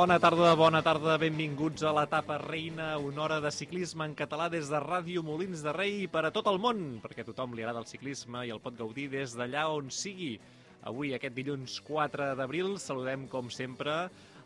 Bona 0.00 0.16
tarda, 0.16 0.54
bona 0.56 0.80
tarda, 0.80 1.18
benvinguts 1.20 1.82
a 1.84 1.90
l'etapa 1.92 2.38
reina, 2.40 2.94
una 3.04 3.20
hora 3.26 3.36
de 3.44 3.50
ciclisme 3.52 4.06
en 4.08 4.14
català 4.16 4.46
des 4.48 4.70
de 4.72 4.78
Ràdio 4.80 5.20
Molins 5.20 5.60
de 5.60 5.74
Rei 5.76 6.06
per 6.08 6.22
a 6.24 6.30
tot 6.32 6.48
el 6.48 6.56
món, 6.56 6.80
perquè 7.02 7.20
a 7.20 7.26
tothom 7.26 7.52
li 7.52 7.60
agrada 7.60 7.82
el 7.82 7.88
ciclisme 7.90 8.46
i 8.48 8.54
el 8.54 8.62
pot 8.64 8.78
gaudir 8.78 9.10
des 9.12 9.34
d'allà 9.36 9.66
on 9.68 9.92
sigui. 9.92 10.30
Avui, 10.88 11.12
aquest 11.12 11.36
dilluns 11.36 11.76
4 11.84 12.30
d'abril, 12.40 12.78
saludem, 12.80 13.28
com 13.28 13.52
sempre, 13.52 13.98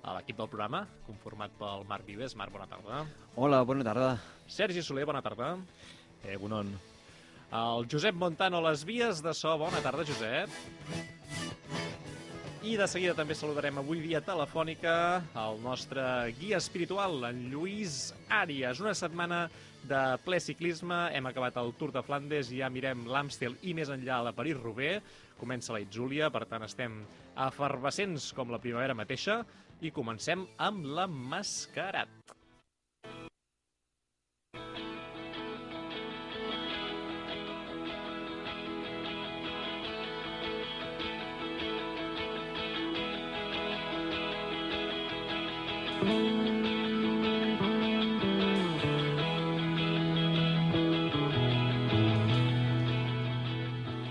a 0.02 0.16
l'equip 0.18 0.42
del 0.42 0.50
programa, 0.50 0.88
conformat 1.06 1.55
pel 1.62 1.86
Marc 1.86 2.10
Vives. 2.10 2.34
Marc, 2.34 2.50
bona 2.50 2.66
tarda. 2.74 3.05
Hola, 3.36 3.62
bona 3.62 3.86
tarda. 3.86 4.10
Sergi 4.50 4.82
Soler, 4.82 5.06
bona 5.06 5.22
tarda. 5.22 5.55
Eh, 6.24 6.34
Bonon. 6.34 6.74
El 7.55 7.86
Josep 7.86 8.18
Montano, 8.18 8.58
les 8.66 8.82
vies 8.82 9.22
de 9.22 9.38
so. 9.38 9.55
Bona 9.62 9.86
tarda, 9.86 10.02
Josep. 10.02 10.50
I 12.64 12.78
de 12.80 12.86
seguida 12.88 13.12
també 13.12 13.34
saludarem 13.36 13.76
avui 13.76 13.98
via 14.00 14.22
telefònica 14.24 14.92
el 15.36 15.58
nostre 15.60 16.00
guia 16.38 16.56
espiritual, 16.56 17.18
en 17.28 17.42
Lluís 17.52 18.14
Àries. 18.32 18.80
Una 18.80 18.94
setmana 18.96 19.42
de 19.84 19.98
ple 20.24 20.38
ciclisme. 20.40 20.96
Hem 21.12 21.28
acabat 21.28 21.58
el 21.60 21.74
Tour 21.76 21.92
de 21.92 22.00
Flandes 22.06 22.48
i 22.54 22.62
ja 22.62 22.70
mirem 22.72 23.04
l'Amstel 23.10 23.58
i 23.68 23.74
més 23.76 23.92
enllà 23.92 24.22
la 24.24 24.32
París-Roubaix. 24.32 25.04
Comença 25.36 25.76
la 25.76 25.82
Itzúlia, 25.84 26.30
per 26.32 26.46
tant 26.48 26.64
estem 26.64 27.02
efervescents 27.50 28.30
com 28.32 28.48
la 28.54 28.62
primavera 28.64 28.96
mateixa 28.96 29.42
i 29.84 29.92
comencem 29.92 30.46
amb 30.56 30.88
la 30.88 31.04
Mascarat. 31.04 32.34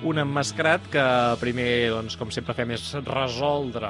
Un 0.03 0.19
emmascarat 0.19 0.89
que 0.91 1.03
primer, 1.41 1.69
doncs, 1.89 2.17
com 2.19 2.29
sempre 2.29 2.53
fem, 2.53 2.73
és 2.75 2.89
resoldre 3.07 3.89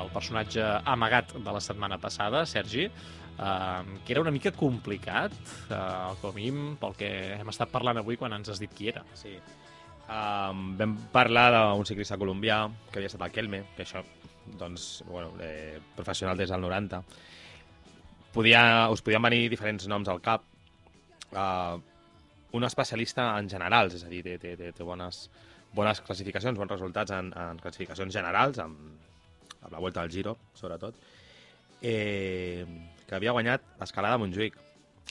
el 0.00 0.12
personatge 0.14 0.62
amagat 0.88 1.34
de 1.36 1.54
la 1.54 1.60
setmana 1.60 1.98
passada, 2.00 2.44
Sergi, 2.46 2.86
eh, 2.86 3.98
que 4.04 4.12
era 4.12 4.20
una 4.20 4.30
mica 4.30 4.52
complicat, 4.52 5.32
eh, 5.70 6.14
com 6.20 6.30
a 6.30 6.36
mínim, 6.36 6.76
pel 6.80 6.94
que 6.96 7.10
hem 7.38 7.52
estat 7.52 7.70
parlant 7.72 8.00
avui 8.00 8.16
quan 8.16 8.32
ens 8.36 8.48
has 8.48 8.62
dit 8.62 8.72
qui 8.74 8.88
era. 8.92 9.04
Sí. 9.14 9.36
Um, 10.10 10.72
vam 10.74 10.96
parlar 11.12 11.52
d'un 11.54 11.86
ciclista 11.86 12.16
colombià 12.18 12.64
que 12.90 12.98
havia 12.98 13.06
estat 13.06 13.22
al 13.22 13.30
Kelme, 13.30 13.60
que 13.76 13.84
això, 13.84 14.02
doncs, 14.46 15.04
bueno, 15.06 15.32
eh, 15.40 15.80
professional 15.96 16.36
des 16.36 16.50
del 16.50 16.60
90. 16.60 17.02
Podia, 18.32 18.88
us 18.90 19.02
podien 19.02 19.22
venir 19.22 19.48
diferents 19.50 19.86
noms 19.90 20.08
al 20.08 20.20
cap. 20.22 20.44
Uh, 21.30 21.78
un 22.52 22.64
especialista 22.66 23.28
en 23.38 23.48
generals, 23.50 23.94
és 23.94 24.04
a 24.04 24.10
dir, 24.10 24.22
té, 24.26 24.36
té, 24.42 24.56
té, 24.58 24.72
té 24.74 24.86
bones, 24.86 25.28
bones 25.74 26.00
classificacions, 26.02 26.58
bons 26.58 26.72
resultats 26.72 27.14
en, 27.14 27.30
en 27.36 27.60
classificacions 27.62 28.14
generals, 28.14 28.58
amb, 28.62 28.78
amb 29.60 29.72
la 29.72 29.82
Volta 29.82 30.02
al 30.02 30.10
Giro, 30.10 30.36
sobretot, 30.58 30.98
eh, 31.82 32.66
que 33.06 33.14
havia 33.14 33.34
guanyat 33.36 33.76
l'escalada 33.80 34.18
de 34.18 34.24
Montjuïc 34.24 34.58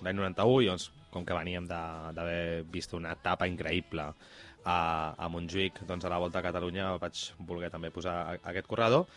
l'any 0.03 0.19
91, 0.19 0.61
i 0.63 0.72
doncs, 0.72 0.90
com 1.09 1.25
que 1.25 1.35
veníem 1.35 1.66
d'haver 1.67 2.66
vist 2.69 2.94
una 2.94 3.16
etapa 3.17 3.47
increïble 3.50 4.11
a, 4.69 5.16
a 5.18 5.30
Montjuïc, 5.34 5.81
doncs 5.90 6.06
a 6.06 6.12
la 6.13 6.19
Volta 6.22 6.40
a 6.40 6.46
Catalunya 6.46 6.91
vaig 7.02 7.24
voler 7.47 7.72
també 7.74 7.90
posar 7.96 8.16
a- 8.35 8.38
aquest 8.52 8.68
corredor, 8.69 9.07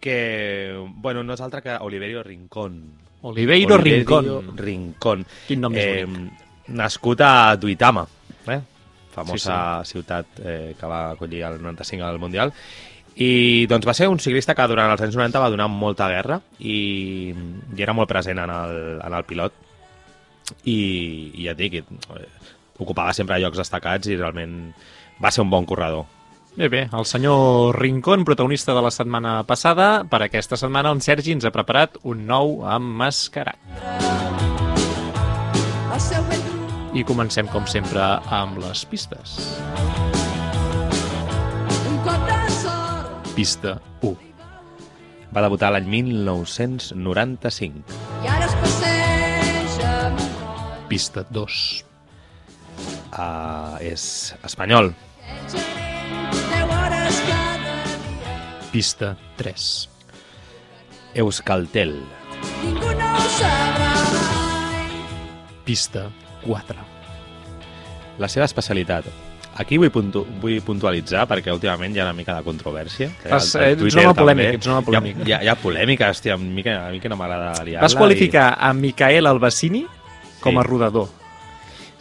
que, 0.00 0.74
bueno, 1.00 1.22
no 1.24 1.34
és 1.34 1.40
altre 1.40 1.62
que 1.64 1.76
Oliverio 1.80 2.22
Rincón. 2.22 2.78
Oliveiro 3.24 3.78
Rincón. 3.80 4.52
Rincón. 4.56 5.24
Quin 5.48 5.60
nom 5.64 5.72
Eh, 5.76 6.04
nascut 6.68 7.20
a 7.24 7.56
Duitama, 7.56 8.06
eh? 8.48 8.60
famosa 9.14 9.80
sí, 9.84 9.88
sí. 9.88 9.92
ciutat 9.94 10.26
eh, 10.42 10.74
que 10.78 10.86
va 10.90 11.10
acollir 11.12 11.42
el 11.46 11.60
95 11.62 12.04
al 12.04 12.18
Mundial. 12.18 12.52
I 13.16 13.64
doncs 13.70 13.86
va 13.86 13.94
ser 13.94 14.08
un 14.10 14.18
ciclista 14.18 14.56
que 14.58 14.66
durant 14.66 14.90
els 14.90 15.00
anys 15.06 15.14
90 15.14 15.38
va 15.40 15.50
donar 15.52 15.68
molta 15.70 16.08
guerra 16.10 16.40
i, 16.58 17.30
i 17.76 17.82
era 17.84 17.94
molt 17.94 18.10
present 18.10 18.40
en 18.42 18.50
el, 18.50 18.74
en 19.06 19.14
el 19.14 19.24
pilot. 19.24 19.54
I, 20.68 21.30
i 21.38 21.44
ja 21.46 21.54
et 21.54 21.60
dic, 21.62 21.78
eh, 21.78 22.26
ocupava 22.78 23.12
sempre 23.14 23.38
llocs 23.42 23.60
destacats 23.60 24.10
i 24.10 24.18
realment 24.18 24.74
va 25.22 25.30
ser 25.30 25.44
un 25.44 25.50
bon 25.50 25.66
corredor. 25.66 26.06
Bé, 26.54 26.68
bé, 26.70 26.84
el 26.94 27.04
senyor 27.04 27.74
Rincón, 27.80 28.24
protagonista 28.24 28.74
de 28.74 28.82
la 28.82 28.92
setmana 28.94 29.42
passada, 29.42 30.04
per 30.06 30.22
aquesta 30.22 30.56
setmana 30.56 30.92
en 30.94 31.00
Sergi 31.02 31.34
ens 31.34 31.46
ha 31.46 31.50
preparat 31.50 31.98
un 32.06 32.26
nou 32.28 32.60
emmascarat. 32.70 33.58
I 36.94 37.02
comencem, 37.02 37.48
com 37.50 37.66
sempre, 37.66 38.04
amb 38.30 38.60
les 38.62 38.84
pistes. 38.86 39.34
Pista 43.34 43.80
1. 44.06 44.14
Va 45.34 45.42
debutar 45.42 45.72
l'any 45.74 45.88
1995. 45.90 47.82
i 48.22 48.30
ara 48.30 48.46
es 48.46 48.54
passeja 48.62 49.90
amb 50.06 50.22
un 50.22 50.30
coll. 50.38 50.86
Pista 50.86 51.26
2. 51.34 51.83
Uh, 53.14 53.78
és 53.78 54.34
espanyol. 54.42 54.90
Pista 58.74 59.12
3. 59.38 59.88
Euskaltel. 61.22 61.94
Pista 65.62 66.08
4. 66.42 66.74
La 68.18 68.26
seva 68.26 68.48
especialitat. 68.50 69.06
Aquí 69.62 69.78
vull, 69.78 69.92
puntu 69.94 70.24
vull 70.42 70.58
puntualitzar, 70.66 71.28
perquè 71.30 71.54
últimament 71.54 71.94
hi 71.94 72.02
ha 72.02 72.08
una 72.08 72.18
mica 72.18 72.34
de 72.34 72.42
controvèrsia. 72.42 73.12
eh, 73.54 73.72
ets 73.76 73.94
un 73.94 74.08
home 74.08 74.18
polèmic, 74.18 74.56
ets 74.58 74.66
un 74.66 74.74
home 74.74 74.88
polèmic. 74.90 75.22
Hi 75.22 75.36
ha, 75.36 75.42
hi 75.46 75.50
ha, 75.52 75.54
polèmica, 75.54 76.10
hòstia, 76.10 76.34
a 76.34 76.42
mi 76.42 76.66
que, 76.66 76.74
a 76.74 76.88
mi 76.90 76.98
que 76.98 77.12
no 77.12 77.18
m'agrada 77.20 77.62
liar-la. 77.62 77.86
Vas 77.86 77.94
qualificar 77.94 78.56
a 78.58 78.72
Micael 78.74 79.30
Albacini 79.30 79.86
com 80.42 80.58
a 80.58 80.66
rodador. 80.66 81.12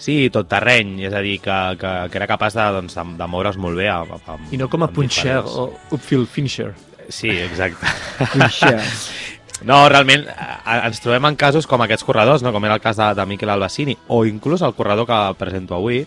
Sí, 0.03 0.15
tot 0.33 0.49
terreny, 0.51 0.97
és 1.07 1.13
a 1.15 1.21
dir, 1.23 1.37
que, 1.43 1.57
que, 1.79 1.91
que 2.11 2.19
era 2.19 2.27
capaç 2.27 2.57
de, 2.57 2.65
doncs, 2.75 2.95
de, 2.97 3.03
de 3.21 3.27
moure's 3.31 3.55
molt 3.61 3.79
bé. 3.79 3.87
Amb, 3.93 4.17
amb, 4.19 4.49
I 4.51 4.59
no 4.59 4.67
com 4.71 4.83
a 4.83 4.89
diferents- 4.91 5.55
o 5.55 5.69
upfield 5.95 6.27
finisher. 6.27 6.73
Sí, 7.07 7.29
exacte. 7.31 7.87
No, 9.63 9.77
realment, 9.87 10.25
ens 10.67 10.99
trobem 10.99 11.23
en 11.29 11.37
casos 11.39 11.67
com 11.69 11.79
aquests 11.85 12.03
corredors, 12.03 12.41
no? 12.43 12.51
com 12.51 12.65
era 12.67 12.75
el 12.75 12.81
cas 12.83 12.97
de, 12.99 13.05
de 13.15 13.25
Miquel 13.29 13.51
Albacini, 13.53 13.93
o 14.11 14.25
inclús 14.27 14.61
el 14.65 14.73
corredor 14.75 15.07
que 15.07 15.19
presento 15.39 15.77
avui, 15.77 16.01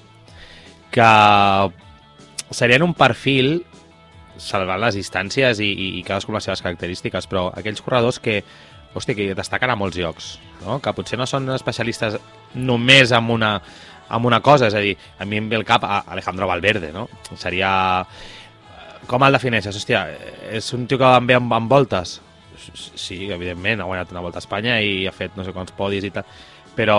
que 0.92 1.06
serien 2.50 2.84
un 2.84 2.92
perfil 2.98 3.62
salvant 4.36 4.82
les 4.82 4.98
distàncies 4.98 5.62
i, 5.64 5.70
i, 5.72 5.88
i 5.96 6.02
cadascú 6.04 6.34
amb 6.34 6.42
les 6.42 6.50
seves 6.50 6.60
característiques, 6.66 7.30
però 7.30 7.46
aquells 7.56 7.80
corredors 7.80 8.20
que, 8.20 8.42
hòstia, 8.96 9.16
que 9.16 9.34
destaquen 9.36 9.72
a 9.72 9.76
molts 9.78 9.98
llocs, 10.00 10.30
no? 10.64 10.78
que 10.82 10.94
potser 10.96 11.18
no 11.20 11.26
són 11.28 11.50
especialistes 11.54 12.18
només 12.56 13.12
en 13.16 13.30
una, 13.30 13.52
en 14.10 14.28
una 14.28 14.40
cosa, 14.44 14.70
és 14.70 14.76
a 14.76 14.82
dir, 14.82 14.96
a 15.18 15.26
mi 15.28 15.40
em 15.40 15.50
ve 15.50 15.58
el 15.60 15.66
cap 15.68 15.84
a 15.84 16.02
Alejandro 16.06 16.48
Valverde, 16.50 16.92
no? 16.94 17.08
Seria... 17.34 17.70
Com 19.06 19.22
el 19.22 19.36
defineixes? 19.36 19.76
Hòstia, 19.78 20.00
és 20.50 20.66
un 20.74 20.88
tio 20.90 20.98
que 20.98 21.06
va 21.06 21.20
bé 21.22 21.36
amb, 21.36 21.52
amb 21.54 21.70
voltes? 21.70 22.16
Sí, 22.98 23.28
evidentment, 23.30 23.78
ha 23.78 23.86
guanyat 23.86 24.10
una 24.10 24.22
volta 24.24 24.40
a 24.40 24.42
Espanya 24.42 24.80
i 24.82 25.04
ha 25.06 25.12
fet 25.14 25.36
no 25.38 25.44
sé 25.46 25.52
quants 25.54 25.70
podis 25.76 26.08
i 26.08 26.10
tal, 26.10 26.26
però 26.74 26.96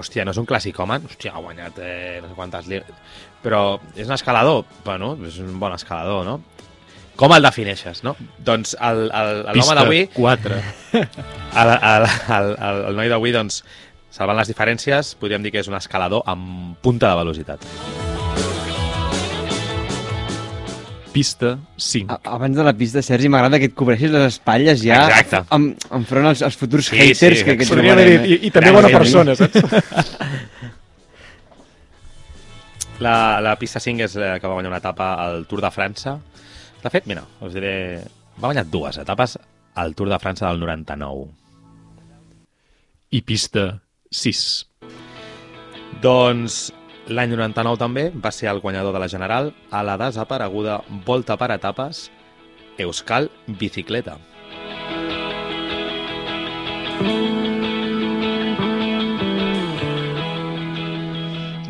hòstia, 0.00 0.24
no 0.24 0.32
és 0.32 0.40
un 0.40 0.48
clàssicòman, 0.48 1.04
hòstia, 1.10 1.34
ha 1.36 1.42
guanyat 1.44 1.82
eh, 1.84 2.22
no 2.22 2.30
sé 2.30 2.38
quantes 2.38 2.70
però 3.42 3.78
és 3.94 4.08
un 4.08 4.14
escalador, 4.16 4.64
bueno, 4.84 5.12
és 5.26 5.36
un 5.42 5.58
bon 5.60 5.74
escalador, 5.76 6.24
no? 6.26 6.40
Com 7.16 7.32
el 7.32 7.42
defineixes, 7.46 8.02
no? 8.04 8.12
Doncs 8.44 8.74
el, 8.76 9.06
el, 9.08 9.30
el 9.48 9.54
Pista 9.56 9.72
home 9.72 9.80
d'avui, 9.80 10.02
4. 10.12 10.56
el, 11.00 11.70
el, 11.72 12.06
el, 12.36 12.50
el, 12.68 12.80
el 12.90 12.98
noi 12.98 13.08
d'avui, 13.08 13.32
doncs, 13.32 13.62
salvant 14.12 14.36
les 14.36 14.50
diferències, 14.52 15.14
podríem 15.20 15.42
dir 15.46 15.52
que 15.54 15.62
és 15.64 15.68
un 15.72 15.76
escalador 15.78 16.22
amb 16.28 16.76
punta 16.84 17.08
de 17.08 17.16
velocitat. 17.22 17.64
Pista 21.16 21.54
5. 21.80 22.12
A- 22.12 22.20
Abans 22.36 22.56
de 22.58 22.64
la 22.66 22.74
pista, 22.76 23.00
Sergi, 23.00 23.30
m'agrada 23.32 23.56
que 23.62 23.70
et 23.70 23.74
cobreixis 23.76 24.10
les 24.12 24.26
espatlles 24.34 24.82
ja 24.84 24.98
Exacte. 25.08 25.40
amb, 25.56 25.72
enfront 25.96 26.28
als, 26.28 26.42
als 26.44 26.58
futurs 26.60 26.90
Sí, 26.92 26.98
haters 27.00 27.38
sí, 27.40 27.44
que, 27.48 27.56
que 27.56 27.64
trobarem. 27.64 28.10
eh? 28.12 28.26
i, 28.28 28.38
i 28.48 28.50
també 28.52 28.68
Gràcies, 28.68 28.82
bona 28.82 28.92
persona, 28.92 29.32
saps? 29.40 29.56
La, 33.00 33.40
la 33.44 33.56
pista 33.60 33.76
5 33.80 34.04
és 34.06 34.14
la 34.16 34.38
que 34.40 34.48
va 34.48 34.54
guanyar 34.56 34.70
una 34.70 34.78
etapa 34.80 35.10
al 35.20 35.42
Tour 35.48 35.60
de 35.60 35.68
França. 35.72 36.14
De 36.86 36.90
fet, 36.94 37.08
mira, 37.10 37.24
us 37.42 37.50
diré... 37.50 37.98
Va 38.36 38.52
guanyar 38.52 38.62
dues 38.70 38.98
etapes 39.02 39.32
al 39.82 39.96
Tour 39.98 40.10
de 40.12 40.18
França 40.22 40.46
del 40.46 40.60
99. 40.62 41.24
I 43.10 43.20
pista 43.26 43.64
6. 44.14 44.42
Doncs 46.04 46.60
l'any 47.10 47.32
99 47.34 47.80
també 47.80 48.04
va 48.14 48.30
ser 48.30 48.52
el 48.52 48.62
guanyador 48.62 48.94
de 48.94 49.02
la 49.02 49.10
General 49.10 49.50
a 49.74 49.82
la 49.82 49.96
desapareguda 50.04 50.78
Volta 51.08 51.34
per 51.40 51.50
etapes 51.56 52.06
Euskal 52.78 53.32
Bicicleta. 53.48 54.20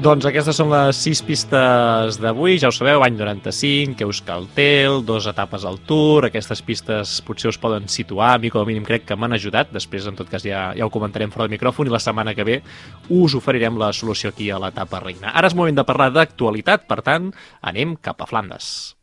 Doncs 0.07 0.23
aquestes 0.29 0.55
són 0.55 0.69
les 0.71 0.99
sis 1.03 1.19
pistes 1.27 2.19
d'avui, 2.23 2.61
ja 2.63 2.69
ho 2.71 2.75
sabeu, 2.75 3.03
any 3.03 3.17
95, 3.19 4.05
Euskaltel, 4.07 5.01
dos 5.03 5.27
etapes 5.27 5.65
al 5.67 5.81
Tour, 5.89 6.29
aquestes 6.29 6.61
pistes 6.63 7.17
potser 7.27 7.51
us 7.51 7.59
poden 7.59 7.89
situar, 7.91 8.29
a 8.37 8.39
mi 8.39 8.53
com 8.55 8.63
a 8.63 8.69
mínim 8.69 8.87
crec 8.87 9.03
que 9.09 9.17
m'han 9.19 9.35
ajudat, 9.35 9.73
després 9.75 10.07
en 10.07 10.15
tot 10.15 10.31
cas 10.31 10.47
ja, 10.47 10.69
ja 10.79 10.87
ho 10.87 10.93
comentarem 10.95 11.33
fora 11.35 11.49
del 11.49 11.57
micròfon 11.57 11.91
i 11.91 11.95
la 11.97 11.99
setmana 12.05 12.37
que 12.39 12.47
ve 12.47 12.61
us 13.11 13.35
oferirem 13.35 13.81
la 13.83 13.91
solució 13.91 14.31
aquí 14.31 14.47
a 14.47 14.61
l'etapa 14.63 15.03
reina. 15.03 15.35
Ara 15.35 15.51
és 15.51 15.59
moment 15.59 15.83
de 15.83 15.87
parlar 15.91 16.13
d'actualitat, 16.15 16.87
per 16.87 17.01
tant, 17.03 17.33
anem 17.67 17.99
cap 17.99 18.23
a 18.23 18.31
Flandes. 18.31 18.95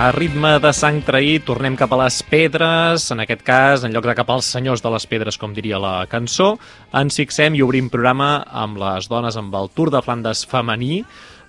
A 0.00 0.14
ritme 0.16 0.54
de 0.64 0.70
sang 0.72 1.02
traït, 1.04 1.42
tornem 1.44 1.74
cap 1.76 1.90
a 1.92 1.96
les 2.00 2.22
pedres, 2.24 3.10
en 3.12 3.20
aquest 3.20 3.42
cas, 3.44 3.82
en 3.84 3.92
lloc 3.92 4.06
de 4.08 4.14
cap 4.16 4.30
als 4.32 4.46
senyors 4.54 4.80
de 4.80 4.88
les 4.94 5.04
pedres, 5.10 5.36
com 5.36 5.52
diria 5.52 5.76
la 5.76 6.06
cançó, 6.08 6.54
ens 6.96 7.18
fixem 7.20 7.58
i 7.58 7.60
obrim 7.60 7.90
programa 7.92 8.30
amb 8.62 8.80
les 8.80 9.10
dones 9.12 9.36
amb 9.36 9.52
el 9.60 9.68
Tour 9.76 9.92
de 9.92 10.00
Flandes 10.00 10.46
femení, 10.48 11.02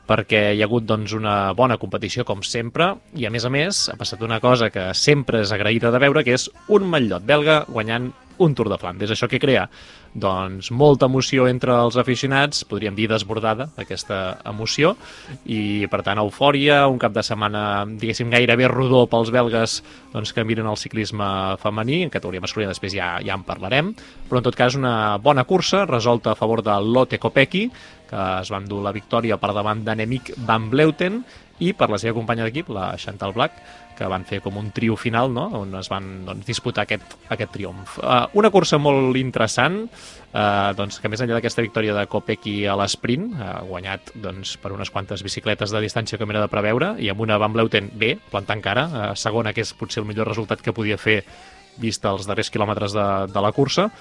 perquè 0.03 0.41
hi 0.51 0.59
ha 0.59 0.67
hagut 0.67 0.83
doncs, 0.83 1.13
una 1.15 1.53
bona 1.55 1.77
competició, 1.79 2.25
com 2.27 2.43
sempre, 2.43 2.89
i 3.15 3.23
a 3.23 3.31
més 3.31 3.47
a 3.47 3.53
més 3.55 3.85
ha 3.87 3.95
passat 3.95 4.27
una 4.27 4.41
cosa 4.43 4.67
que 4.67 4.89
sempre 4.99 5.45
és 5.45 5.55
agraïda 5.55 5.93
de 5.95 6.03
veure, 6.03 6.25
que 6.27 6.35
és 6.35 6.49
un 6.67 6.91
matllot 6.91 7.23
belga 7.23 7.61
guanyant 7.71 8.11
un 8.41 8.55
Tour 8.57 8.69
de 8.71 8.77
Flandes. 8.81 9.11
Això 9.13 9.29
que 9.29 9.39
crea? 9.41 9.67
Doncs 10.11 10.71
molta 10.75 11.07
emoció 11.07 11.45
entre 11.47 11.75
els 11.85 11.95
aficionats, 12.01 12.65
podríem 12.67 12.97
dir 12.97 13.07
desbordada, 13.11 13.69
aquesta 13.79 14.41
emoció, 14.49 14.95
i 15.45 15.87
per 15.91 16.01
tant 16.03 16.19
eufòria, 16.19 16.81
un 16.91 16.99
cap 16.99 17.13
de 17.15 17.23
setmana, 17.23 17.85
diguéssim, 17.87 18.31
gairebé 18.33 18.67
rodó 18.71 19.05
pels 19.11 19.31
belgues 19.31 19.77
doncs, 20.11 20.33
que 20.35 20.45
miren 20.47 20.67
el 20.67 20.79
ciclisme 20.79 21.29
femení, 21.61 22.01
en 22.03 22.11
categoria 22.13 22.43
masculina 22.43 22.73
després 22.73 22.97
ja, 22.97 23.13
ja 23.23 23.37
en 23.37 23.45
parlarem, 23.47 23.93
però 24.27 24.41
en 24.41 24.49
tot 24.49 24.57
cas 24.57 24.75
una 24.79 25.15
bona 25.23 25.45
cursa, 25.47 25.85
resolta 25.85 26.33
a 26.33 26.39
favor 26.39 26.63
de 26.65 26.75
Lotte 26.81 27.21
Kopecky, 27.21 27.69
que 28.11 28.25
es 28.41 28.51
va 28.51 28.59
endur 28.59 28.81
la 28.83 28.91
victòria 28.91 29.39
per 29.39 29.53
davant 29.55 29.85
d'Anemic 29.85 30.33
Van 30.43 30.67
Bleuten, 30.71 31.21
i 31.61 31.75
per 31.77 31.91
la 31.93 31.99
seva 32.01 32.15
companya 32.17 32.47
d'equip, 32.47 32.71
la 32.73 32.91
Chantal 32.97 33.35
Black, 33.35 33.61
que 34.01 34.09
van 34.09 34.25
fer 34.25 34.41
com 34.41 34.57
un 34.57 34.71
trio 34.73 34.97
final, 34.97 35.29
no? 35.33 35.45
on 35.61 35.75
es 35.77 35.89
van 35.91 36.09
doncs, 36.25 36.47
disputar 36.47 36.87
aquest, 36.87 37.15
aquest 37.33 37.53
triomf. 37.53 37.99
Uh, 38.01 38.25
una 38.41 38.49
cursa 38.53 38.79
molt 38.81 39.17
interessant, 39.19 39.83
uh, 39.85 40.71
doncs, 40.77 40.97
que 41.01 41.11
més 41.11 41.21
enllà 41.21 41.37
d'aquesta 41.37 41.61
victòria 41.65 41.93
de 41.97 42.07
Kopecky 42.09 42.55
a 42.65 42.77
l'esprint, 42.79 43.29
uh, 43.35 43.53
guanyat 43.69 44.13
doncs, 44.23 44.55
per 44.61 44.73
unes 44.73 44.89
quantes 44.93 45.21
bicicletes 45.25 45.73
de 45.73 45.83
distància 45.83 46.17
com 46.17 46.33
era 46.33 46.41
de 46.41 46.49
preveure, 46.51 46.95
i 46.97 47.11
amb 47.13 47.21
una 47.21 47.37
Van 47.41 47.53
Bleuten 47.53 47.91
bé, 47.93 48.15
plantant 48.33 48.63
cara, 48.65 48.87
uh, 48.89 49.05
segona, 49.13 49.53
que 49.53 49.65
és 49.65 49.75
potser 49.77 50.01
el 50.01 50.09
millor 50.09 50.31
resultat 50.31 50.65
que 50.65 50.73
podia 50.73 50.97
fer 50.97 51.21
vista 51.81 52.11
els 52.11 52.25
darrers 52.27 52.49
quilòmetres 52.51 52.97
de, 52.97 53.07
de 53.31 53.43
la 53.45 53.53
cursa. 53.55 53.91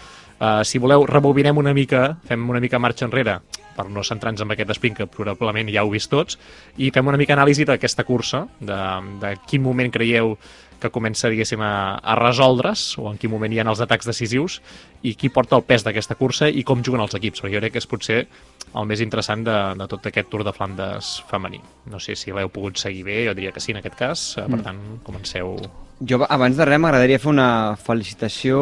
Uh, 0.40 0.62
si 0.64 0.80
voleu, 0.80 1.04
rebobinem 1.06 1.60
una 1.60 1.76
mica, 1.76 2.14
fem 2.26 2.48
una 2.48 2.62
mica 2.64 2.80
marxa 2.80 3.04
enrere, 3.04 3.42
per 3.76 3.88
no 3.90 4.04
centrar-nos 4.06 4.44
en 4.44 4.54
aquest 4.54 4.74
sprint, 4.76 4.96
que 4.98 5.10
probablement 5.10 5.70
ja 5.72 5.84
heu 5.84 5.92
vist 5.92 6.10
tots, 6.12 6.38
i 6.78 6.90
fem 6.94 7.06
una 7.06 7.20
mica 7.20 7.36
anàlisi 7.36 7.66
d'aquesta 7.68 8.04
cursa, 8.08 8.46
de, 8.60 8.80
de 9.22 9.36
quin 9.46 9.62
moment 9.64 9.92
creieu 9.92 10.36
que 10.80 10.90
comença, 10.90 11.28
diguéssim, 11.28 11.60
a, 11.60 12.00
a 12.00 12.14
resoldre's, 12.16 12.96
o 12.98 13.10
en 13.10 13.18
quin 13.20 13.30
moment 13.30 13.52
hi 13.52 13.60
ha 13.60 13.66
els 13.68 13.82
atacs 13.84 14.08
decisius, 14.08 14.58
i 15.04 15.12
qui 15.14 15.28
porta 15.28 15.58
el 15.58 15.66
pes 15.68 15.84
d'aquesta 15.84 16.16
cursa 16.18 16.48
i 16.48 16.64
com 16.66 16.82
juguen 16.82 17.04
els 17.04 17.14
equips, 17.18 17.44
perquè 17.44 17.54
jo 17.54 17.62
crec 17.62 17.76
que 17.76 17.82
és 17.82 17.90
potser 17.90 18.20
el 18.70 18.88
més 18.88 19.02
interessant 19.04 19.44
de, 19.44 19.58
de 19.76 19.88
tot 19.90 20.08
aquest 20.08 20.30
Tour 20.32 20.44
de 20.46 20.54
Flandes 20.56 21.12
femení. 21.30 21.60
No 21.92 22.00
sé 22.02 22.16
si 22.16 22.32
l'heu 22.32 22.50
pogut 22.52 22.80
seguir 22.80 23.04
bé, 23.06 23.20
jo 23.28 23.36
diria 23.36 23.52
que 23.52 23.62
sí 23.62 23.76
en 23.76 23.82
aquest 23.82 23.98
cas, 23.98 24.24
eh, 24.40 24.48
per 24.48 24.62
tant, 24.64 24.80
comenceu... 25.06 25.58
Jo, 26.00 26.22
abans 26.24 26.56
de 26.56 26.64
res, 26.64 26.80
m'agradaria 26.80 27.20
fer 27.20 27.28
una 27.28 27.76
felicitació 27.76 28.60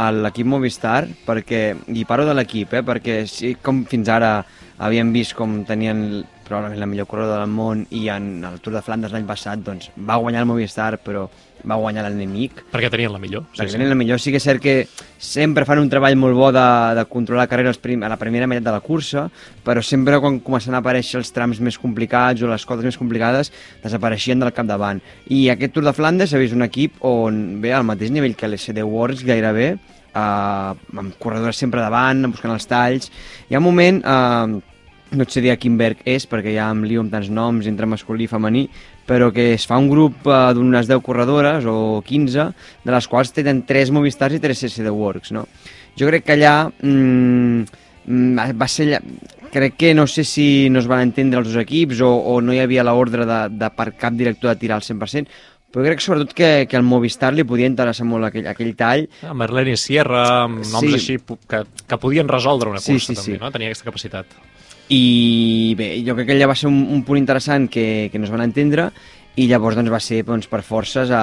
a 0.00 0.08
l'equip 0.14 0.48
Movistar, 0.48 1.04
perquè, 1.26 1.62
i 1.92 2.06
parlo 2.08 2.24
de 2.28 2.36
l'equip, 2.38 2.72
eh, 2.78 2.84
perquè 2.86 3.20
sí, 3.28 3.54
com 3.60 3.84
fins 3.90 4.08
ara 4.08 4.38
havíem 4.80 5.12
vist 5.12 5.34
com 5.36 5.60
tenien 5.68 6.24
probablement 6.48 6.80
la 6.80 6.88
millor 6.88 7.06
corredora 7.06 7.44
del 7.44 7.52
món 7.52 7.84
i 7.94 8.08
en 8.10 8.40
el 8.48 8.58
Tour 8.64 8.74
de 8.74 8.82
Flandes 8.82 9.12
l'any 9.12 9.28
passat 9.28 9.60
doncs, 9.62 9.90
va 9.94 10.16
guanyar 10.18 10.42
el 10.42 10.48
Movistar 10.48 10.96
però 11.04 11.28
va 11.68 11.76
guanyar 11.76 12.06
l'enemic 12.06 12.62
Perquè 12.72 12.88
tenien 12.90 13.12
la 13.12 13.20
millor. 13.20 13.44
perquè 13.52 13.74
tenen 13.74 13.90
la 13.90 13.98
millor. 13.98 14.18
Sí 14.18 14.32
que 14.32 14.38
és 14.40 14.46
cert 14.48 14.62
que 14.62 14.86
sempre 15.18 15.66
fan 15.68 15.78
un 15.82 15.90
treball 15.92 16.16
molt 16.16 16.34
bo 16.34 16.48
de, 16.56 16.64
de 16.96 17.04
controlar 17.04 17.44
la 17.44 17.50
carrera 17.50 17.74
prim, 17.76 18.02
a 18.02 18.08
la 18.08 18.16
primera 18.16 18.48
meitat 18.48 18.64
de 18.64 18.72
la 18.72 18.80
cursa, 18.80 19.26
però 19.64 19.82
sempre 19.84 20.18
quan 20.20 20.40
comencen 20.40 20.74
a 20.74 20.80
aparèixer 20.80 21.20
els 21.20 21.32
trams 21.36 21.60
més 21.60 21.78
complicats 21.78 22.42
o 22.42 22.48
les 22.48 22.64
cotes 22.64 22.88
més 22.88 22.96
complicades, 22.96 23.52
desapareixien 23.84 24.40
del 24.40 24.54
capdavant. 24.56 25.02
I 25.28 25.50
aquest 25.52 25.76
Tour 25.76 25.84
de 25.84 25.92
Flandes 25.92 26.32
ha 26.32 26.40
vist 26.40 26.56
un 26.56 26.64
equip 26.64 26.96
on 27.04 27.60
ve 27.60 27.74
al 27.76 27.84
mateix 27.84 28.10
nivell 28.10 28.34
que 28.34 28.48
l'SD 28.48 28.80
Works 28.82 29.26
gairebé, 29.28 29.74
eh, 30.14 30.98
amb 31.02 31.14
corredores 31.18 31.60
sempre 31.60 31.82
davant, 31.84 32.26
buscant 32.30 32.54
els 32.54 32.68
talls. 32.70 33.10
Hi 33.48 33.56
ha 33.56 33.62
un 33.62 33.68
moment... 33.70 34.02
Eh, 34.04 34.66
no 35.10 35.24
et 35.26 35.32
sé 35.34 35.40
dir 35.42 35.50
a 35.50 35.58
quin 35.58 35.74
berg 35.74 36.04
és, 36.06 36.22
perquè 36.30 36.52
ja 36.54 36.68
em 36.70 36.84
lio 36.86 37.02
amb 37.02 37.10
tants 37.10 37.30
noms 37.34 37.66
entre 37.66 37.88
masculí 37.90 38.28
i 38.28 38.30
femení, 38.30 38.68
però 39.08 39.30
que 39.34 39.48
es 39.56 39.66
fa 39.66 39.78
un 39.80 39.88
grup 39.90 40.26
eh, 40.26 40.38
d'unes 40.54 40.86
10 40.86 41.02
corredores 41.02 41.66
o 41.66 41.98
15, 42.06 42.46
de 42.84 42.94
les 42.94 43.10
quals 43.10 43.34
tenen 43.34 43.64
3 43.66 43.90
Movistars 43.96 44.38
i 44.38 44.42
3 44.42 44.64
SD 44.70 44.94
Works, 44.94 45.34
no? 45.34 45.46
Jo 45.98 46.06
crec 46.06 46.28
que 46.28 46.36
allà 46.36 46.54
mm, 46.70 47.64
mm, 48.06 48.54
va 48.54 48.70
ser 48.70 49.02
crec 49.50 49.74
que 49.76 49.94
no 49.98 50.06
sé 50.06 50.22
si 50.24 50.70
no 50.70 50.78
es 50.78 50.86
van 50.86 51.02
entendre 51.02 51.40
els 51.40 51.48
dos 51.50 51.58
equips 51.58 52.00
o, 52.06 52.10
o 52.10 52.38
no 52.40 52.54
hi 52.54 52.60
havia 52.62 52.84
l'ordre 52.86 53.26
de, 53.26 53.40
de 53.50 53.70
per 53.74 53.90
cap 53.98 54.14
director 54.14 54.54
de 54.54 54.60
tirar 54.62 54.78
al 54.78 54.86
100%, 54.86 55.26
però 55.70 55.84
crec 55.86 56.00
sobretot 56.02 56.32
que, 56.34 56.50
que 56.68 56.76
al 56.78 56.82
Movistar 56.86 57.32
li 57.34 57.44
podia 57.46 57.68
interessar 57.70 58.06
molt 58.08 58.26
aquell, 58.30 58.46
aquell 58.50 58.72
tall 58.78 59.04
Amb 59.22 59.38
Merlene 59.44 59.76
Sierra, 59.78 60.24
amb 60.44 60.64
noms 60.64 60.88
Sí. 60.88 60.94
així 60.98 61.18
que, 61.46 61.64
que 61.86 61.98
podien 62.02 62.28
resoldre 62.28 62.70
una 62.72 62.80
Sí, 62.82 62.92
cursa 62.96 63.12
sí, 63.12 63.18
també, 63.20 63.36
sí. 63.36 63.40
no? 63.44 63.50
Tenia 63.54 63.70
aquesta 63.70 63.86
capacitat. 63.86 64.26
i 64.90 65.74
bé, 65.78 65.92
jo 66.06 66.16
crec 66.18 66.26
que 66.26 66.34
allà 66.34 66.48
va 66.50 66.56
ser 66.58 66.66
un, 66.70 66.80
un 66.90 67.04
punt 67.06 67.18
interessant 67.20 67.68
que, 67.70 68.08
que 68.10 68.18
no 68.18 68.26
es 68.26 68.32
van 68.34 68.42
entendre 68.42 68.88
i 69.38 69.46
llavors 69.46 69.76
doncs, 69.78 69.92
va 69.92 70.00
ser 70.02 70.24
doncs, 70.26 70.48
per 70.50 70.62
forces 70.66 71.12
a, 71.14 71.20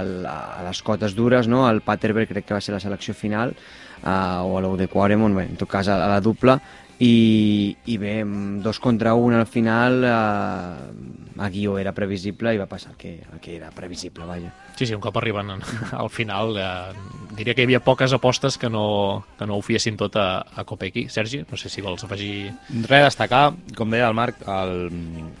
a, 0.00 0.36
a 0.56 0.62
les 0.64 0.80
cotes 0.82 1.12
dures, 1.14 1.46
no? 1.46 1.66
el 1.68 1.82
Paterberg 1.84 2.30
crec 2.32 2.46
que 2.48 2.56
va 2.56 2.60
ser 2.64 2.72
la 2.72 2.80
selecció 2.80 3.12
final 3.14 3.52
uh, 3.52 4.40
o 4.48 4.56
a 4.56 4.62
l'Ude 4.64 4.88
Quaremont, 4.88 5.36
bé, 5.36 5.44
en 5.52 5.58
tot 5.60 5.68
cas 5.68 5.88
a, 5.92 5.98
a 6.06 6.08
la 6.16 6.22
dupla 6.24 6.56
i, 7.00 7.76
i 7.88 7.96
bé, 7.96 8.18
dos 8.60 8.78
contra 8.78 9.14
un 9.16 9.32
al 9.34 9.46
final 9.48 10.02
uh, 10.04 11.40
a 11.40 11.48
Guió 11.48 11.78
era 11.80 11.94
previsible 11.96 12.52
i 12.52 12.58
va 12.60 12.66
passar 12.68 12.92
el 12.92 12.98
que, 13.00 13.12
el 13.32 13.40
que 13.40 13.54
era 13.56 13.70
previsible, 13.72 14.26
vaja. 14.28 14.50
Sí, 14.76 14.84
sí, 14.86 14.92
un 14.94 15.00
cop 15.00 15.16
arriben 15.16 15.48
en- 15.54 15.62
al 15.96 16.10
final, 16.12 16.52
eh, 16.60 16.92
diria 17.38 17.54
que 17.54 17.62
hi 17.64 17.68
havia 17.70 17.80
poques 17.84 18.12
apostes 18.12 18.58
que 18.60 18.68
no, 18.68 19.24
que 19.38 19.46
no 19.48 19.56
ho 19.56 19.62
fiessin 19.64 19.96
tot 19.96 20.16
a, 20.20 20.44
a 20.54 20.64
Kopecky. 20.68 21.08
Sergi, 21.08 21.42
no 21.50 21.56
sé 21.56 21.72
si 21.72 21.80
vols 21.80 22.04
afegir... 22.04 22.52
Res 22.84 23.00
a 23.00 23.08
destacar, 23.08 23.42
com 23.76 23.90
deia 23.90 24.08
el 24.12 24.14
Marc, 24.20 24.44
el, 24.46 24.90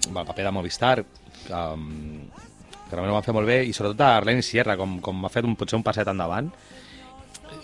el 0.08 0.14
paper 0.24 0.44
de 0.48 0.50
Movistar, 0.56 0.96
que, 1.04 1.52
um, 1.60 2.24
que 2.88 2.96
realment 2.96 3.12
ho 3.12 3.18
van 3.20 3.26
fer 3.28 3.36
molt 3.36 3.48
bé, 3.52 3.60
i 3.68 3.76
sobretot 3.76 4.00
a 4.08 4.14
Arlene 4.18 4.42
Sierra, 4.42 4.76
com, 4.80 4.96
com 5.04 5.24
ha 5.28 5.32
fet 5.32 5.44
un, 5.44 5.56
potser 5.60 5.76
un 5.76 5.84
passet 5.84 6.08
endavant. 6.08 6.48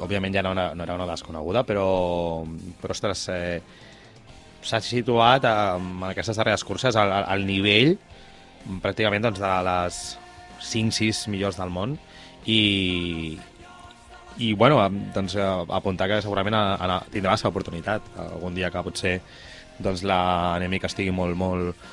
Òbviament 0.02 0.34
ja 0.34 0.42
no, 0.44 0.52
no 0.54 0.84
era 0.84 0.94
una 0.96 1.08
desconeguda, 1.08 1.62
però, 1.64 1.86
però 2.80 2.94
ostres, 2.96 3.26
eh, 3.32 3.60
s'ha 4.66 4.80
situat 4.82 5.46
eh, 5.46 5.56
en 5.78 6.06
aquestes 6.10 6.38
darreres 6.40 6.64
curses 6.66 6.96
al, 6.98 7.12
al 7.22 7.46
nivell 7.48 7.96
pràcticament 8.82 9.26
doncs, 9.26 9.42
de 9.42 9.52
les 9.66 10.00
5-6 10.66 11.26
millors 11.32 11.58
del 11.60 11.70
món. 11.72 11.96
I, 12.46 13.38
i 14.42 14.52
bueno, 14.54 14.80
doncs, 15.14 15.36
eh, 15.38 15.50
apuntar 15.78 16.08
que 16.10 16.22
segurament 16.24 16.56
a, 16.58 16.64
a, 16.76 16.98
tindrà 17.12 17.34
la 17.34 17.40
seva 17.40 17.54
oportunitat. 17.54 18.10
Algun 18.26 18.58
dia 18.58 18.70
que 18.74 18.84
potser 18.86 19.14
doncs, 19.78 20.04
l'enemic 20.06 20.88
estigui 20.88 21.14
molt, 21.14 21.38
molt, 21.38 21.86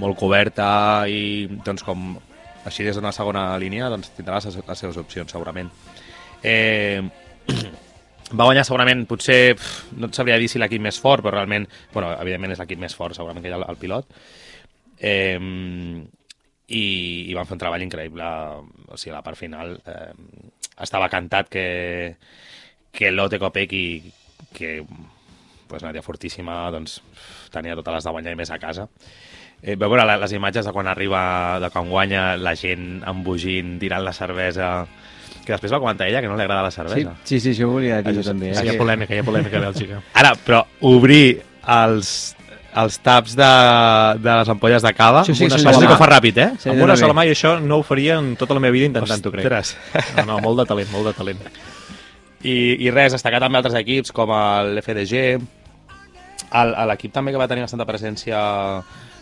molt 0.00 0.18
coberta 0.20 0.70
i 1.08 1.46
doncs, 1.64 1.84
com 1.86 2.16
així 2.68 2.84
des 2.84 2.98
d'una 2.98 3.14
segona 3.14 3.50
línia 3.60 3.88
doncs, 3.92 4.12
tindrà 4.16 4.40
les, 4.42 4.58
les 4.58 4.84
seves 4.84 4.98
opcions 5.00 5.32
segurament 5.32 5.70
eh, 6.42 7.00
va 8.38 8.44
guanyar 8.44 8.66
segurament, 8.66 9.06
potser, 9.08 9.56
no 9.96 10.10
et 10.10 10.18
sabria 10.18 10.38
dir 10.40 10.50
si 10.50 10.60
l'equip 10.60 10.82
més 10.84 11.00
fort, 11.00 11.24
però 11.24 11.38
realment, 11.38 11.66
bueno, 11.94 12.12
evidentment 12.20 12.54
és 12.54 12.62
l'equip 12.62 12.80
més 12.82 12.96
fort, 12.96 13.16
segurament 13.16 13.44
que 13.44 13.50
hi 13.50 13.56
ha 13.56 13.60
el, 13.60 13.66
el 13.68 13.80
pilot. 13.80 14.16
Eh, 14.98 15.38
i, 16.68 16.84
I 17.30 17.36
van 17.36 17.48
fer 17.48 17.56
un 17.56 17.62
treball 17.62 17.84
increïble, 17.84 18.28
o 18.92 18.98
sigui, 19.00 19.14
a 19.14 19.18
la 19.18 19.24
part 19.24 19.38
final 19.40 19.78
eh, 19.88 20.12
estava 20.84 21.08
cantat 21.08 21.48
que, 21.48 21.68
que 22.92 23.12
Lotte 23.14 23.40
Kopecky, 23.40 23.86
que 24.52 24.82
pues, 25.68 25.84
Nàdia 25.84 26.04
fortíssima, 26.04 26.66
doncs, 26.74 27.00
tenia 27.54 27.76
totes 27.78 27.98
les 27.98 28.08
de 28.08 28.14
guanyar 28.14 28.36
i 28.36 28.40
més 28.40 28.52
a 28.52 28.60
casa. 28.60 28.88
Eh, 29.62 29.74
veu 29.74 29.90
veure 29.90 30.04
les 30.06 30.34
imatges 30.36 30.68
de 30.68 30.72
quan 30.76 30.86
arriba, 30.86 31.58
de 31.62 31.70
quan 31.74 31.88
guanya 31.90 32.36
la 32.36 32.54
gent 32.56 33.02
embogint, 33.08 33.78
tirant 33.80 34.04
la 34.04 34.14
cervesa, 34.16 34.70
que 35.48 35.56
després 35.56 35.72
va 35.74 35.80
comentar 35.82 36.06
ella 36.08 36.20
que 36.22 36.28
no 36.30 36.36
li 36.38 36.44
agrada 36.44 36.62
la 36.68 36.70
Sí, 36.70 36.76
cervesa. 36.82 37.14
sí, 37.24 37.40
sí, 37.40 37.50
això 37.56 37.66
ho 37.68 37.74
volia 37.78 38.02
dir 38.02 38.12
Això 38.12 38.20
jo 38.20 38.22
sí, 38.22 38.28
també. 38.30 38.54
sí, 38.54 38.60
eh, 38.60 38.66
Hi 38.68 38.74
ha 38.74 38.78
polèmica, 38.78 39.14
hi 39.16 39.22
ha 39.22 39.26
polèmica 39.26 39.56
a 39.58 39.64
Bèlgica. 39.68 40.02
Ara, 40.22 40.34
però 40.46 40.62
obrir 40.86 41.40
els, 41.66 42.12
els 42.84 42.98
taps 43.02 43.34
de, 43.38 43.48
de 44.22 44.36
les 44.42 44.48
ampolles 44.54 44.84
de 44.86 44.92
cava, 44.94 45.24
Això 45.24 45.34
sí 45.34 45.48
que 45.48 45.54
una 45.54 45.58
sola 45.64 45.80
mà 45.80 45.86
que 45.88 45.96
ho 45.96 46.00
fa 46.04 46.10
ràpid, 46.12 46.38
eh? 46.44 46.50
Sí, 46.62 46.70
amb 46.70 46.84
una 46.86 46.96
sola 47.00 47.16
mà 47.16 47.24
i 47.26 47.32
això 47.34 47.56
no 47.60 47.80
ho 47.80 47.86
faria 47.86 48.20
en 48.22 48.34
tota 48.38 48.54
la 48.54 48.60
meva 48.62 48.76
vida 48.76 48.86
intentant-ho, 48.92 49.32
crec. 49.34 49.44
Ostres. 49.48 49.74
No, 50.20 50.24
no, 50.34 50.38
molt 50.44 50.62
de 50.62 50.68
talent, 50.70 50.92
molt 50.94 51.10
de 51.10 51.14
talent. 51.18 51.42
I, 52.46 52.56
I 52.86 52.90
res, 52.94 53.16
destacar 53.16 53.40
també 53.42 53.58
altres 53.58 53.74
equips 53.80 54.12
com 54.14 54.30
l'FDG, 54.30 55.40
l'equip 56.88 57.12
també 57.12 57.32
que 57.34 57.40
va 57.40 57.48
tenir 57.50 57.64
bastanta 57.66 57.84
presència 57.88 58.38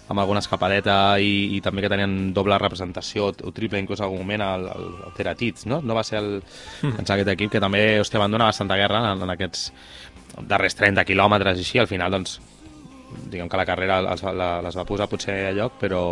amb 0.08 0.22
alguna 0.22 0.42
escapadeta 0.42 1.18
i, 1.18 1.56
i 1.56 1.60
també 1.64 1.82
que 1.82 1.90
tenien 1.90 2.32
doble 2.34 2.58
representació 2.62 3.30
o 3.32 3.52
triple 3.54 3.80
inclús 3.82 4.00
en 4.00 4.06
algun 4.06 4.22
moment 4.22 4.44
el, 4.46 4.66
el, 4.70 4.90
el 5.08 5.14
Teratits, 5.16 5.66
no? 5.66 5.80
No 5.82 5.96
va 5.98 6.04
ser 6.06 6.20
el, 6.20 6.28
mm. 6.82 7.02
aquest 7.02 7.32
equip 7.34 7.56
que 7.56 7.62
també 7.62 7.84
hòstia, 8.00 8.22
van 8.22 8.34
donar 8.34 8.50
bastanta 8.52 8.78
guerra 8.78 9.02
en, 9.12 9.24
en 9.26 9.34
aquests 9.34 9.70
darrers 10.46 10.78
30 10.78 11.06
quilòmetres 11.08 11.58
i 11.58 11.66
així, 11.66 11.80
al 11.82 11.90
final 11.90 12.14
doncs 12.14 12.38
diguem 13.30 13.48
que 13.48 13.58
la 13.58 13.66
carrera 13.66 13.98
els, 14.02 14.22
la, 14.22 14.50
les 14.64 14.76
va 14.76 14.86
posar 14.86 15.08
potser 15.10 15.36
a 15.48 15.56
lloc, 15.56 15.78
però, 15.80 16.02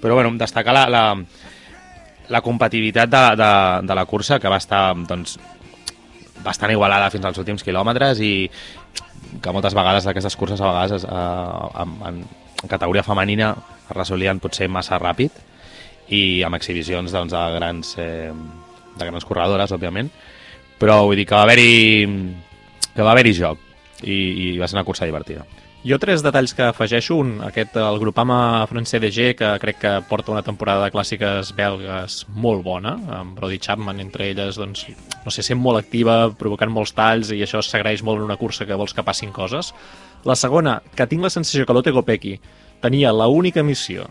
però 0.00 0.18
bueno, 0.18 0.32
destacar 0.40 0.74
la, 0.74 0.84
la, 0.90 1.04
la 2.28 2.42
competitivitat 2.42 3.10
de, 3.10 3.22
de, 3.38 3.52
de 3.86 3.98
la 3.98 4.06
cursa 4.06 4.38
que 4.38 4.50
va 4.50 4.60
estar 4.62 4.82
doncs, 5.08 5.38
bastant 6.44 6.72
igualada 6.72 7.10
fins 7.10 7.26
als 7.26 7.38
últims 7.42 7.64
quilòmetres 7.66 8.20
i 8.22 8.32
que 9.42 9.52
moltes 9.52 9.74
vegades 9.76 10.06
aquestes 10.06 10.36
curses 10.38 10.60
a 10.62 10.70
vegades 10.70 11.04
eh, 11.04 11.82
en, 11.82 11.96
en, 12.08 12.20
en 12.62 12.68
categoria 12.68 13.04
femenina 13.06 13.52
es 13.88 13.94
resolien 13.96 14.40
potser 14.42 14.68
massa 14.68 14.98
ràpid 14.98 15.30
i 16.14 16.42
amb 16.46 16.58
exhibicions 16.58 17.12
doncs, 17.12 17.32
de, 17.32 17.44
grans, 17.54 17.94
eh, 18.00 18.32
de 18.98 19.08
grans 19.10 19.28
corredores, 19.28 19.72
òbviament, 19.72 20.10
però 20.80 21.02
vull 21.06 21.18
dir 21.18 21.26
que 21.28 21.36
va 21.36 21.44
haver-hi 21.46 21.72
que 22.94 23.06
va 23.06 23.14
haver-hi 23.14 23.34
joc 23.36 23.62
i, 24.02 24.18
i 24.18 24.52
va 24.58 24.68
ser 24.68 24.78
una 24.78 24.86
cursa 24.86 25.06
divertida. 25.06 25.46
Jo 25.86 25.94
tres 26.02 26.24
detalls 26.26 26.56
que 26.58 26.64
afegeixo, 26.66 27.14
un, 27.22 27.36
aquest, 27.46 27.76
el 27.78 28.00
Grupama 28.02 28.66
francès 28.66 28.98
DG, 28.98 29.28
que 29.38 29.50
crec 29.62 29.76
que 29.78 29.92
porta 30.08 30.32
una 30.34 30.42
temporada 30.42 30.82
de 30.82 30.90
clàssiques 30.90 31.52
belgues 31.54 32.24
molt 32.34 32.64
bona, 32.66 32.96
amb 33.20 33.38
Brody 33.38 33.60
Chapman 33.62 34.02
entre 34.02 34.26
elles, 34.32 34.58
doncs, 34.58 34.88
no 35.22 35.30
sé, 35.30 35.44
sent 35.46 35.60
molt 35.62 35.78
activa, 35.78 36.32
provocant 36.34 36.74
molts 36.74 36.96
talls, 36.98 37.30
i 37.30 37.44
això 37.46 37.62
s'agraeix 37.62 38.02
molt 38.02 38.18
en 38.18 38.26
una 38.26 38.36
cursa 38.40 38.66
que 38.66 38.78
vols 38.78 38.96
que 38.96 39.06
passin 39.06 39.30
coses. 39.30 39.70
La 40.28 40.36
segona, 40.36 40.78
que 40.92 41.06
tinc 41.08 41.24
la 41.24 41.32
sensació 41.32 41.64
que 41.64 41.72
l'Ote 41.72 41.92
Gopeki 41.94 42.34
tenia 42.82 43.14
la 43.16 43.30
única 43.32 43.62
missió 43.64 44.04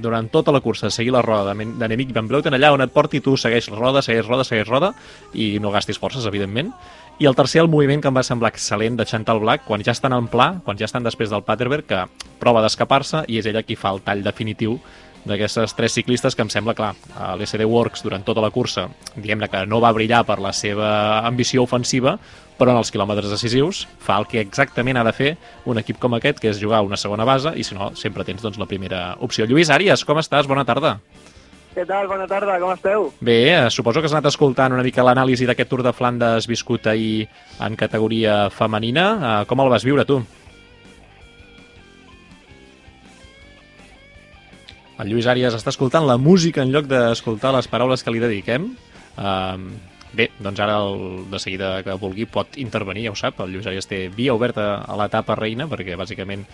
durant 0.00 0.28
tota 0.30 0.52
la 0.54 0.60
cursa, 0.62 0.90
seguir 0.90 1.12
la 1.14 1.22
roda 1.22 1.54
d'enemic 1.54 2.12
Van 2.14 2.28
Bleuten 2.30 2.54
allà 2.54 2.70
on 2.74 2.82
et 2.84 2.92
porti 2.94 3.20
tu 3.22 3.34
segueix 3.38 3.68
la 3.70 3.78
roda, 3.78 4.02
segueix 4.02 4.26
roda, 4.26 4.46
segueix 4.46 4.68
roda 4.70 4.92
i 5.34 5.58
no 5.62 5.72
gastis 5.74 5.98
forces, 5.98 6.26
evidentment. 6.30 6.70
I 7.18 7.26
el 7.30 7.34
tercer, 7.38 7.60
el 7.62 7.70
moviment 7.70 8.02
que 8.02 8.10
em 8.10 8.16
va 8.16 8.24
semblar 8.26 8.52
excel·lent 8.54 8.98
de 8.98 9.06
Chantal 9.06 9.42
Black, 9.42 9.66
quan 9.66 9.82
ja 9.86 9.94
estan 9.94 10.14
en 10.14 10.26
pla, 10.30 10.52
quan 10.64 10.78
ja 10.78 10.86
estan 10.86 11.06
després 11.06 11.30
del 11.30 11.44
Paterberg, 11.46 11.86
que 11.90 12.04
prova 12.42 12.62
d'escapar-se 12.62 13.24
i 13.26 13.38
és 13.38 13.50
ella 13.50 13.62
qui 13.66 13.78
fa 13.78 13.94
el 13.94 14.02
tall 14.06 14.22
definitiu 14.22 14.78
d'aquestes 15.24 15.72
tres 15.74 15.94
ciclistes 15.96 16.34
que 16.36 16.44
em 16.44 16.50
sembla, 16.52 16.74
clar, 16.76 16.92
l'SD 17.38 17.64
Works 17.64 18.02
durant 18.04 18.24
tota 18.26 18.42
la 18.44 18.50
cursa, 18.52 18.88
diguem-ne 19.16 19.48
que 19.48 19.64
no 19.66 19.80
va 19.80 19.92
brillar 19.96 20.24
per 20.28 20.36
la 20.42 20.52
seva 20.52 20.90
ambició 21.24 21.64
ofensiva, 21.64 22.18
però 22.58 22.70
en 22.72 22.78
els 22.78 22.90
quilòmetres 22.94 23.32
decisius 23.32 23.84
fa 23.98 24.18
el 24.20 24.28
que 24.30 24.42
exactament 24.44 25.00
ha 25.00 25.04
de 25.06 25.12
fer 25.12 25.32
un 25.66 25.80
equip 25.80 25.98
com 26.02 26.14
aquest, 26.14 26.38
que 26.40 26.52
és 26.52 26.60
jugar 26.60 26.84
una 26.86 26.98
segona 27.00 27.26
base, 27.26 27.54
i 27.56 27.64
si 27.66 27.74
no, 27.74 27.90
sempre 27.98 28.24
tens 28.24 28.42
doncs, 28.42 28.58
la 28.58 28.68
primera 28.70 29.16
opció. 29.20 29.46
Lluís 29.46 29.72
Àries, 29.74 30.04
com 30.06 30.20
estàs? 30.22 30.46
Bona 30.50 30.64
tarda. 30.64 30.98
Què 31.74 31.82
tal? 31.88 32.06
Bona 32.06 32.28
tarda, 32.30 32.60
com 32.62 32.70
esteu? 32.70 33.08
Bé, 33.18 33.38
eh, 33.50 33.70
suposo 33.74 33.98
que 33.98 34.06
has 34.06 34.14
anat 34.14 34.28
escoltant 34.30 34.72
una 34.76 34.84
mica 34.86 35.02
l'anàlisi 35.02 35.48
d'aquest 35.48 35.68
Tour 35.72 35.82
de 35.82 35.92
Flandes 35.92 36.46
viscut 36.46 36.86
ahir 36.86 37.26
en 37.58 37.74
categoria 37.74 38.48
femenina. 38.54 39.06
Eh, 39.18 39.44
Com 39.50 39.60
el 39.60 39.72
vas 39.72 39.82
viure, 39.82 40.04
tu? 40.06 40.22
El 45.02 45.10
Lluís 45.10 45.26
Àries 45.26 45.56
està 45.56 45.72
escoltant 45.74 46.06
la 46.06 46.14
música 46.16 46.62
en 46.62 46.70
lloc 46.70 46.86
d'escoltar 46.86 47.50
les 47.56 47.66
paraules 47.66 48.04
que 48.04 48.14
li 48.14 48.22
dediquem. 48.22 48.68
Um, 49.18 49.66
bé, 50.16 50.30
doncs 50.38 50.60
ara 50.60 50.78
el, 50.84 51.24
de 51.30 51.38
seguida 51.42 51.82
que 51.82 51.94
vulgui 52.00 52.26
pot 52.26 52.56
intervenir, 52.60 53.06
ja 53.08 53.12
ho 53.12 53.18
sap, 53.18 53.40
el 53.44 53.52
Lluís 53.54 53.66
Àries 53.66 53.86
té 53.90 54.08
via 54.08 54.34
oberta 54.34 54.82
a 54.84 54.96
l'etapa 55.00 55.34
reina, 55.38 55.66
perquè 55.70 55.96
bàsicament 55.98 56.44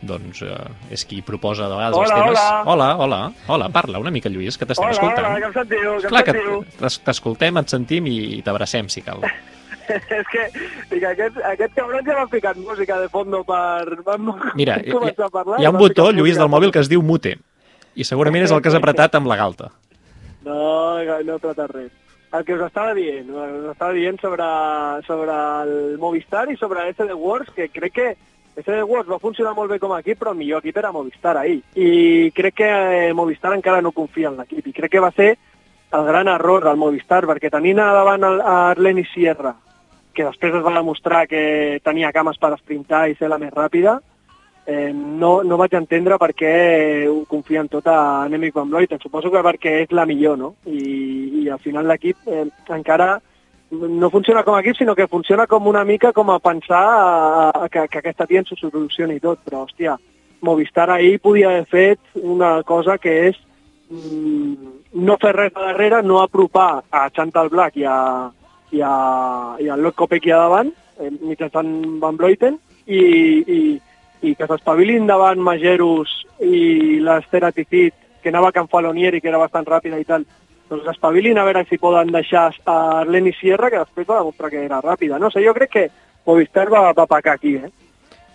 doncs, 0.00 0.42
eh, 0.46 0.54
és 0.94 1.02
qui 1.04 1.22
proposa 1.26 1.66
de 1.68 1.74
vegades 1.74 1.98
els 1.98 2.10
Hola, 2.12 2.22
temes. 2.22 2.38
hola. 2.38 2.62
hola, 2.70 2.88
hola, 2.96 3.20
hola, 3.48 3.68
parla 3.74 3.98
una 3.98 4.12
mica, 4.14 4.28
Lluís, 4.30 4.56
que 4.56 4.64
t'estem 4.66 4.86
Hola, 4.86 4.94
escoltant. 4.94 5.26
hola, 5.26 5.40
que 5.40 5.46
em 5.46 5.52
sentiu, 5.56 5.96
que 6.00 6.08
Clar 6.12 6.22
em 6.28 6.34
sentiu. 6.34 6.64
t'es- 6.78 7.00
t'escoltem, 7.02 7.56
et 7.58 7.68
sentim 7.68 8.06
i 8.06 8.42
t'abracem, 8.46 8.88
si 8.88 9.02
cal. 9.02 9.18
és 9.88 10.26
que, 10.30 10.44
dic, 10.92 11.02
aquest, 11.02 11.38
aquest 11.50 11.74
cabron 11.74 12.04
ja 12.06 12.14
m'ha 12.18 12.28
ficat 12.28 12.56
música 12.62 13.00
de 13.00 13.08
fondo 13.08 13.42
per... 13.42 14.02
Vam 14.06 14.34
Mira, 14.54 14.76
hi, 14.84 14.92
a 14.92 15.30
parlar 15.30 15.58
hi 15.60 15.64
ha 15.66 15.70
un 15.70 15.78
botó, 15.78 16.10
Lluís, 16.12 16.36
música 16.36 16.42
del 16.44 16.50
mòbil 16.54 16.70
que 16.72 16.78
es 16.84 16.88
diu 16.92 17.02
mute. 17.02 17.38
I 17.98 18.04
segurament 18.04 18.44
és 18.44 18.52
el 18.54 18.60
que 18.62 18.68
has 18.68 18.76
apretat 18.78 19.14
amb 19.18 19.26
la 19.26 19.36
galta. 19.36 19.72
No, 20.48 21.02
no 21.02 21.34
he 21.34 21.40
tratat 21.42 21.68
res. 21.74 21.90
El 22.30 22.44
que 22.44 22.54
us 22.54 22.62
estava 22.66 22.92
dient, 22.92 23.30
us 23.32 23.70
estava 23.72 23.94
dient 23.96 24.18
sobre, 24.20 24.46
sobre 25.06 25.36
el 25.62 25.96
Movistar 26.00 26.44
i 26.52 26.58
sobre 26.60 26.84
SD 26.92 27.14
Wars, 27.16 27.48
que 27.56 27.70
crec 27.72 27.94
que 27.96 28.08
SD 28.58 28.82
Wars 28.84 29.08
va 29.08 29.20
funcionar 29.22 29.54
molt 29.56 29.70
bé 29.72 29.78
com 29.80 29.94
a 29.94 30.00
equip, 30.02 30.18
però 30.20 30.34
el 30.34 30.40
millor 30.40 30.60
equip 30.60 30.76
era 30.76 30.92
Movistar 30.92 31.38
ahir. 31.38 31.62
I 31.72 32.28
crec 32.36 32.58
que 32.60 32.68
eh, 32.68 33.14
Movistar 33.16 33.54
encara 33.56 33.80
no 33.80 33.94
confia 33.96 34.28
en 34.28 34.36
l'equip. 34.36 34.66
I 34.66 34.76
crec 34.76 34.92
que 34.92 35.04
va 35.04 35.12
ser 35.16 35.30
el 35.96 36.04
gran 36.04 36.28
error 36.28 36.66
del 36.66 36.76
Movistar, 36.76 37.22
perquè 37.30 37.48
tenint 37.54 37.80
davant 37.80 38.26
el, 38.28 38.42
Arleni 38.44 39.06
Sierra, 39.08 39.54
que 40.12 40.26
després 40.26 40.58
es 40.58 40.64
va 40.66 40.76
demostrar 40.76 41.24
que 41.30 41.80
tenia 41.84 42.12
cames 42.12 42.36
per 42.36 42.52
esprintar 42.58 43.06
i 43.08 43.16
ser 43.16 43.32
la 43.32 43.38
més 43.40 43.54
ràpida, 43.54 44.00
eh, 44.68 44.92
no, 44.92 45.42
no 45.42 45.56
vaig 45.56 45.72
entendre 45.78 46.18
per 46.20 46.34
què 46.36 46.52
ho 47.08 47.22
confien 47.30 47.70
tot 47.72 47.86
a 47.88 48.28
Nemec 48.28 48.52
Van 48.54 48.68
Vleuten. 48.68 49.00
Suposo 49.00 49.32
que 49.32 49.40
perquè 49.46 49.78
és 49.86 49.94
la 49.96 50.04
millor, 50.06 50.36
no? 50.36 50.52
I, 50.68 50.82
i 51.40 51.48
al 51.48 51.62
final 51.64 51.88
l'equip 51.88 52.28
eh, 52.28 52.44
encara 52.76 53.14
no 53.70 54.10
funciona 54.12 54.42
com 54.44 54.54
a 54.56 54.60
equip, 54.60 54.76
sinó 54.78 54.94
que 54.96 55.08
funciona 55.08 55.46
com 55.46 55.66
una 55.68 55.84
mica 55.88 56.12
com 56.12 56.30
a 56.30 56.38
pensar 56.40 56.84
a, 56.84 57.48
a, 57.64 57.68
que, 57.68 57.86
que 57.88 58.00
aquesta 58.00 58.26
tia 58.28 58.44
ens 58.44 58.52
ho 58.52 58.60
solucioni 58.60 59.18
tot. 59.24 59.40
Però, 59.48 59.64
hòstia, 59.64 59.96
Movistar 60.44 60.86
ahir 60.92 61.16
podia 61.18 61.48
haver 61.48 61.64
fet 61.66 62.22
una 62.22 62.62
cosa 62.62 62.94
que 63.02 63.14
és 63.32 63.40
mm, 63.90 64.68
no 65.00 65.16
fer 65.18 65.32
res 65.34 65.56
a 65.56 65.72
darrere, 65.72 66.04
no 66.04 66.20
apropar 66.22 66.84
a 66.92 67.08
Chantal 67.10 67.48
Black 67.50 67.80
i 67.80 67.88
a, 67.88 67.98
i 68.70 68.84
a, 68.84 68.94
i 69.64 69.72
a 69.72 69.80
Lot 69.80 69.96
Kopecky 69.98 70.30
a 70.30 70.44
davant, 70.44 70.70
eh, 71.00 71.10
mitjançant 71.10 71.72
Van 72.04 72.20
Vleuten, 72.20 72.60
i, 72.86 73.00
i, 73.00 73.60
i 74.22 74.34
que 74.34 74.48
s'espavilin 74.48 75.06
davant 75.06 75.40
Majerus 75.42 76.12
i 76.42 76.98
l'Esteratifit, 77.04 77.94
que 78.22 78.32
anava 78.32 78.50
a 78.50 78.56
Can 78.56 78.68
Falonieri, 78.68 79.20
que 79.20 79.30
era 79.30 79.40
bastant 79.40 79.66
ràpida 79.68 79.98
i 80.00 80.06
tal, 80.08 80.26
doncs 80.68 80.84
s'espavilin 80.84 81.38
a 81.38 81.46
veure 81.48 81.64
si 81.68 81.78
poden 81.80 82.12
deixar 82.12 82.48
a 82.66 82.78
Arleni 83.02 83.32
Sierra, 83.38 83.70
que 83.70 83.80
després 83.80 84.08
va 84.08 84.20
demostrar 84.20 84.50
que 84.52 84.64
era 84.64 84.82
ràpida. 84.84 85.18
No 85.18 85.30
sé, 85.30 85.44
jo 85.44 85.54
crec 85.56 85.72
que 85.72 85.90
Movistar 86.28 86.66
va, 86.68 86.90
va 86.92 87.06
pecar 87.08 87.38
aquí, 87.38 87.54
eh? 87.56 87.70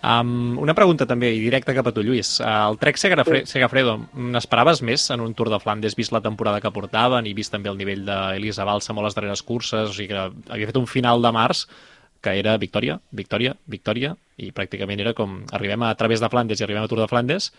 Um, 0.04 0.58
una 0.60 0.74
pregunta 0.76 1.06
també, 1.08 1.30
i 1.32 1.40
directa 1.40 1.72
cap 1.72 1.86
a 1.88 1.92
tu, 1.94 2.02
Lluís. 2.04 2.34
El 2.44 2.76
Trek 2.80 2.98
Segafre 3.00 3.44
Segafredo, 3.48 3.94
n'esperaves 4.34 4.82
més 4.84 5.06
en 5.14 5.22
un 5.24 5.32
Tour 5.32 5.48
de 5.52 5.60
Flandes, 5.62 5.96
vist 5.96 6.12
la 6.12 6.20
temporada 6.20 6.60
que 6.60 6.72
portaven 6.74 7.24
i 7.24 7.32
vist 7.36 7.54
també 7.54 7.70
el 7.72 7.78
nivell 7.80 8.04
d'Elisa 8.04 8.66
Balsam 8.68 9.00
a 9.00 9.06
les 9.06 9.16
darreres 9.16 9.44
curses, 9.46 9.88
o 9.88 9.94
sigui 9.94 10.10
que 10.12 10.26
havia 10.52 10.68
fet 10.68 10.80
un 10.80 10.90
final 10.90 11.24
de 11.24 11.32
març 11.32 11.64
que 12.24 12.34
era 12.40 12.56
victòria, 12.60 12.98
victòria, 13.12 13.54
victòria, 13.70 14.14
i 14.40 14.50
pràcticament 14.56 15.04
era 15.04 15.14
com 15.16 15.42
arribem 15.52 15.84
a 15.84 15.94
través 16.00 16.24
de 16.24 16.30
Flandes 16.32 16.60
i 16.60 16.66
arribem 16.66 16.84
a 16.84 16.90
Tour 16.90 17.04
de 17.04 17.10
Flandes, 17.10 17.50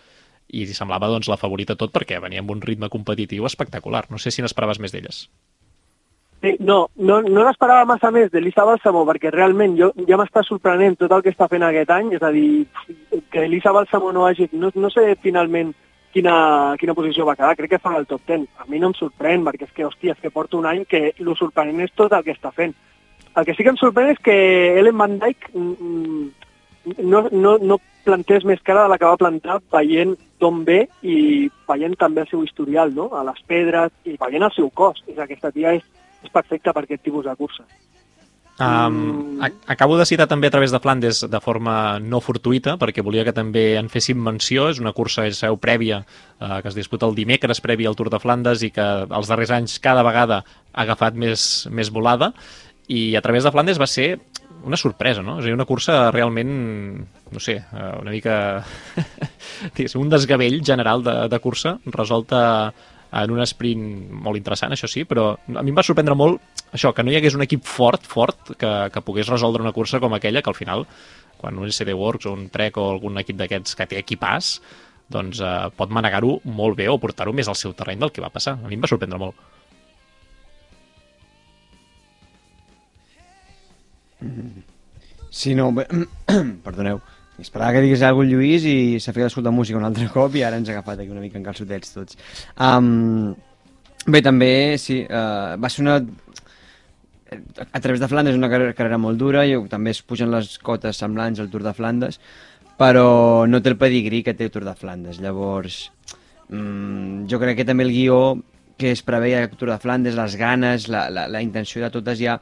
i 0.49 0.65
semblava 0.77 1.09
doncs 1.09 1.29
la 1.29 1.39
favorita 1.41 1.77
tot 1.79 1.93
perquè 1.93 2.19
venia 2.21 2.43
amb 2.43 2.53
un 2.53 2.61
ritme 2.61 2.89
competitiu 2.93 3.45
espectacular. 3.49 4.05
No 4.09 4.21
sé 4.21 4.31
si 4.31 4.45
n'esperaves 4.45 4.81
més 4.81 4.93
d'elles. 4.93 5.25
Sí, 6.43 6.51
no, 6.59 6.89
no, 6.97 7.21
no 7.23 7.45
n'esperava 7.47 7.87
massa 7.89 8.11
més 8.13 8.27
d'Elisa 8.29 8.65
Balsamo 8.67 9.05
perquè 9.07 9.31
realment 9.33 9.77
jo, 9.79 9.87
ja 10.05 10.19
m'està 10.19 10.43
sorprenent 10.45 10.97
tot 10.99 11.13
el 11.15 11.23
que 11.25 11.31
està 11.33 11.47
fent 11.49 11.63
aquest 11.65 11.93
any, 11.95 12.11
és 12.13 12.21
a 12.21 12.29
dir, 12.35 12.67
que 13.33 13.47
Elisa 13.47 13.73
Balsamo 13.73 14.11
no 14.13 14.27
hagi... 14.27 14.51
No, 14.53 14.69
no 14.75 14.91
sé 14.93 15.15
finalment 15.23 15.73
quina, 16.13 16.35
quina 16.79 16.93
posició 16.93 17.25
va 17.25 17.37
quedar, 17.39 17.55
crec 17.57 17.75
que 17.75 17.81
fa 17.81 17.95
el 17.97 18.05
top 18.11 18.27
10. 18.29 18.45
A 18.61 18.69
mi 18.69 18.81
no 18.83 18.91
em 18.91 18.97
sorprèn 18.99 19.47
perquè 19.47 19.65
és 19.65 19.73
que, 19.73 19.87
hòstia, 19.87 20.13
és 20.13 20.21
que 20.21 20.33
porta 20.35 20.59
un 20.59 20.69
any 20.69 20.83
que 20.91 21.07
el 21.15 21.33
sorprenent 21.39 21.81
és 21.87 21.95
tot 21.97 22.13
el 22.13 22.27
que 22.27 22.35
està 22.35 22.53
fent. 22.55 22.75
El 23.35 23.45
que 23.45 23.53
sí 23.55 23.63
que 23.63 23.71
em 23.73 23.77
sorprèn 23.79 24.13
és 24.13 24.19
que 24.23 24.35
Ellen 24.79 24.97
Van 24.97 25.17
Dijk 25.19 25.49
mm, 25.53 26.27
no, 27.03 27.25
no, 27.31 27.57
no 27.59 27.79
plantés 28.05 28.45
més 28.45 28.61
cara 28.63 28.85
de 28.85 28.93
la 28.93 28.97
que 29.01 29.09
va 29.09 29.17
plantar 29.19 29.57
veient 29.73 30.13
d'on 30.39 30.61
ve 30.67 30.83
i 31.01 31.49
veient 31.67 31.95
també 31.99 32.21
el 32.23 32.29
seu 32.29 32.43
historial, 32.45 32.93
no? 32.95 33.09
a 33.17 33.23
les 33.27 33.41
pedres 33.47 33.91
i 34.05 34.15
veient 34.21 34.45
el 34.45 34.53
seu 34.55 34.69
cos. 34.69 35.01
És 35.09 35.17
aquesta 35.19 35.51
tia 35.51 35.73
és, 35.75 35.83
és 36.23 36.31
perfecta 36.31 36.71
per 36.73 36.85
aquest 36.85 37.03
tipus 37.03 37.25
de 37.25 37.35
cursa. 37.35 37.65
Um, 38.55 39.41
ac- 39.43 39.57
acabo 39.67 39.97
de 39.99 40.05
citar 40.07 40.29
també 40.31 40.47
a 40.47 40.51
través 40.53 40.71
de 40.71 40.79
Flandes 40.79 41.25
de 41.27 41.39
forma 41.43 41.99
no 41.99 42.21
fortuïta, 42.23 42.77
perquè 42.79 43.03
volia 43.03 43.25
que 43.27 43.33
també 43.35 43.73
en 43.75 43.89
féssim 43.91 44.21
menció. 44.23 44.69
És 44.71 44.79
una 44.79 44.93
cursa, 44.95 45.25
és 45.27 45.41
seu 45.43 45.57
prèvia, 45.59 46.05
uh, 46.39 46.61
que 46.61 46.69
es 46.71 46.77
disputa 46.77 47.09
el 47.09 47.17
dimecres 47.17 47.59
previ 47.59 47.83
al 47.89 47.97
Tour 47.99 48.07
de 48.13 48.21
Flandes 48.23 48.63
i 48.63 48.71
que 48.71 48.85
els 49.09 49.27
darrers 49.27 49.51
anys 49.57 49.75
cada 49.83 50.05
vegada 50.07 50.43
ha 50.71 50.85
agafat 50.85 51.19
més, 51.19 51.65
més 51.71 51.91
volada. 51.91 52.31
I 52.87 53.15
a 53.15 53.21
través 53.25 53.43
de 53.43 53.51
Flandes 53.53 53.79
va 53.81 53.87
ser 53.89 54.19
una 54.65 54.77
sorpresa, 54.77 55.21
no? 55.21 55.37
És 55.39 55.45
a 55.45 55.49
dir, 55.49 55.53
una 55.53 55.67
cursa 55.69 56.09
realment, 56.13 56.51
no 57.31 57.41
sé, 57.41 57.59
eh, 57.61 57.91
una 58.01 58.11
mica... 58.11 58.63
un 60.01 60.09
desgavell 60.09 60.61
general 60.65 61.03
de, 61.05 61.15
de 61.29 61.39
cursa 61.39 61.77
resolta 61.85 62.41
en 63.15 63.31
un 63.31 63.41
sprint 63.45 63.83
molt 64.25 64.37
interessant, 64.37 64.73
això 64.75 64.89
sí, 64.91 65.05
però 65.07 65.29
a 65.35 65.63
mi 65.63 65.71
em 65.71 65.77
va 65.77 65.85
sorprendre 65.85 66.17
molt 66.17 66.41
això, 66.75 66.91
que 66.91 67.05
no 67.05 67.13
hi 67.13 67.19
hagués 67.19 67.37
un 67.37 67.45
equip 67.45 67.63
fort, 67.63 68.03
fort, 68.09 68.55
que, 68.59 68.71
que 68.91 69.05
pogués 69.05 69.29
resoldre 69.31 69.63
una 69.63 69.73
cursa 69.75 70.01
com 70.03 70.17
aquella, 70.17 70.41
que 70.43 70.51
al 70.51 70.57
final, 70.57 70.83
quan 71.39 71.61
un 71.61 71.69
SD 71.71 71.93
Works 71.95 72.27
o 72.27 72.33
un 72.35 72.49
Trek 72.51 72.77
o 72.81 72.89
algun 72.95 73.21
equip 73.21 73.39
d'aquests 73.39 73.77
que 73.77 73.87
té 73.91 74.01
equipàs, 74.01 74.57
doncs 75.11 75.39
eh, 75.39 75.57
pot 75.77 75.93
manegar-ho 75.93 76.39
molt 76.57 76.77
bé 76.79 76.89
o 76.89 76.97
portar-ho 76.99 77.33
més 77.35 77.47
al 77.47 77.57
seu 77.59 77.75
terreny 77.77 78.01
del 78.01 78.11
que 78.11 78.23
va 78.23 78.33
passar. 78.33 78.57
A 78.57 78.67
mi 78.67 78.75
em 78.75 78.83
va 78.83 78.89
sorprendre 78.89 79.21
molt. 79.21 79.37
Sí, 85.29 85.55
no, 85.55 85.73
perdoneu. 86.65 87.01
Esperava 87.39 87.73
que 87.75 87.81
digués 87.83 88.01
alguna 88.01 88.29
cosa, 88.29 88.37
Lluís, 88.37 88.63
i 88.63 88.99
s'ha 89.03 89.11
a 89.11 89.25
escoltar 89.27 89.51
música 89.51 89.79
un 89.79 89.83
altre 89.83 90.07
cop 90.13 90.35
i 90.39 90.45
ara 90.47 90.55
ens 90.55 90.69
ha 90.69 90.77
agafat 90.77 91.01
aquí 91.03 91.11
una 91.11 91.23
mica 91.23 91.35
en 91.35 91.43
calçotets 91.43 91.91
tots. 91.91 92.15
Um, 92.55 93.33
bé, 94.07 94.21
també, 94.23 94.51
sí, 94.79 95.01
uh, 95.03 95.57
va 95.59 95.71
ser 95.71 95.83
una... 95.83 95.97
A 97.65 97.81
través 97.83 97.99
de 97.99 98.07
Flandes 98.07 98.35
és 98.35 98.39
una 98.39 98.47
carrera, 98.47 98.99
molt 99.01 99.19
dura, 99.19 99.43
i 99.43 99.57
també 99.67 99.91
es 99.91 99.99
pugen 100.05 100.31
les 100.31 100.53
cotes 100.63 101.01
semblants 101.01 101.41
al 101.41 101.49
Tour 101.51 101.65
de 101.65 101.73
Flandes, 101.75 102.21
però 102.79 103.43
no 103.49 103.59
té 103.59 103.73
el 103.73 103.79
pedigrí 103.81 104.21
que 104.23 104.35
té 104.37 104.47
el 104.47 104.53
Tour 104.53 104.63
de 104.63 104.75
Flandes. 104.79 105.19
Llavors, 105.19 105.81
mm, 106.47 107.25
jo 107.31 107.41
crec 107.41 107.59
que 107.59 107.67
també 107.67 107.83
el 107.83 107.91
guió 107.91 108.37
que 108.77 108.91
es 108.91 109.03
preveia 109.03 109.43
al 109.43 109.51
Tour 109.57 109.73
de 109.73 109.79
Flandes, 109.83 110.15
les 110.15 110.39
ganes, 110.39 110.87
la, 110.87 111.09
la, 111.09 111.27
la 111.27 111.43
intenció 111.43 111.83
de 111.83 111.91
totes 111.91 112.21
ja, 112.21 112.39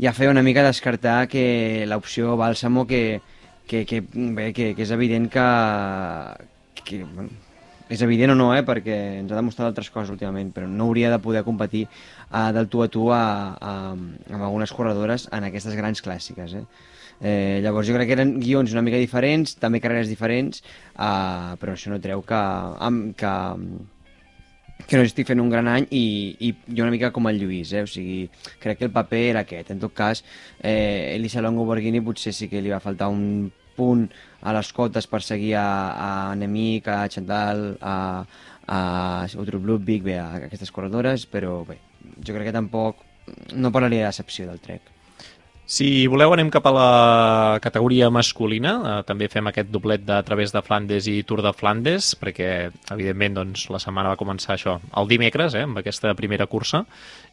ja 0.00 0.14
feia 0.16 0.32
una 0.32 0.42
mica 0.42 0.64
descartar 0.64 1.28
que 1.28 1.84
l'opció 1.88 2.36
Bàlsamo 2.40 2.86
que, 2.88 3.20
que, 3.68 3.84
que, 3.84 4.00
bé, 4.00 4.50
que, 4.56 4.72
que 4.74 4.86
és 4.86 4.92
evident 4.96 5.28
que, 5.32 5.46
que 6.80 7.02
bueno, 7.04 7.28
és 7.90 8.00
evident 8.06 8.32
o 8.32 8.36
no, 8.38 8.52
eh, 8.54 8.62
perquè 8.64 8.96
ens 9.18 9.32
ha 9.32 9.38
demostrat 9.38 9.68
altres 9.68 9.90
coses 9.90 10.12
últimament, 10.14 10.52
però 10.54 10.68
no 10.70 10.86
hauria 10.86 11.10
de 11.12 11.18
poder 11.20 11.42
competir 11.44 11.84
uh, 11.86 12.48
del 12.54 12.70
tu 12.70 12.84
a 12.84 12.88
tu 12.88 13.08
a, 13.12 13.22
a, 13.58 13.74
amb 13.92 14.44
algunes 14.46 14.72
corredores 14.72 15.26
en 15.34 15.48
aquestes 15.48 15.76
grans 15.76 16.00
clàssiques. 16.06 16.54
Eh? 16.54 16.64
Eh, 17.20 17.58
llavors 17.64 17.90
jo 17.90 17.96
crec 17.98 18.08
que 18.08 18.16
eren 18.16 18.36
guions 18.40 18.72
una 18.72 18.84
mica 18.86 19.00
diferents, 19.02 19.56
també 19.60 19.82
carreres 19.82 20.08
diferents, 20.08 20.62
uh, 20.94 21.58
però 21.60 21.74
això 21.74 21.92
no 21.92 22.00
treu 22.00 22.22
que, 22.24 22.42
que, 23.20 23.34
que 24.86 24.98
no 24.98 25.04
estic 25.06 25.28
fent 25.28 25.40
un 25.42 25.50
gran 25.52 25.68
any 25.70 25.86
i, 25.90 26.04
i 26.46 26.50
jo 26.68 26.84
una 26.84 26.94
mica 26.94 27.10
com 27.14 27.28
el 27.30 27.40
Lluís, 27.40 27.72
eh? 27.72 27.84
o 27.84 27.90
sigui, 27.90 28.24
crec 28.62 28.80
que 28.80 28.88
el 28.88 28.92
paper 28.94 29.22
era 29.32 29.44
aquest. 29.46 29.72
En 29.74 29.80
tot 29.82 29.94
cas, 29.96 30.24
eh, 30.62 31.16
Elisa 31.16 31.42
Longo 31.42 31.66
Borghini 31.68 32.02
potser 32.04 32.34
sí 32.36 32.48
que 32.48 32.62
li 32.62 32.72
va 32.72 32.82
faltar 32.82 33.10
un 33.12 33.50
punt 33.76 34.06
a 34.42 34.54
les 34.56 34.72
cotes 34.76 35.08
per 35.10 35.22
seguir 35.24 35.54
a, 35.60 35.66
a 35.96 36.10
Enemic, 36.34 36.88
a 36.88 37.08
Chantal, 37.08 37.64
a, 37.80 37.96
a 38.66 38.80
Utrup 39.40 39.66
Ludwig, 39.66 40.04
bé, 40.06 40.18
a 40.20 40.28
aquestes 40.46 40.72
corredores, 40.74 41.26
però 41.26 41.60
bé, 41.68 41.80
jo 42.20 42.36
crec 42.36 42.50
que 42.50 42.56
tampoc 42.56 43.04
no 43.54 43.72
parlaria 43.72 44.06
de 44.06 44.12
decepció 44.12 44.48
del 44.48 44.60
Trek. 44.60 44.99
Si 45.70 46.08
voleu 46.10 46.32
anem 46.34 46.48
cap 46.50 46.64
a 46.66 46.72
la 46.74 47.58
categoria 47.62 48.08
masculina, 48.10 48.72
eh, 48.82 48.94
també 49.06 49.28
fem 49.30 49.46
aquest 49.46 49.68
doblet 49.70 50.02
de 50.02 50.16
Través 50.26 50.50
de 50.50 50.62
Flandes 50.66 51.06
i 51.06 51.20
Tour 51.22 51.44
de 51.46 51.52
Flandes, 51.54 52.08
perquè 52.18 52.48
evidentment 52.90 53.36
doncs, 53.38 53.68
la 53.70 53.78
setmana 53.78 54.10
va 54.10 54.18
començar 54.18 54.56
això 54.56 54.80
el 54.98 55.06
dimecres, 55.12 55.54
eh, 55.54 55.62
amb 55.68 55.78
aquesta 55.78 56.10
primera 56.18 56.48
cursa, 56.50 56.82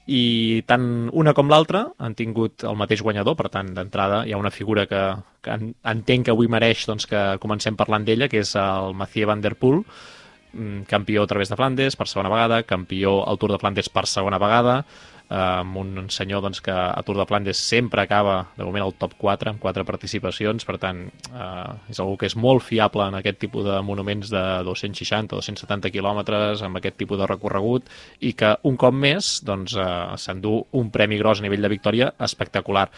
i 0.06 0.62
tant 0.69 1.10
una 1.17 1.34
com 1.34 1.50
l'altra 1.50 1.88
han 1.97 2.13
tingut 2.15 2.63
el 2.63 2.78
mateix 2.78 3.02
guanyador, 3.02 3.36
per 3.36 3.50
tant, 3.50 3.73
d'entrada 3.73 4.21
hi 4.28 4.34
ha 4.34 4.38
una 4.38 4.54
figura 4.54 4.86
que, 4.86 5.02
que 5.41 5.58
en- 5.58 5.73
entenc 5.84 6.26
que 6.30 6.32
avui 6.38 6.47
mereix 6.47 6.86
doncs, 6.86 7.08
que 7.10 7.39
comencem 7.41 7.76
parlant 7.76 8.06
d'ella, 8.06 8.30
que 8.30 8.45
és 8.45 8.54
el 8.56 8.93
Mathieu 8.93 9.28
Van 9.34 9.41
Der 9.41 9.56
Poel, 9.58 9.82
campió 10.88 11.24
a 11.24 11.28
través 11.28 11.50
de 11.50 11.58
Flandes 11.60 11.96
per 11.96 12.08
segona 12.08 12.32
vegada, 12.34 12.63
campió 12.63 13.22
al 13.28 13.38
Tour 13.38 13.54
de 13.54 13.62
Flandes 13.62 13.89
per 13.89 14.06
segona 14.08 14.39
vegada, 14.41 14.82
amb 15.30 15.76
un 15.76 16.08
senyor 16.10 16.41
doncs, 16.41 16.62
que 16.63 16.72
a 16.72 17.02
Tour 17.04 17.17
de 17.20 17.26
Flandes 17.28 17.60
sempre 17.60 18.02
acaba, 18.02 18.48
de 18.56 18.63
moment, 18.63 18.86
al 18.86 18.93
top 18.96 19.17
4, 19.20 19.52
amb 19.52 19.60
quatre 19.60 19.84
participacions, 19.84 20.63
per 20.65 20.78
tant, 20.80 21.04
eh, 21.08 21.91
és 21.91 22.00
algú 22.00 22.15
que 22.17 22.30
és 22.30 22.36
molt 22.36 22.63
fiable 22.63 23.08
en 23.08 23.20
aquest 23.20 23.39
tipus 23.39 23.65
de 23.65 23.82
monuments 23.84 24.32
de 24.32 24.43
260 24.63 25.36
o 25.36 25.41
270 25.41 25.91
quilòmetres, 25.91 26.63
amb 26.63 26.80
aquest 26.80 26.98
tipus 26.98 27.20
de 27.20 27.28
recorregut, 27.28 27.89
i 28.20 28.34
que 28.34 28.56
un 28.63 28.78
cop 28.78 28.93
més 28.93 29.41
doncs, 29.43 29.76
eh, 29.76 30.17
s'endú 30.17 30.62
un 30.72 30.91
premi 30.91 31.17
gros 31.17 31.39
a 31.39 31.43
nivell 31.43 31.62
de 31.62 31.76
victòria 31.76 32.13
espectacular. 32.20 32.89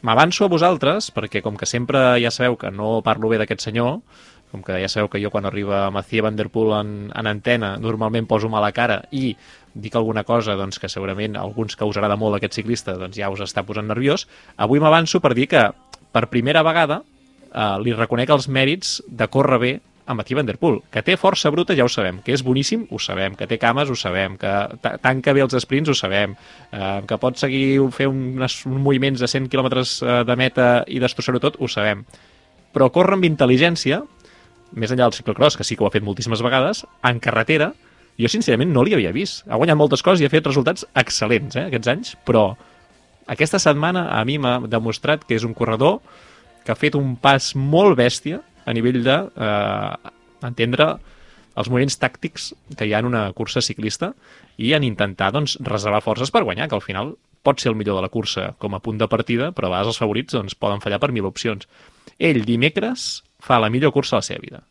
M'avanço 0.00 0.44
a 0.44 0.48
vosaltres, 0.48 1.10
perquè 1.10 1.42
com 1.42 1.56
que 1.58 1.66
sempre 1.66 2.20
ja 2.22 2.30
sabeu 2.30 2.54
que 2.56 2.70
no 2.70 3.02
parlo 3.02 3.28
bé 3.28 3.38
d'aquest 3.40 3.64
senyor, 3.66 3.98
com 4.50 4.62
que 4.64 4.78
ja 4.80 4.88
sabeu 4.88 5.08
que 5.12 5.20
jo 5.22 5.30
quan 5.30 5.44
arriba 5.46 5.90
Mathieu 5.90 6.24
Van 6.24 6.36
Der 6.36 6.48
Poel 6.48 6.72
en, 6.80 6.92
en 7.14 7.26
antena 7.26 7.76
normalment 7.78 8.26
poso 8.26 8.48
mala 8.48 8.72
cara 8.72 9.02
i 9.12 9.34
dic 9.74 9.94
alguna 9.94 10.24
cosa 10.24 10.56
doncs, 10.56 10.78
que 10.80 10.88
segurament 10.88 11.36
alguns 11.36 11.76
que 11.76 11.84
us 11.84 11.96
agrada 12.00 12.16
molt 12.16 12.36
aquest 12.38 12.54
ciclista 12.56 12.96
doncs, 12.98 13.16
ja 13.20 13.28
us 13.30 13.40
està 13.44 13.62
posant 13.66 13.86
nerviós, 13.86 14.26
avui 14.56 14.80
m'avanço 14.80 15.20
per 15.20 15.34
dir 15.36 15.46
que 15.52 15.66
per 16.12 16.26
primera 16.32 16.62
vegada 16.66 17.02
eh, 17.52 17.76
li 17.84 17.92
reconec 17.92 18.30
els 18.32 18.48
mèrits 18.48 19.02
de 19.06 19.28
córrer 19.28 19.58
bé 19.62 19.72
a 20.08 20.14
Mathieu 20.16 20.38
Van 20.40 20.46
Der 20.48 20.56
Poel, 20.56 20.78
que 20.90 21.02
té 21.04 21.18
força 21.20 21.50
bruta 21.52 21.74
ja 21.76 21.84
ho 21.84 21.88
sabem, 21.92 22.22
que 22.24 22.32
és 22.32 22.40
boníssim, 22.42 22.86
ho 22.88 22.96
sabem, 22.98 23.34
que 23.36 23.44
té 23.46 23.58
cames, 23.60 23.90
ho 23.92 23.94
sabem, 23.94 24.38
que 24.40 24.52
ta- 24.80 24.94
tanca 25.04 25.34
bé 25.36 25.42
els 25.44 25.52
sprints, 25.60 25.90
ho 25.92 25.94
sabem, 25.94 26.32
eh, 26.72 27.02
que 27.06 27.18
pot 27.20 27.36
seguir 27.36 27.76
fer 27.92 28.06
uns 28.08 28.62
moviments 28.64 29.20
de 29.20 29.28
100 29.28 29.50
km 29.52 29.68
de 30.24 30.36
meta 30.40 30.68
i 30.88 30.96
destrossar-ho 30.98 31.38
tot, 31.44 31.60
ho 31.60 31.68
sabem. 31.68 32.06
Però 32.72 32.88
córrer 32.92 33.18
amb 33.18 33.28
intel·ligència, 33.28 34.00
més 34.72 34.92
enllà 34.92 35.08
del 35.08 35.16
ciclocross, 35.16 35.56
que 35.56 35.66
sí 35.66 35.76
que 35.76 35.84
ho 35.84 35.88
ha 35.88 35.94
fet 35.94 36.04
moltíssimes 36.04 36.42
vegades, 36.44 36.84
en 37.06 37.20
carretera, 37.22 37.72
jo 38.18 38.30
sincerament 38.30 38.72
no 38.74 38.82
li 38.84 38.96
havia 38.96 39.12
vist. 39.14 39.44
Ha 39.48 39.58
guanyat 39.60 39.78
moltes 39.78 40.02
coses 40.02 40.22
i 40.22 40.26
ha 40.26 40.32
fet 40.32 40.46
resultats 40.48 40.86
excel·lents 40.98 41.56
eh, 41.56 41.68
aquests 41.70 41.92
anys, 41.92 42.14
però 42.26 42.50
aquesta 43.30 43.60
setmana 43.62 44.08
a 44.16 44.24
mi 44.26 44.38
m'ha 44.42 44.58
demostrat 44.66 45.24
que 45.28 45.36
és 45.38 45.46
un 45.46 45.54
corredor 45.54 46.00
que 46.64 46.72
ha 46.72 46.78
fet 46.78 46.96
un 46.98 47.14
pas 47.20 47.52
molt 47.54 47.96
bèstia 47.98 48.42
a 48.68 48.74
nivell 48.76 49.00
de 49.04 49.16
eh, 49.16 50.10
entendre 50.48 50.96
els 51.58 51.70
moviments 51.70 51.98
tàctics 51.98 52.52
que 52.76 52.86
hi 52.86 52.92
ha 52.94 53.00
en 53.02 53.08
una 53.08 53.28
cursa 53.34 53.62
ciclista 53.64 54.12
i 54.58 54.74
en 54.76 54.84
intentar 54.86 55.30
doncs, 55.34 55.56
reservar 55.66 56.02
forces 56.04 56.30
per 56.34 56.44
guanyar, 56.46 56.68
que 56.68 56.78
al 56.78 56.84
final 56.84 57.14
pot 57.46 57.62
ser 57.62 57.72
el 57.72 57.78
millor 57.78 57.98
de 57.98 58.04
la 58.04 58.12
cursa 58.12 58.52
com 58.58 58.74
a 58.74 58.82
punt 58.82 58.98
de 59.00 59.08
partida, 59.10 59.50
però 59.54 59.68
a 59.68 59.72
vegades 59.72 59.94
els 59.94 60.02
favorits 60.02 60.34
doncs, 60.34 60.58
poden 60.58 60.82
fallar 60.84 61.00
per 61.02 61.12
mil 61.14 61.26
opcions. 61.26 61.68
Ell 62.18 62.42
dimecres 62.46 63.22
fa 63.40 63.58
la 63.58 63.70
millor 63.70 63.92
cursa 63.92 64.16
de 64.16 64.18
la 64.18 64.28
seva 64.28 64.40
vida. 64.42 64.62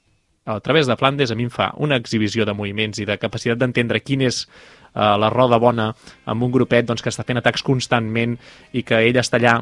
A 0.47 0.59
través 0.63 0.87
de 0.87 0.95
Flandes 0.95 1.31
a 1.31 1.35
mi 1.35 1.43
em 1.43 1.51
fa 1.51 1.73
una 1.75 1.97
exhibició 1.99 2.45
de 2.47 2.53
moviments 2.55 3.01
i 3.03 3.05
de 3.05 3.17
capacitat 3.19 3.59
d'entendre 3.59 3.99
quin 3.99 4.23
és 4.23 4.45
eh, 4.47 5.15
la 5.19 5.29
roda 5.29 5.59
bona 5.59 5.89
amb 6.25 6.43
un 6.43 6.53
grupet 6.53 6.87
doncs, 6.87 7.03
que 7.03 7.11
està 7.11 7.25
fent 7.27 7.41
atacs 7.41 7.65
constantment 7.67 8.37
i 8.71 8.83
que 8.87 9.01
ell 9.09 9.19
està 9.19 9.41
allà 9.41 9.57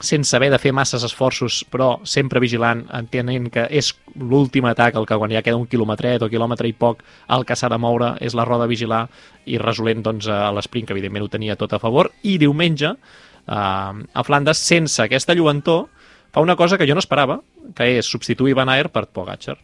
sense 0.00 0.36
haver 0.36 0.50
de 0.52 0.58
fer 0.60 0.72
masses 0.76 1.04
esforços, 1.04 1.62
però 1.72 2.00
sempre 2.04 2.40
vigilant, 2.40 2.82
entenent 2.92 3.48
que 3.52 3.64
és 3.70 3.92
l'últim 4.20 4.66
atac, 4.68 4.96
el 4.96 5.06
que 5.08 5.16
quan 5.16 5.32
ja 5.32 5.42
queda 5.44 5.56
un 5.56 5.68
quilòmetret 5.70 6.22
o 6.22 6.28
quilòmetre 6.28 6.68
i 6.68 6.74
poc, 6.76 7.02
el 7.32 7.46
que 7.48 7.56
s'ha 7.56 7.70
de 7.72 7.78
moure 7.80 8.14
és 8.20 8.36
la 8.36 8.44
roda 8.44 8.66
a 8.66 8.70
vigilar 8.70 9.06
i 9.46 9.56
resolent 9.62 10.04
doncs, 10.04 10.28
a 10.28 10.50
l'esprint, 10.52 10.86
que 10.86 10.92
evidentment 10.96 11.24
ho 11.24 11.32
tenia 11.32 11.56
tot 11.56 11.72
a 11.72 11.80
favor, 11.80 12.10
i 12.22 12.36
diumenge, 12.38 12.92
eh, 12.92 13.52
a 13.52 14.24
Flandes, 14.24 14.60
sense 14.60 15.00
aquesta 15.02 15.34
lluentor, 15.34 15.86
fa 16.32 16.42
una 16.44 16.56
cosa 16.56 16.78
que 16.78 16.86
jo 16.88 16.94
no 16.94 17.02
esperava, 17.02 17.40
que 17.74 17.88
és 17.98 18.06
substituir 18.06 18.54
Van 18.54 18.70
Aert 18.72 18.92
per 18.92 19.06
Pogacar. 19.06 19.56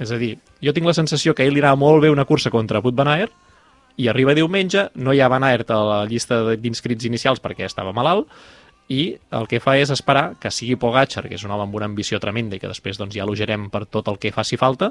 És 0.00 0.10
a 0.10 0.18
dir, 0.20 0.36
jo 0.64 0.72
tinc 0.72 0.88
la 0.88 0.96
sensació 0.96 1.34
que 1.34 1.44
ell 1.44 1.54
li 1.54 1.64
molt 1.76 2.02
bé 2.02 2.10
una 2.10 2.24
cursa 2.24 2.50
contra 2.50 2.80
Wout 2.80 2.96
Van 2.96 3.08
Aert, 3.08 3.32
i 3.96 4.08
arriba 4.08 4.34
diumenge, 4.34 4.88
no 4.94 5.12
hi 5.12 5.20
ha 5.20 5.28
Van 5.28 5.44
Aert 5.44 5.70
a 5.70 5.80
la 5.84 6.04
llista 6.06 6.54
d'inscrits 6.56 7.04
inicials 7.04 7.40
perquè 7.40 7.66
estava 7.66 7.92
malalt, 7.92 8.28
i 8.88 9.16
el 9.30 9.46
que 9.46 9.60
fa 9.62 9.76
és 9.78 9.90
esperar 9.90 10.34
que 10.40 10.50
sigui 10.50 10.78
Pogacar, 10.80 11.28
que 11.28 11.36
és 11.36 11.44
un 11.44 11.52
home 11.52 11.68
amb 11.68 11.74
una 11.74 11.86
ambició 11.86 12.18
tremenda 12.18 12.56
i 12.56 12.62
que 12.62 12.70
després 12.70 12.98
doncs, 12.98 13.14
ja 13.14 13.22
elogiarem 13.22 13.68
per 13.70 13.84
tot 13.86 14.08
el 14.08 14.18
que 14.18 14.32
faci 14.32 14.56
falta, 14.56 14.90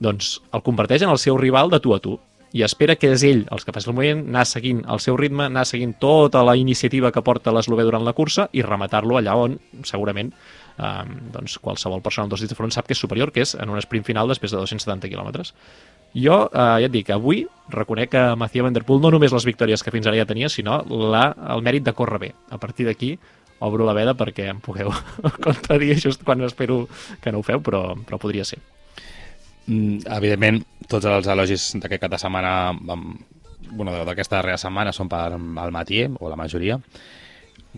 doncs 0.00 0.38
el 0.54 0.62
converteix 0.62 1.04
en 1.04 1.12
el 1.12 1.20
seu 1.22 1.36
rival 1.38 1.70
de 1.70 1.80
tu 1.82 1.94
a 1.94 2.00
tu 2.02 2.18
i 2.56 2.62
espera 2.64 2.96
que 2.96 3.10
és 3.12 3.24
ell 3.28 3.42
els 3.52 3.66
que 3.66 3.74
faci 3.76 3.90
el 3.90 3.96
moviment, 3.96 4.22
anar 4.30 4.46
seguint 4.48 4.80
el 4.88 5.02
seu 5.04 5.18
ritme, 5.20 5.48
anar 5.48 5.66
seguint 5.68 5.94
tota 6.00 6.40
la 6.46 6.56
iniciativa 6.56 7.12
que 7.12 7.22
porta 7.24 7.52
l'Eslové 7.52 7.84
durant 7.84 8.06
la 8.06 8.14
cursa 8.16 8.48
i 8.56 8.64
rematar-lo 8.64 9.18
allà 9.18 9.36
on 9.36 9.58
segurament 9.84 10.32
eh, 10.32 11.04
doncs, 11.34 11.58
qualsevol 11.60 12.02
persona 12.04 12.26
amb 12.26 12.32
dos 12.32 12.44
dits 12.44 12.54
de 12.54 12.58
front 12.58 12.72
sap 12.72 12.88
que 12.88 12.96
és 12.96 13.04
superior, 13.04 13.32
que 13.34 13.44
és 13.44 13.54
en 13.58 13.68
un 13.68 13.80
sprint 13.84 14.06
final 14.06 14.30
després 14.32 14.54
de 14.54 14.60
270 14.62 15.10
quilòmetres. 15.12 15.52
Jo, 16.16 16.46
eh, 16.48 16.68
ja 16.80 16.88
et 16.88 16.94
dic, 16.94 17.10
avui 17.12 17.44
reconec 17.74 18.14
que 18.14 18.24
Mathieu 18.40 18.64
Van 18.64 18.76
Der 18.76 18.86
Poel 18.88 19.02
no 19.04 19.12
només 19.12 19.34
les 19.34 19.48
victòries 19.48 19.84
que 19.84 19.92
fins 19.92 20.08
ara 20.08 20.16
ja 20.16 20.28
tenia, 20.28 20.48
sinó 20.48 20.80
la, 20.88 21.28
el 21.52 21.64
mèrit 21.66 21.84
de 21.84 21.92
córrer 21.92 22.22
bé. 22.22 22.32
A 22.50 22.56
partir 22.56 22.88
d'aquí, 22.88 23.18
obro 23.60 23.84
la 23.84 23.96
veda 23.96 24.16
perquè 24.16 24.48
em 24.54 24.62
pugueu 24.64 24.92
contradir 25.44 25.98
just 26.00 26.24
quan 26.24 26.42
espero 26.46 26.86
que 27.20 27.32
no 27.32 27.42
ho 27.42 27.46
feu, 27.46 27.60
però, 27.60 27.92
però 28.06 28.20
podria 28.22 28.46
ser. 28.48 28.62
Mm, 29.68 30.00
evidentment, 30.16 30.62
tots 30.88 31.04
els 31.04 31.28
elogis 31.28 31.68
d'aquest 31.76 32.06
cap 32.06 32.12
de 32.14 32.20
setmana, 32.20 32.72
bueno, 33.68 33.92
d'aquesta 34.08 34.38
darrera 34.38 34.60
setmana, 34.60 34.94
són 34.96 35.10
per 35.12 35.26
al 35.36 35.74
matí, 35.74 36.06
o 36.08 36.30
la 36.32 36.40
majoria. 36.40 36.78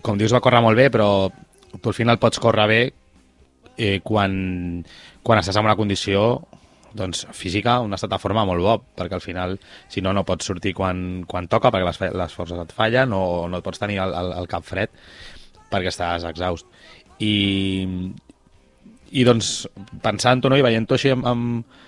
Com 0.01 0.17
dius, 0.17 0.31
va 0.31 0.41
córrer 0.43 0.61
molt 0.63 0.79
bé, 0.79 0.87
però 0.89 1.29
tu 1.81 1.91
al 1.91 1.97
final 1.97 2.19
pots 2.19 2.39
córrer 2.39 2.67
bé 2.71 2.81
eh, 3.77 3.99
quan, 4.03 4.85
quan 5.23 5.41
estàs 5.41 5.59
en 5.59 5.67
una 5.67 5.75
condició 5.75 6.41
doncs, 6.95 7.25
física, 7.35 7.79
un 7.83 7.95
estat 7.95 8.11
de 8.11 8.19
forma 8.19 8.43
molt 8.47 8.63
bo, 8.63 8.77
perquè 8.95 9.15
al 9.15 9.23
final, 9.23 9.57
si 9.91 10.03
no, 10.03 10.13
no 10.15 10.25
pots 10.27 10.47
sortir 10.47 10.73
quan, 10.75 11.23
quan 11.27 11.47
toca, 11.51 11.71
perquè 11.71 11.87
les, 11.87 12.01
les 12.23 12.35
forces 12.35 12.59
et 12.59 12.73
fallen, 12.75 13.15
o 13.15 13.47
no 13.51 13.59
et 13.59 13.67
pots 13.67 13.79
tenir 13.79 13.99
el, 14.03 14.15
el, 14.15 14.33
el 14.39 14.49
cap 14.51 14.67
fred, 14.67 14.91
perquè 15.71 15.91
estàs 15.91 16.27
exhaust. 16.27 16.67
I, 17.19 17.31
i 19.11 19.23
doncs, 19.27 19.67
pensant-ho 20.03 20.51
no, 20.51 20.57
i 20.59 20.65
veient-ho 20.65 20.95
així 20.95 21.11
amb, 21.13 21.25
amb, 21.27 21.79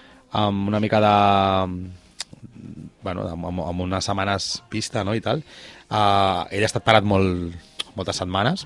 amb 0.43 0.71
una 0.71 0.81
mica 0.83 0.99
de 1.03 1.13
bueno, 3.03 3.27
amb, 3.27 3.45
amb, 3.45 3.81
unes 3.83 4.05
setmanes 4.07 4.63
pista 4.71 5.03
no, 5.03 5.15
i 5.15 5.21
tal, 5.21 5.43
uh, 5.91 6.43
ell 6.49 6.63
ha 6.63 6.69
estat 6.69 6.85
parat 6.85 7.05
molt, 7.07 7.53
moltes 7.97 8.19
setmanes 8.23 8.65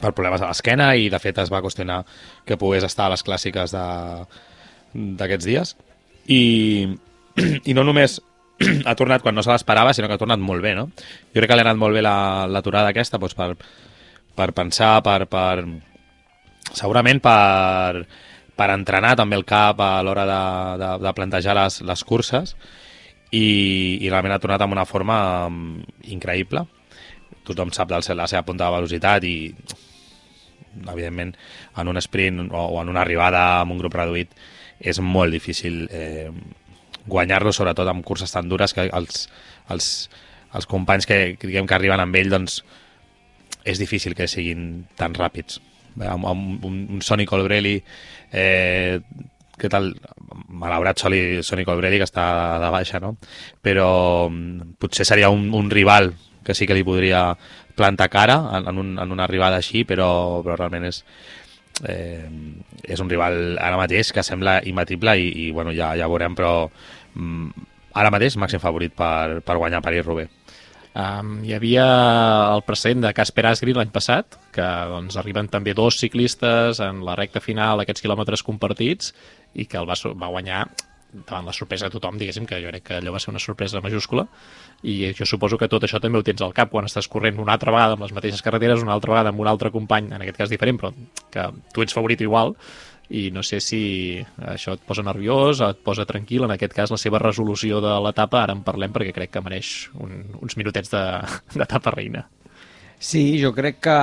per 0.00 0.14
problemes 0.16 0.40
a 0.40 0.48
l'esquena 0.48 0.94
i 0.96 1.10
de 1.12 1.20
fet 1.20 1.38
es 1.42 1.52
va 1.52 1.60
qüestionar 1.64 2.00
que 2.48 2.56
pogués 2.60 2.84
estar 2.88 3.06
a 3.06 3.12
les 3.12 3.24
clàssiques 3.24 3.74
d'aquests 3.76 5.48
dies 5.48 5.74
i, 6.32 6.42
i 7.68 7.76
no 7.76 7.84
només 7.84 8.18
ha 8.88 8.96
tornat 8.96 9.24
quan 9.24 9.36
no 9.36 9.44
se 9.44 9.52
l'esperava, 9.52 9.92
sinó 9.92 10.08
que 10.08 10.16
ha 10.16 10.20
tornat 10.22 10.40
molt 10.40 10.64
bé, 10.64 10.74
no? 10.78 10.88
Jo 11.32 11.40
crec 11.40 11.50
que 11.50 11.56
li 11.58 11.64
ha 11.64 11.68
anat 11.68 11.80
molt 11.80 11.96
bé 11.96 12.02
la- 12.04 12.46
l'aturada 12.48 12.92
aquesta 12.92 13.20
doncs 13.20 13.36
per, 13.36 13.52
per 14.36 14.52
pensar, 14.56 14.94
per, 15.04 15.26
per, 15.28 15.64
segurament 16.70 17.20
per, 17.24 18.04
per 18.56 18.70
entrenar 18.74 19.16
també 19.18 19.38
el 19.38 19.46
cap 19.48 19.80
a 19.82 19.94
l'hora 20.04 20.26
de, 20.28 20.42
de, 20.82 20.90
de 21.06 21.14
plantejar 21.16 21.56
les, 21.58 21.80
les 21.88 22.04
curses 22.06 22.54
i, 23.32 23.46
i 24.04 24.08
realment 24.10 24.36
ha 24.36 24.40
tornat 24.42 24.62
amb 24.62 24.76
una 24.76 24.86
forma 24.88 25.18
mm, 25.48 26.00
increïble. 26.14 26.66
Tothom 27.48 27.72
sap 27.74 27.90
del, 27.90 28.04
la 28.16 28.28
seva 28.30 28.44
punta 28.46 28.68
de 28.68 28.76
velocitat 28.76 29.24
i 29.26 29.36
evidentment 30.88 31.34
en 31.80 31.88
un 31.90 32.00
sprint 32.00 32.46
o, 32.48 32.66
o 32.76 32.80
en 32.80 32.92
una 32.92 33.02
arribada 33.02 33.42
amb 33.60 33.74
un 33.74 33.80
grup 33.80 33.96
reduït 33.98 34.32
és 34.80 34.98
molt 35.04 35.32
difícil 35.34 35.86
eh, 35.90 36.30
guanyar-lo, 37.06 37.52
sobretot 37.52 37.88
amb 37.88 38.04
curses 38.06 38.32
tan 38.32 38.48
dures 38.50 38.74
que 38.74 38.86
els, 38.88 39.26
els, 39.70 39.88
els 40.54 40.68
companys 40.70 41.06
que, 41.08 41.36
diguem 41.40 41.68
que 41.68 41.76
arriben 41.76 42.02
amb 42.02 42.16
ell 42.18 42.30
doncs 42.32 42.62
és 43.64 43.78
difícil 43.78 44.16
que 44.18 44.26
siguin 44.30 44.84
tan 44.98 45.14
ràpids. 45.14 45.60
Bé, 45.94 46.08
Amb, 46.08 46.26
amb 46.26 46.64
un, 46.64 46.80
un 46.96 47.02
Sonny 47.04 47.26
Colbrelli, 47.28 47.76
eh, 48.32 49.00
què 49.58 49.70
tal? 49.70 49.92
Malaurat 50.48 50.98
Soli, 50.98 51.42
Sonny 51.44 51.64
Colbrelli, 51.68 52.00
que 52.00 52.08
està 52.08 52.24
de 52.62 52.70
baixa, 52.72 53.00
no? 53.02 53.16
Però 53.64 54.28
mm, 54.30 54.76
potser 54.80 55.06
seria 55.08 55.30
un, 55.30 55.50
un 55.54 55.70
rival 55.70 56.12
que 56.42 56.56
sí 56.58 56.66
que 56.66 56.74
li 56.74 56.84
podria 56.86 57.30
plantar 57.76 58.08
cara 58.10 58.38
en, 58.58 58.68
en, 58.68 58.78
un, 58.78 58.96
en 59.00 59.12
una 59.14 59.26
arribada 59.28 59.60
així, 59.60 59.84
però, 59.88 60.42
però 60.44 60.56
realment 60.58 60.88
és, 60.88 61.02
eh, 61.88 62.26
és 62.82 63.00
un 63.00 63.10
rival 63.12 63.58
ara 63.60 63.78
mateix 63.80 64.12
que 64.12 64.24
sembla 64.26 64.60
imbatible 64.68 65.14
i, 65.20 65.30
i 65.46 65.50
bueno, 65.54 65.72
ja, 65.76 65.92
ja 65.98 66.10
veurem, 66.10 66.34
però 66.38 66.54
mm, 67.14 67.68
ara 68.00 68.12
mateix 68.12 68.36
màxim 68.40 68.62
favorit 68.62 68.96
per, 68.96 69.40
per 69.44 69.58
guanyar 69.60 69.84
París-Roubaix. 69.84 70.41
Um, 70.92 71.38
hi 71.40 71.54
havia 71.56 71.84
el 72.52 72.62
precedent 72.68 73.00
de 73.06 73.12
Casper 73.16 73.46
Asgreen 73.48 73.78
l'any 73.80 73.92
passat, 73.94 74.36
que 74.52 74.68
doncs, 74.90 75.16
arriben 75.16 75.48
també 75.48 75.72
dos 75.72 75.96
ciclistes 76.02 76.82
en 76.84 77.00
la 77.06 77.16
recta 77.16 77.40
final 77.40 77.80
d'aquests 77.80 78.04
quilòmetres 78.04 78.44
compartits 78.44 79.14
i 79.56 79.64
que 79.64 79.80
el 79.80 79.88
va, 79.88 79.96
va 79.96 80.32
guanyar 80.34 80.66
davant 81.12 81.48
la 81.48 81.52
sorpresa 81.52 81.88
de 81.88 81.92
tothom, 81.92 82.16
diguéssim, 82.20 82.44
que 82.48 82.60
jo 82.60 82.70
crec 82.70 82.84
que 82.88 82.98
allò 82.98 83.12
va 83.12 83.20
ser 83.20 83.32
una 83.32 83.40
sorpresa 83.40 83.80
majúscula. 83.84 84.26
I 84.88 85.12
jo 85.16 85.26
suposo 85.28 85.58
que 85.60 85.68
tot 85.68 85.84
això 85.84 86.00
també 86.00 86.20
ho 86.20 86.24
tens 86.24 86.40
al 86.44 86.54
cap 86.56 86.72
quan 86.72 86.88
estàs 86.88 87.08
corrent 87.08 87.40
una 87.40 87.56
altra 87.56 87.72
vegada 87.72 87.96
amb 87.96 88.04
les 88.04 88.14
mateixes 88.16 88.44
carreteres, 88.44 88.84
una 88.84 88.94
altra 88.96 89.12
vegada 89.12 89.32
amb 89.32 89.40
un 89.40 89.48
altre 89.48 89.70
company, 89.72 90.08
en 90.12 90.24
aquest 90.24 90.40
cas 90.40 90.52
diferent, 90.52 90.80
però 90.80 90.92
que 91.32 91.48
tu 91.72 91.84
ets 91.84 91.96
favorit 91.96 92.24
igual 92.24 92.56
i 93.12 93.26
no 93.34 93.42
sé 93.44 93.58
si 93.60 93.80
això 94.40 94.72
et 94.78 94.84
posa 94.88 95.02
nerviós 95.04 95.60
o 95.60 95.68
et 95.72 95.80
posa 95.84 96.06
tranquil, 96.08 96.46
en 96.46 96.54
aquest 96.54 96.72
cas 96.72 96.90
la 96.94 96.96
seva 97.00 97.20
resolució 97.20 97.80
de 97.84 97.92
l'etapa, 98.06 98.40
ara 98.46 98.54
en 98.56 98.62
parlem 98.64 98.92
perquè 98.94 99.12
crec 99.12 99.34
que 99.34 99.42
mereix 99.44 99.72
un, 100.00 100.14
uns 100.40 100.56
minutets 100.56 100.90
de- 100.94 101.04
d'etapa 101.60 101.92
reina. 101.92 102.24
Sí, 103.02 103.40
jo 103.42 103.50
crec 103.52 103.80
que, 103.82 103.98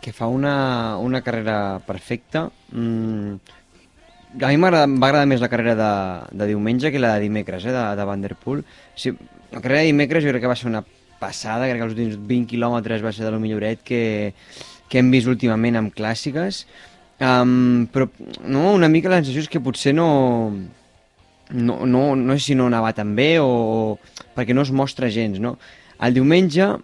que 0.00 0.12
fa 0.16 0.26
una, 0.32 0.96
una 0.98 1.20
carrera 1.22 1.78
perfecta. 1.86 2.46
Mm, 2.72 3.34
a 4.40 4.48
mi 4.48 4.56
m'agrada- 4.60 4.88
agradar 4.88 5.26
més 5.28 5.40
la 5.44 5.50
carrera 5.52 5.74
de, 5.78 5.90
de 6.40 6.46
diumenge 6.50 6.90
que 6.92 6.98
la 7.02 7.14
de 7.14 7.20
dimecres, 7.28 7.64
eh, 7.68 7.72
de, 7.76 7.84
de 7.96 8.04
Van 8.08 8.24
Der 8.24 8.34
Poel. 8.40 8.64
Sí, 8.96 9.12
la 9.52 9.60
carrera 9.60 9.82
de 9.84 9.92
dimecres 9.92 10.24
jo 10.24 10.32
crec 10.32 10.42
que 10.44 10.50
va 10.50 10.56
ser 10.56 10.68
una 10.72 10.82
passada, 11.20 11.68
crec 11.68 11.78
que 11.80 11.86
els 11.90 11.94
últims 11.96 12.18
20 12.26 12.50
quilòmetres 12.50 13.04
va 13.04 13.12
ser 13.12 13.24
de 13.28 13.30
lo 13.36 13.40
milloret 13.40 13.84
que, 13.84 14.32
que 14.88 14.98
hem 15.00 15.12
vist 15.14 15.28
últimament 15.30 15.76
amb 15.78 15.94
clàssiques. 15.96 16.64
Um, 17.16 17.86
però 17.88 18.10
no, 18.44 18.74
una 18.76 18.90
mica 18.92 19.08
la 19.08 19.22
sensació 19.22 19.46
és 19.46 19.48
que 19.48 19.62
potser 19.64 19.94
no, 19.96 20.08
no, 21.50 21.78
no, 21.88 22.02
no 22.12 22.34
sé 22.36 22.50
si 22.50 22.56
no 22.58 22.66
anava 22.68 22.92
tan 22.92 23.14
bé 23.16 23.38
o 23.40 23.96
perquè 24.36 24.52
no 24.52 24.66
es 24.66 24.72
mostra 24.72 25.08
gens, 25.08 25.40
no? 25.40 25.54
El 26.04 26.18
diumenge 26.18 26.74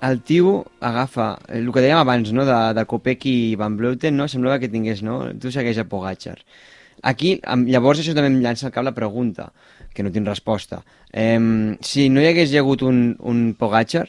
el 0.00 0.20
tio 0.22 0.66
agafa, 0.80 1.38
el 1.48 1.70
que 1.72 1.82
dèiem 1.82 2.00
abans, 2.00 2.32
no?, 2.36 2.44
de, 2.44 2.56
de 2.76 2.84
Kopeck 2.88 3.26
i 3.30 3.36
Van 3.58 3.76
Vleuten, 3.78 4.16
no?, 4.16 4.26
semblava 4.28 4.60
que 4.60 4.70
tingués, 4.72 5.02
no?, 5.06 5.22
tu 5.40 5.52
segueix 5.54 5.78
a 5.80 5.86
Pogacar. 5.88 6.36
Aquí, 7.06 7.36
llavors 7.70 8.00
això 8.02 8.14
també 8.16 8.30
em 8.32 8.40
llança 8.44 8.68
al 8.68 8.74
cap 8.74 8.84
la 8.84 8.94
pregunta, 8.96 9.50
que 9.94 10.04
no 10.04 10.12
tinc 10.12 10.28
resposta. 10.28 10.82
Eh, 11.12 11.40
si 11.80 12.08
no 12.12 12.20
hi 12.20 12.28
hagués 12.30 12.54
hagut 12.60 12.84
un, 12.84 13.16
un 13.20 13.48
Pogacar, 13.58 14.06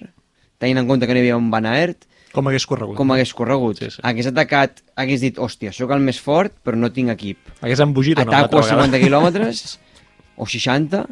tenint 0.60 0.84
en 0.84 0.92
compte 0.92 1.08
que 1.08 1.16
no 1.16 1.22
hi 1.22 1.26
havia 1.28 1.40
un 1.40 1.52
Van 1.54 1.70
Aert, 1.70 2.08
Com 2.36 2.50
hagués 2.50 2.66
corregut? 2.70 2.98
com 2.98 3.12
hagués 3.14 3.34
corregut? 3.34 3.80
Sí, 3.80 3.90
sí. 3.96 4.02
Hagués 4.06 4.28
atacat, 4.30 4.82
hagués 5.00 5.24
dit, 5.24 5.38
hòstia, 5.40 5.72
sóc 5.74 5.94
el 5.96 6.04
més 6.04 6.20
fort, 6.22 6.54
però 6.66 6.78
no 6.78 6.92
tinc 6.94 7.14
equip. 7.14 7.54
Hagués 7.62 7.82
embogit 7.86 8.20
o 8.20 8.26
no? 8.26 8.32
Ataco 8.32 8.60
a 8.60 8.66
una 8.66 8.66
altra 8.66 8.76
50 8.76 8.92
vegada? 8.92 9.04
quilòmetres, 9.06 9.80
o 10.38 10.46
60, 10.46 11.06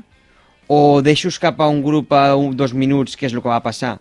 o 0.67 0.79
deixo 1.05 1.29
escapar 1.29 1.69
un 1.71 1.81
grup 1.83 2.13
a 2.13 2.35
un, 2.35 2.55
dos 2.57 2.73
minuts, 2.73 3.15
que 3.15 3.29
és 3.29 3.33
el 3.33 3.41
que 3.41 3.51
va 3.51 3.61
passar, 3.63 3.97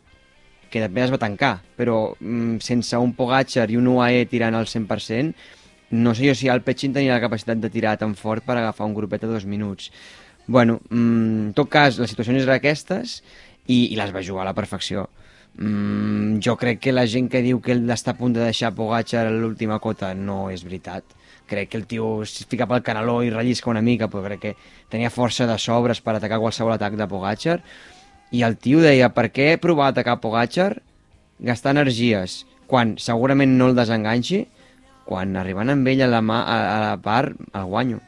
que 0.71 0.83
també 0.83 1.05
es 1.05 1.13
va 1.13 1.21
tancar, 1.23 1.59
però 1.79 2.17
mm, 2.19 2.59
sense 2.65 2.99
un 2.99 3.15
Pogacar 3.15 3.69
i 3.71 3.79
un 3.79 3.87
UAE 3.95 4.27
tirant 4.31 4.57
al 4.59 4.67
100%, 4.67 5.33
no 5.95 6.15
sé 6.15 6.27
jo 6.27 6.35
si 6.35 6.49
el 6.51 6.65
Petxin 6.67 6.95
tenia 6.97 7.15
la 7.15 7.23
capacitat 7.23 7.61
de 7.63 7.71
tirar 7.71 7.95
tan 8.01 8.17
fort 8.19 8.43
per 8.45 8.57
agafar 8.59 8.89
un 8.89 8.97
grupet 8.97 9.23
a 9.25 9.31
dos 9.31 9.45
minuts. 9.47 9.93
Bueno, 10.47 10.81
mm, 10.91 11.49
en 11.49 11.53
tot 11.55 11.71
cas, 11.71 12.01
les 12.01 12.11
situacions 12.11 12.43
eren 12.43 12.57
aquestes 12.57 13.21
i, 13.67 13.93
i 13.93 13.97
les 13.97 14.13
va 14.13 14.25
jugar 14.25 14.43
a 14.43 14.51
la 14.51 14.57
perfecció. 14.57 15.09
Mm, 15.57 16.41
jo 16.43 16.57
crec 16.59 16.81
que 16.83 16.93
la 16.93 17.07
gent 17.07 17.29
que 17.31 17.43
diu 17.45 17.61
que 17.63 17.75
ell 17.77 17.85
està 17.95 18.15
a 18.15 18.19
punt 18.19 18.33
de 18.35 18.43
deixar 18.43 18.73
Pogacar 18.75 19.29
a 19.29 19.35
l'última 19.35 19.79
cota 19.79 20.11
no 20.15 20.49
és 20.51 20.65
veritat. 20.67 21.05
Crec 21.47 21.71
que 21.71 21.79
el 21.79 21.87
tio 21.87 22.23
es 22.25 22.47
fica 22.49 22.67
pel 22.67 22.83
canaló 22.83 23.21
i 23.23 23.31
rellisca 23.31 23.71
una 23.71 23.83
mica, 23.85 24.09
però 24.09 24.25
crec 24.25 24.41
que 24.41 24.55
tenia 24.91 25.13
força 25.15 25.47
de 25.47 25.59
sobres 25.61 26.01
per 26.01 26.17
atacar 26.17 26.41
qualsevol 26.43 26.75
atac 26.75 26.97
de 26.99 27.07
Pogacar. 27.09 27.61
I 28.35 28.43
el 28.43 28.57
tio 28.59 28.81
deia, 28.83 29.13
per 29.15 29.29
què 29.31 29.55
provar 29.63 29.93
a 29.93 29.95
atacar 29.95 30.19
Pogacar, 30.23 30.73
gastar 31.39 31.77
energies, 31.77 32.43
quan 32.67 32.97
segurament 32.99 33.55
no 33.59 33.69
el 33.71 33.79
desenganxi, 33.79 34.47
quan 35.05 35.37
arribant 35.37 35.71
amb 35.71 35.87
ell 35.93 36.03
a 36.03 36.09
la, 36.11 36.23
mà, 36.25 36.41
a, 36.49 36.57
a 36.73 36.79
la 36.89 36.97
part, 37.05 37.37
el 37.53 37.69
guanyo. 37.71 38.01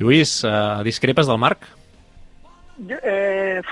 Lluís, 0.00 0.42
uh, 0.44 0.82
discrepes 0.84 1.30
del 1.30 1.38
Marc? 1.38 1.68
Jo, 2.88 2.96
eh, 3.02 3.62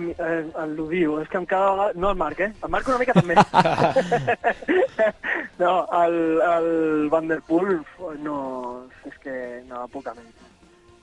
mi- 0.00 0.14
eh, 0.18 0.44
l'odio, 0.68 1.20
és 1.22 1.28
que 1.28 1.38
em 1.38 1.46
cada 1.48 1.70
vegada... 1.70 1.92
No 1.94 2.10
el 2.10 2.16
Marc, 2.20 2.40
eh? 2.40 2.52
El 2.62 2.70
Marc 2.70 2.88
una 2.88 2.98
mica 3.00 3.14
també. 3.16 3.34
no, 5.58 5.88
el, 6.04 6.40
el 6.42 7.08
Van 7.08 7.28
Der 7.28 7.40
Poel, 7.46 7.80
no, 8.20 8.36
és 9.08 9.16
que 9.22 9.62
no 9.68 9.86
puc 9.88 10.10
a 10.10 10.14
mi. 10.18 10.26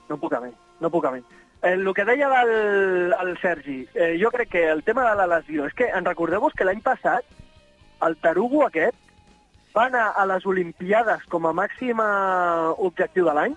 No 0.08 0.16
puc 0.18 0.32
a 0.38 0.42
no 0.80 0.90
puc 0.90 1.04
a. 1.10 1.16
Eh, 1.18 1.74
el 1.74 1.92
que 1.94 2.04
deia 2.06 2.28
del 2.30 3.12
el 3.18 3.34
Sergi, 3.42 3.80
eh, 3.94 4.16
jo 4.22 4.30
crec 4.30 4.48
que 4.50 4.68
el 4.70 4.84
tema 4.84 5.08
de 5.10 5.16
la 5.16 5.26
lesió, 5.26 5.66
és 5.66 5.74
que 5.74 5.88
en 5.90 6.04
recordeu-vos 6.06 6.54
que 6.54 6.64
l'any 6.64 6.80
passat 6.82 7.24
el 8.06 8.14
tarugo 8.22 8.62
aquest 8.66 8.94
va 9.76 9.86
anar 9.86 10.12
a 10.16 10.24
les 10.30 10.46
Olimpiades 10.46 11.24
com 11.28 11.46
a 11.46 11.52
màxim 11.52 11.98
eh, 11.98 12.74
objectiu 12.78 13.24
de 13.26 13.34
l'any 13.34 13.56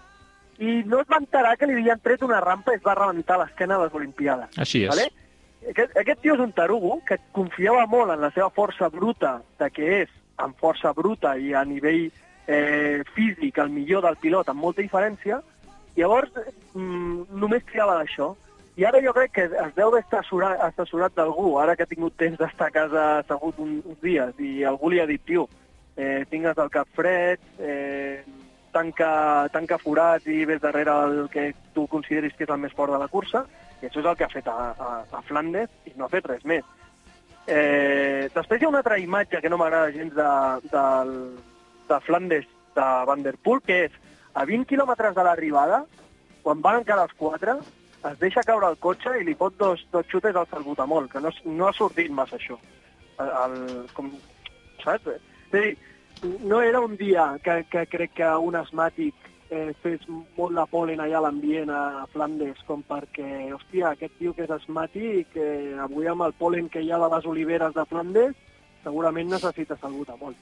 i 0.61 0.83
no 0.85 1.01
es 1.01 1.09
va 1.09 1.17
enterar 1.17 1.55
que 1.57 1.65
li 1.65 1.79
havien 1.79 2.01
tret 2.05 2.21
una 2.25 2.39
rampa 2.43 2.75
i 2.75 2.77
es 2.77 2.85
va 2.85 2.93
rebentar 2.97 3.39
l'esquena 3.41 3.79
a 3.79 3.85
les 3.85 3.95
Olimpiades. 3.97 4.57
Així 4.61 4.83
és. 4.85 4.91
Vale? 4.93 5.07
Aquest, 5.71 5.95
aquest 5.97 6.21
tio 6.21 6.35
és 6.37 6.41
un 6.43 6.53
tarugo 6.57 6.99
que 7.05 7.17
confiava 7.33 7.87
molt 7.89 8.13
en 8.13 8.21
la 8.21 8.29
seva 8.33 8.49
força 8.53 8.89
bruta, 8.93 9.39
de 9.61 9.69
que 9.73 9.87
és 10.01 10.11
amb 10.41 10.57
força 10.61 10.93
bruta 10.97 11.33
i 11.37 11.53
a 11.53 11.63
nivell 11.65 12.09
eh, 12.47 13.01
físic 13.15 13.57
el 13.61 13.73
millor 13.73 14.05
del 14.05 14.17
pilot 14.21 14.49
amb 14.49 14.61
molta 14.61 14.81
diferència, 14.81 15.41
llavors 15.97 16.33
mm, 16.37 17.27
només 17.41 17.65
tirava 17.69 17.97
d'això. 17.99 18.31
I 18.79 18.85
ara 18.87 19.01
jo 19.03 19.13
crec 19.13 19.33
que 19.35 19.47
es 19.49 19.73
deu 19.75 19.89
haver 19.89 20.03
assessorat, 20.05 20.61
assessorat 20.69 21.17
d'algú, 21.17 21.57
ara 21.59 21.75
que 21.75 21.85
ha 21.85 21.89
tingut 21.89 22.15
temps 22.17 22.37
d'estar 22.39 22.69
a 22.69 22.75
casa 22.77 23.07
assegut 23.19 23.57
un, 23.61 23.79
uns 23.81 23.99
dies, 24.01 24.37
i 24.39 24.61
algú 24.65 24.93
li 24.93 25.01
ha 25.01 25.09
dit, 25.09 25.21
tio, 25.25 25.47
eh, 25.97 26.23
tingues 26.29 26.57
el 26.57 26.71
cap 26.73 26.89
fred, 26.95 27.41
eh, 27.59 28.21
tanca, 28.73 29.47
tanca 29.53 29.77
forats 29.81 30.27
i 30.27 30.43
ves 30.45 30.61
darrere 30.63 30.93
el 31.07 31.17
que 31.33 31.51
tu 31.75 31.87
consideris 31.91 32.35
que 32.37 32.45
és 32.47 32.53
el 32.53 32.61
més 32.61 32.75
fort 32.77 32.93
de 32.93 32.99
la 33.01 33.09
cursa, 33.11 33.45
i 33.81 33.87
això 33.87 34.01
és 34.01 34.07
el 34.11 34.17
que 34.17 34.27
ha 34.27 34.31
fet 34.33 34.47
a, 34.47 34.71
a, 34.71 34.91
a 35.17 35.21
Flandes 35.27 35.69
i 35.89 35.93
no 35.97 36.05
ha 36.05 36.13
fet 36.13 36.27
res 36.29 36.45
més. 36.45 36.65
Eh, 37.47 38.29
després 38.33 38.61
hi 38.61 38.67
ha 38.67 38.69
una 38.69 38.81
altra 38.83 38.99
imatge 39.01 39.41
que 39.41 39.49
no 39.49 39.57
m'agrada 39.57 39.93
gens 39.95 40.13
de, 40.13 40.31
de, 40.71 40.85
de 41.89 41.99
Flandes 42.05 42.47
de 42.75 42.87
Van 43.09 43.23
Der 43.25 43.35
Poel, 43.41 43.61
que 43.65 43.83
és 43.87 43.99
a 44.33 44.45
20 44.47 44.69
quilòmetres 44.69 45.15
de 45.17 45.25
l'arribada, 45.25 45.83
quan 46.43 46.61
van 46.61 46.81
encara 46.81 47.07
els 47.07 47.15
quatre, 47.17 47.57
es 48.09 48.19
deixa 48.21 48.43
caure 48.45 48.69
el 48.71 48.77
cotxe 48.81 49.13
i 49.19 49.25
li 49.25 49.35
pot 49.37 49.57
dos, 49.59 49.83
dos 49.93 50.07
xutes 50.09 50.35
al 50.35 50.47
salbutamol, 50.49 51.09
que 51.09 51.21
no, 51.21 51.33
no 51.45 51.67
ha 51.67 51.73
sortit 51.77 52.13
massa 52.13 52.37
això. 52.37 52.57
El, 53.21 53.33
el, 53.43 53.57
com, 53.97 54.09
saps? 54.81 55.09
És 55.11 55.19
a 55.51 55.57
dir, 55.57 55.75
no 56.43 56.61
era 56.61 56.79
un 56.79 56.97
dia 56.97 57.37
que, 57.43 57.63
que 57.69 57.85
crec 57.87 58.13
que 58.19 58.29
un 58.37 58.55
asmàtic 58.55 59.13
eh, 59.49 59.73
fes 59.83 60.03
molt 60.37 60.55
de 60.55 60.65
polen 60.71 61.01
allà 61.03 61.17
a 61.19 61.23
l'ambient 61.25 61.69
a 61.73 62.05
Flandes, 62.13 62.61
com 62.67 62.83
perquè, 62.87 63.49
hòstia, 63.55 63.91
aquest 63.91 64.13
tio 64.19 64.33
que 64.37 64.45
és 64.45 64.53
asmàtic, 64.53 65.35
eh, 65.35 65.75
avui 65.81 66.07
amb 66.07 66.23
el 66.27 66.33
polen 66.37 66.69
que 66.69 66.81
hi 66.81 66.91
ha 66.91 66.99
de 67.01 67.09
les 67.15 67.25
oliveres 67.25 67.73
de 67.75 67.85
Flandes, 67.89 68.35
segurament 68.83 69.29
necessita 69.29 69.77
salbutamol. 69.81 70.35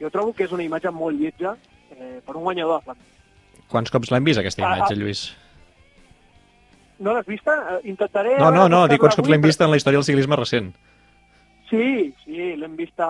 Jo 0.00 0.10
trobo 0.10 0.34
que 0.34 0.44
és 0.44 0.52
una 0.52 0.64
imatge 0.66 0.90
molt 0.90 1.18
lletja 1.18 1.56
eh, 1.96 2.20
per 2.26 2.36
un 2.36 2.44
guanyador 2.44 2.80
de 2.80 2.84
Flandes. 2.90 3.08
Quants 3.72 3.90
cops 3.90 4.10
l'hem 4.12 4.24
vist, 4.24 4.38
aquesta 4.42 4.66
Ah, 4.66 4.76
imatge, 4.76 4.94
ah. 4.94 5.00
Lluís? 5.00 5.24
No 7.02 7.14
l'has 7.14 7.26
vista? 7.26 7.54
Eh, 7.78 7.88
Intentaré... 7.90 8.36
No, 8.38 8.50
no, 8.54 8.68
no, 8.68 8.84
dic 8.90 9.00
quants 9.00 9.16
cops 9.16 9.30
l'hem 9.32 9.42
vist 9.42 9.60
en 9.64 9.70
la 9.72 9.78
història 9.80 9.98
del 10.02 10.06
ciclisme 10.06 10.36
recent. 10.36 10.74
Sí, 11.72 12.12
sí, 12.20 12.52
l'hem 12.60 12.74
vista... 12.76 13.06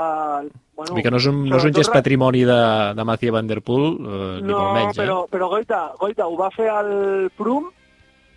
Bueno, 0.76 0.92
Vull 0.94 1.00
dir 1.00 1.02
que 1.02 1.10
no 1.10 1.18
és 1.18 1.26
un, 1.26 1.40
no 1.50 1.58
és 1.58 1.64
un 1.66 1.74
gest 1.74 1.90
patrimoni 1.90 2.44
de, 2.46 2.58
de 2.94 3.04
Mathieu 3.04 3.34
Van 3.34 3.48
Der 3.50 3.58
Poel, 3.58 3.96
eh, 3.98 4.20
ni 4.38 4.52
No, 4.52 4.60
molt 4.60 4.76
menys, 4.76 5.00
però, 5.00 5.16
eh? 5.24 5.30
però 5.34 5.48
Goita, 5.50 5.80
Goita, 5.98 6.28
ho 6.30 6.38
va 6.38 6.48
fer 6.54 6.68
el 6.70 6.92
Prum 7.34 7.66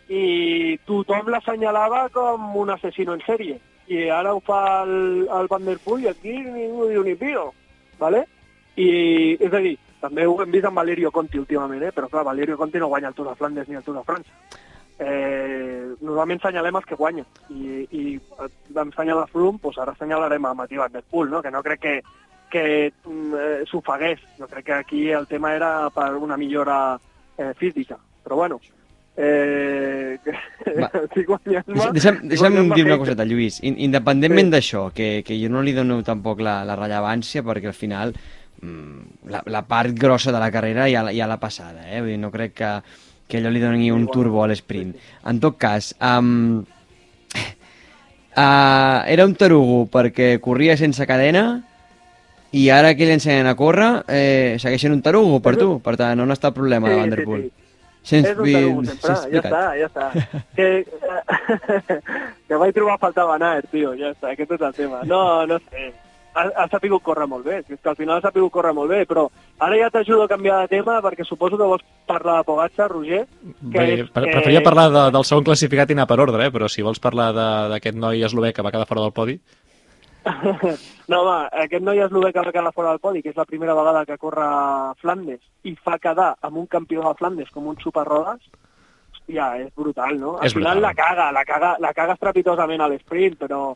i 0.09 0.23
tothom 0.89 1.29
l'assenyalava 1.29 2.07
com 2.13 2.57
un 2.57 2.73
assassino 2.73 3.13
en 3.13 3.21
sèrie. 3.27 3.59
I 3.85 4.07
ara 4.09 4.33
ho 4.33 4.41
fa 4.41 4.81
el, 4.81 5.27
el 5.29 5.49
Van 5.51 5.69
Der 5.69 5.77
Poel 5.85 6.07
i 6.07 6.09
aquí 6.09 6.33
ningú 6.41 6.89
diu 6.89 7.05
ni 7.05 7.13
pio, 7.21 7.51
¿vale? 8.01 8.25
I, 8.81 8.89
és 9.37 9.53
a 9.53 9.61
dir, 9.61 9.77
també 10.01 10.25
ho 10.25 10.39
hem 10.41 10.57
vist 10.57 10.65
amb 10.65 10.81
Valerio 10.81 11.13
Conti 11.13 11.37
últimament, 11.37 11.85
eh? 11.85 11.93
però 11.93 12.09
clar, 12.09 12.25
Valerio 12.25 12.57
Conti 12.57 12.81
no 12.81 12.89
guanya 12.89 13.13
el 13.13 13.17
Tour 13.17 13.29
de 13.29 13.37
Flandes 13.37 13.69
ni 13.69 13.77
el 13.77 13.85
Tour 13.85 14.01
de 14.01 14.07
França. 14.09 14.57
Eh, 14.99 15.95
normalment 15.99 16.39
senyalem 16.39 16.77
els 16.79 16.85
que 16.87 16.95
guanyen 16.95 17.25
i, 17.51 17.81
i 17.91 18.03
vam 18.75 18.93
senyalar 18.95 19.25
Froome, 19.27 19.59
doncs 19.63 19.77
ara 19.83 19.91
senyalarem 19.99 20.45
a 20.47 20.53
Mathieu 20.55 20.79
Van 20.79 20.93
Der 20.93 21.03
Poel, 21.03 21.29
no? 21.33 21.41
que 21.43 21.51
no 21.51 21.61
crec 21.63 21.81
que, 21.83 21.95
que 22.51 22.63
eh, 22.87 23.57
s'ofegués. 23.67 24.21
Jo 24.39 24.47
crec 24.47 24.65
que 24.69 24.73
aquí 24.79 25.09
el 25.11 25.27
tema 25.27 25.53
era 25.55 25.89
per 25.91 26.13
una 26.15 26.37
millora 26.37 26.97
eh, 27.37 27.51
física. 27.59 27.97
Però 28.23 28.37
bueno, 28.39 28.59
eh, 29.17 30.17
Va. 30.79 30.89
estic. 31.03 31.27
Deixa'm, 31.93 32.21
deixa'm 32.31 32.71
dir 32.73 32.85
una 32.87 32.97
coseta, 33.01 33.25
Lluís. 33.27 33.59
In, 33.63 33.75
independentment 33.89 34.47
Sí. 34.47 34.53
d'això, 34.55 34.85
que, 34.95 35.23
que 35.27 35.37
jo 35.41 35.49
no 35.51 35.61
li 35.61 35.73
dono 35.75 35.99
tampoc 36.03 36.39
la, 36.43 36.61
la 36.67 36.75
rellevància, 36.79 37.43
perquè 37.43 37.67
al 37.71 37.77
final 37.77 38.15
mm, 38.61 39.27
la, 39.31 39.43
la 39.45 39.61
part 39.67 39.91
grossa 39.99 40.31
de 40.31 40.39
la 40.39 40.51
carrera 40.51 40.87
ja, 40.91 41.03
ja 41.11 41.27
l'ha 41.27 41.39
passada, 41.39 41.83
eh? 41.91 41.99
Vull 42.01 42.15
dir, 42.15 42.19
no 42.23 42.31
crec 42.33 42.55
que, 42.61 42.71
que 43.27 43.39
allò 43.39 43.49
li 43.49 43.61
doni 43.61 43.91
un 43.91 44.07
turbo 44.11 44.43
a 44.43 44.47
l'esprint. 44.49 44.93
En 45.25 45.39
tot 45.41 45.57
cas, 45.61 45.93
um, 45.99 46.63
uh, 48.35 48.99
era 49.05 49.25
un 49.25 49.35
tarugo 49.35 49.85
perquè 49.91 50.35
corria 50.43 50.77
sense 50.77 51.07
cadena 51.09 51.45
i 52.55 52.69
ara 52.71 52.93
que 52.95 53.07
li 53.07 53.15
ensenyen 53.15 53.49
a 53.49 53.55
córrer 53.59 54.05
eh, 54.07 54.55
segueixen 54.61 54.93
un 54.95 55.01
tarugo 55.03 55.41
per 55.43 55.55
tu, 55.59 55.79
per 55.83 55.97
tant 55.99 56.21
on 56.23 56.31
està 56.31 56.53
el 56.53 56.57
problema 56.57 56.91
de 56.91 56.99
Van 57.01 57.11
Der 57.11 57.25
Poel? 57.27 57.49
Sense, 58.05 58.31
És 58.31 58.37
un 58.37 58.51
tarugo 58.53 58.83
sí, 58.85 58.93
sempre, 59.01 59.41
ja 59.41 59.41
està, 59.41 59.63
ja 59.79 59.87
està. 59.89 60.05
que, 60.55 60.67
que 62.47 62.59
vaig 62.61 62.75
trobar 62.77 62.99
a 62.99 63.01
faltar 63.01 63.25
Van 63.27 63.43
Aert, 63.43 63.71
tio, 63.73 63.95
ja 63.97 64.13
està, 64.13 64.31
aquest 64.35 64.53
és 64.55 64.65
el 64.69 64.75
tema. 64.77 65.01
No, 65.09 65.23
no 65.49 65.57
sé, 65.65 65.89
ha, 66.35 66.45
ha 66.63 66.67
sapigut 66.71 67.03
córrer 67.03 67.27
molt 67.31 67.45
bé, 67.47 67.61
és 67.63 67.79
que 67.81 67.89
al 67.89 67.97
final 67.97 68.19
ha 68.19 68.25
sapigut 68.27 68.51
córrer 68.53 68.73
molt 68.75 68.91
bé, 68.91 69.01
però 69.09 69.25
ara 69.65 69.79
ja 69.79 69.89
t'ajudo 69.93 70.25
a 70.25 70.31
canviar 70.31 70.61
de 70.63 70.73
tema 70.75 70.99
perquè 71.03 71.25
suposo 71.25 71.57
que 71.57 71.69
vols 71.71 71.85
parlar 72.05 72.39
de 72.41 72.47
Pogacar, 72.49 72.89
Roger. 72.91 73.25
Que 73.71 73.77
Bé, 73.79 73.85
és, 73.93 74.07
eh, 74.07 74.11
Preferia 74.13 74.63
parlar 74.63 74.89
de, 74.93 75.05
del 75.15 75.27
segon 75.27 75.47
classificat 75.47 75.89
i 75.89 75.97
anar 75.97 76.07
per 76.11 76.19
ordre, 76.19 76.47
eh? 76.47 76.51
però 76.53 76.69
si 76.71 76.85
vols 76.85 76.99
parlar 76.99 77.31
d'aquest 77.35 77.97
noi 77.97 78.23
eslovè 78.27 78.53
que 78.53 78.65
va 78.65 78.73
quedar 78.75 78.89
fora 78.89 79.07
del 79.07 79.15
podi... 79.15 79.39
No, 81.05 81.19
home, 81.21 81.49
aquest 81.61 81.83
noi 81.85 81.99
eslové 82.01 82.31
que 82.33 82.41
va 82.41 82.51
quedar 82.51 82.71
fora 82.73 82.95
del 82.95 83.01
podi, 83.03 83.21
que 83.21 83.29
és 83.29 83.37
la 83.37 83.45
primera 83.45 83.75
vegada 83.77 84.05
que 84.09 84.17
corre 84.17 84.41
a 84.41 84.93
Flandes 84.97 85.37
i 85.69 85.75
fa 85.77 85.99
quedar 86.01 86.31
amb 86.41 86.57
un 86.57 86.65
campió 86.65 87.03
de 87.05 87.11
Flandes 87.19 87.51
com 87.53 87.67
un 87.69 87.77
superrodes, 87.77 88.41
hòstia, 89.13 89.51
és 89.61 89.69
brutal, 89.77 90.17
no? 90.19 90.37
Al 90.39 90.47
És 90.49 90.55
final 90.57 90.79
brutal. 90.79 90.87
la 90.87 90.93
caga, 90.97 91.27
la 91.31 91.43
caga, 91.45 91.75
la 91.79 91.93
caga 91.93 92.17
estrepitosament 92.17 92.81
a 92.81 92.89
l'esprint, 92.89 93.37
però, 93.37 93.75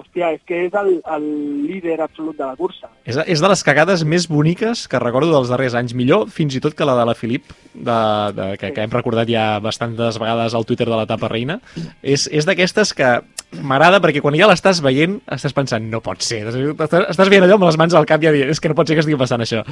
hòstia, 0.00 0.32
és 0.36 0.42
que 0.48 0.64
és 0.66 0.76
el, 0.80 0.92
el 1.14 1.26
líder 1.68 2.00
absolut 2.04 2.38
de 2.38 2.46
la 2.46 2.56
cursa. 2.58 2.90
És, 3.04 3.18
és 3.26 3.42
de 3.42 3.50
les 3.52 3.64
cagades 3.66 4.04
més 4.08 4.28
boniques 4.30 4.86
que 4.90 5.02
recordo 5.02 5.32
dels 5.34 5.52
darrers 5.52 5.76
anys. 5.78 5.96
Millor 5.96 6.28
fins 6.32 6.56
i 6.56 6.62
tot 6.64 6.76
que 6.76 6.88
la 6.88 6.96
de 6.98 7.06
la 7.08 7.16
Filip, 7.18 7.52
de, 7.74 8.00
de, 8.36 8.48
que, 8.60 8.72
que 8.74 8.86
hem 8.86 8.94
recordat 8.94 9.30
ja 9.30 9.44
bastantes 9.62 10.18
vegades 10.20 10.56
al 10.56 10.66
Twitter 10.66 10.88
de 10.88 10.96
l'etapa 10.96 11.30
reina. 11.30 11.60
És, 12.02 12.26
és 12.32 12.48
d'aquestes 12.48 12.94
que 12.96 13.18
m'agrada 13.50 13.98
perquè 14.02 14.22
quan 14.22 14.36
ja 14.38 14.46
l'estàs 14.46 14.78
veient 14.84 15.16
estàs 15.34 15.54
pensant, 15.56 15.86
no 15.90 16.00
pot 16.04 16.22
ser. 16.22 16.42
Estàs, 16.50 17.06
estàs 17.10 17.30
veient 17.30 17.46
allò 17.46 17.58
amb 17.58 17.66
les 17.66 17.78
mans 17.80 17.96
al 17.98 18.06
cap 18.08 18.22
i 18.22 18.28
ja 18.28 18.34
dient, 18.34 18.50
és 18.52 18.62
que 18.62 18.70
no 18.70 18.76
pot 18.78 18.88
ser 18.88 18.96
que 18.96 19.02
estigui 19.02 19.18
passant 19.18 19.42
això. 19.42 19.64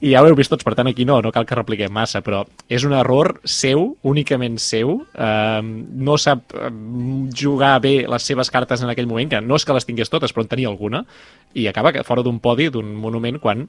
I 0.00 0.14
ja 0.14 0.22
ho 0.22 0.30
heu 0.30 0.36
vist 0.38 0.52
tots, 0.52 0.64
per 0.64 0.74
tant 0.78 0.88
aquí 0.88 1.04
no, 1.08 1.18
no 1.24 1.32
cal 1.34 1.46
que 1.48 1.58
repliquem 1.58 1.92
massa, 1.92 2.22
però 2.24 2.44
és 2.72 2.86
un 2.88 2.96
error 2.96 3.34
seu, 3.44 3.90
únicament 4.08 4.56
seu. 4.62 4.96
Eh, 5.12 5.60
no 6.08 6.16
sap 6.20 6.56
eh, 6.56 6.70
jugar 7.36 7.74
bé 7.84 7.96
les 8.08 8.30
seves 8.32 8.50
cartes 8.52 8.82
en 8.82 8.92
aquell 8.92 9.10
moment, 9.10 9.34
que 9.34 9.42
no 9.44 9.60
és 9.60 9.68
que 9.68 9.75
les 9.76 9.86
tingués 9.88 10.12
totes, 10.12 10.34
però 10.34 10.46
en 10.46 10.50
tenia 10.50 10.72
alguna, 10.72 11.04
i 11.54 11.68
acaba 11.70 11.94
fora 12.08 12.24
d'un 12.26 12.40
podi, 12.42 12.70
d'un 12.72 12.96
monument, 13.00 13.40
quan 13.42 13.68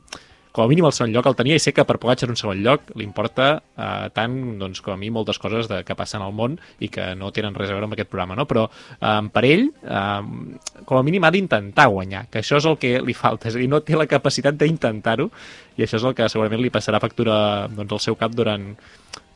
com 0.58 0.66
a 0.66 0.72
mínim 0.72 0.88
el 0.88 0.94
segon 0.96 1.14
lloc 1.14 1.28
el 1.30 1.36
tenia 1.38 1.58
i 1.60 1.62
sé 1.62 1.70
que 1.76 1.84
per 1.86 2.00
Pogacar 2.02 2.32
un 2.32 2.38
segon 2.40 2.64
lloc 2.66 2.90
li 2.98 3.06
importa 3.06 3.50
eh, 3.78 4.08
tant 4.16 4.34
doncs, 4.58 4.82
com 4.82 4.96
a 4.96 4.98
mi 4.98 5.12
moltes 5.14 5.38
coses 5.42 5.70
de, 5.70 5.84
que 5.86 5.96
passen 5.98 6.24
al 6.26 6.34
món 6.34 6.56
i 6.82 6.90
que 6.94 7.12
no 7.20 7.30
tenen 7.36 7.54
res 7.58 7.70
a 7.70 7.76
veure 7.78 7.86
amb 7.86 7.94
aquest 7.94 8.10
programa, 8.10 8.38
no? 8.40 8.48
però 8.50 8.66
eh, 8.66 9.22
per 9.34 9.44
ell 9.46 9.68
eh, 9.70 10.82
com 10.90 10.98
a 10.98 11.04
mínim 11.06 11.28
ha 11.28 11.34
d'intentar 11.36 11.86
guanyar, 11.94 12.26
que 12.34 12.42
això 12.42 12.58
és 12.58 12.66
el 12.70 12.80
que 12.82 12.96
li 13.06 13.14
falta, 13.18 13.52
és 13.52 13.58
a 13.58 13.62
dir, 13.62 13.70
no 13.70 13.84
té 13.86 14.00
la 14.00 14.10
capacitat 14.10 14.58
d'intentar-ho 14.58 15.30
i 15.78 15.86
això 15.86 16.02
és 16.02 16.10
el 16.10 16.18
que 16.18 16.30
segurament 16.34 16.64
li 16.64 16.74
passarà 16.74 17.02
factura 17.04 17.68
doncs, 17.70 17.94
al 17.94 18.06
seu 18.10 18.18
cap 18.18 18.34
durant 18.34 18.72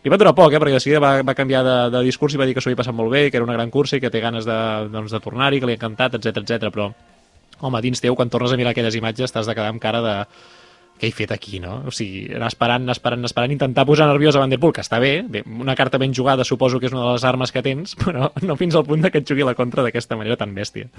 li 0.04 0.10
va 0.10 0.18
durar 0.18 0.34
poc, 0.38 0.54
eh, 0.54 0.62
perquè 0.62 0.78
de 0.78 0.84
seguida 0.84 1.02
va, 1.04 1.12
va 1.26 1.38
canviar 1.38 1.62
de, 1.66 1.78
de 1.94 2.04
discurs 2.08 2.34
i 2.34 2.42
va 2.42 2.48
dir 2.50 2.56
que 2.58 2.64
s'ho 2.64 2.72
havia 2.72 2.80
passat 2.80 2.96
molt 2.98 3.14
bé, 3.14 3.28
que 3.30 3.38
era 3.38 3.46
una 3.46 3.58
gran 3.58 3.70
cursa 3.74 3.98
i 3.98 4.02
que 4.04 4.10
té 4.14 4.22
ganes 4.24 4.48
de, 4.50 4.58
doncs, 4.94 5.14
de 5.14 5.22
tornar-hi, 5.22 5.62
que 5.62 5.70
li 5.70 5.76
ha 5.76 5.80
encantat, 5.80 6.18
etc 6.18 6.42
etc. 6.42 6.72
però 6.74 6.90
home, 7.62 7.82
dins 7.86 8.02
teu, 8.02 8.16
quan 8.18 8.32
tornes 8.34 8.54
a 8.54 8.58
mirar 8.58 8.74
aquelles 8.74 8.98
imatges, 8.98 9.32
t'has 9.32 9.46
de 9.46 9.54
quedar 9.54 9.70
amb 9.70 9.82
cara 9.82 10.02
de 10.02 10.16
què 11.02 11.10
he 11.10 11.14
fet 11.18 11.32
aquí, 11.34 11.58
no? 11.60 11.80
O 11.90 11.92
sigui, 11.96 12.28
anar 12.38 12.52
esperant, 12.52 12.84
anar 12.86 12.94
esperant, 12.94 13.18
anar 13.24 13.32
esperant, 13.32 13.54
intentar 13.56 13.88
posar 13.90 14.06
nerviós 14.12 14.36
a 14.38 14.44
Van 14.44 14.52
Der 14.54 14.60
Poel, 14.62 14.76
que 14.78 14.84
està 14.86 15.00
bé, 15.02 15.24
bé, 15.26 15.42
una 15.50 15.74
carta 15.76 15.98
ben 15.98 16.14
jugada 16.14 16.46
suposo 16.46 16.80
que 16.80 16.86
és 16.92 16.94
una 16.94 17.08
de 17.08 17.16
les 17.16 17.26
armes 17.26 17.52
que 17.52 17.64
tens, 17.66 17.96
però 18.04 18.30
no 18.46 18.56
fins 18.60 18.78
al 18.78 18.86
punt 18.86 19.02
de 19.02 19.10
que 19.10 19.24
et 19.24 19.28
jugui 19.28 19.44
la 19.48 19.56
contra 19.58 19.82
d'aquesta 19.88 20.16
manera 20.20 20.38
tan 20.38 20.54
bèstia. 20.54 20.92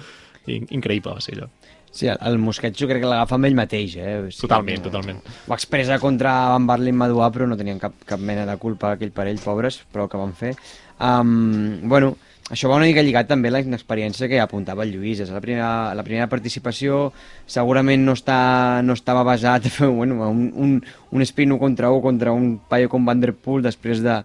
In 0.50 0.66
increïble 0.74 1.14
va 1.14 1.22
ser 1.22 1.36
allò. 1.38 1.46
Sí, 1.92 2.06
el, 2.08 2.16
el 2.24 2.38
Mosquet 2.40 2.74
jo 2.74 2.86
crec 2.88 3.02
que 3.04 3.08
l'agafa 3.10 3.36
amb 3.36 3.46
ell 3.46 3.54
mateix, 3.54 3.94
eh? 4.00 4.14
O 4.18 4.30
sigui, 4.30 4.40
Totalment, 4.48 4.78
no- 4.80 4.88
totalment. 4.90 5.18
Ho 5.46 5.54
expressa 5.54 5.98
contra 6.02 6.32
Van 6.54 6.66
Barley 6.66 6.90
i 6.90 6.96
Maduà, 6.96 7.28
però 7.30 7.46
no 7.46 7.58
tenien 7.60 7.78
cap, 7.78 7.94
cap 8.08 8.18
mena 8.18 8.46
de 8.48 8.56
culpa 8.58 8.94
aquell 8.96 9.12
parell, 9.14 9.38
pobres, 9.44 9.82
però 9.92 10.08
el 10.08 10.10
que 10.10 10.20
van 10.22 10.32
fer. 10.34 10.54
Um, 10.98 11.86
bueno, 11.92 12.16
això 12.50 12.68
va 12.68 12.76
una 12.76 12.88
mica 12.88 13.04
lligat 13.04 13.28
també 13.30 13.48
a 13.48 13.54
la 13.54 13.62
inexperiència 13.62 14.28
que 14.28 14.40
apuntava 14.42 14.82
el 14.84 14.92
Lluís. 14.92 15.22
És 15.22 15.30
la 15.30 15.40
primera, 15.40 15.94
la 15.94 16.04
primera 16.04 16.28
participació 16.28 17.12
segurament 17.46 18.04
no, 18.04 18.16
està, 18.18 18.82
no 18.82 18.96
estava 18.98 19.22
basat 19.24 19.68
bueno, 19.80 20.18
un, 20.28 20.48
un, 20.56 20.76
un 21.12 21.26
sprint 21.28 21.54
1 21.54 21.60
contra 21.62 21.90
1 21.94 22.02
contra 22.04 22.34
un 22.34 22.56
paio 22.68 22.90
com 22.92 23.06
Van 23.06 23.22
Der 23.22 23.32
Poel 23.32 23.64
després 23.64 24.02
de 24.04 24.20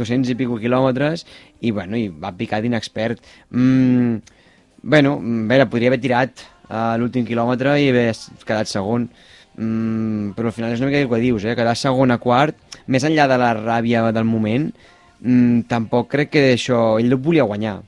200 0.00 0.32
i 0.32 0.36
pico 0.38 0.58
quilòmetres 0.60 1.24
i, 1.60 1.70
bueno, 1.70 1.96
i 1.96 2.08
va 2.10 2.34
picar 2.36 2.60
d'inexpert. 2.62 3.22
Mm, 3.50 4.38
bueno, 4.82 5.16
a 5.18 5.48
veure, 5.50 5.68
podria 5.70 5.90
haver 5.92 6.00
tirat 6.02 6.46
a 6.70 6.94
l'últim 7.00 7.26
quilòmetre 7.26 7.74
i 7.82 7.90
haver 7.90 8.12
quedat 8.46 8.70
segon, 8.70 9.08
mm, 9.56 10.32
però 10.36 10.50
al 10.50 10.56
final 10.56 10.72
és 10.72 10.80
una 10.80 10.90
mica 10.90 11.02
el 11.02 11.10
que 11.10 11.20
dius, 11.22 11.44
eh? 11.44 11.56
quedar 11.58 11.76
segon 11.76 12.14
a 12.14 12.20
quart, 12.22 12.56
més 12.86 13.04
enllà 13.04 13.26
de 13.28 13.38
la 13.40 13.52
ràbia 13.58 14.06
del 14.14 14.24
moment, 14.24 14.70
mm, 15.22 15.62
tampoc 15.68 16.08
crec 16.10 16.30
que 16.30 16.44
això, 16.54 16.98
ell 17.00 17.08
no 17.10 17.18
volia 17.18 17.44
guanyar. 17.44 17.80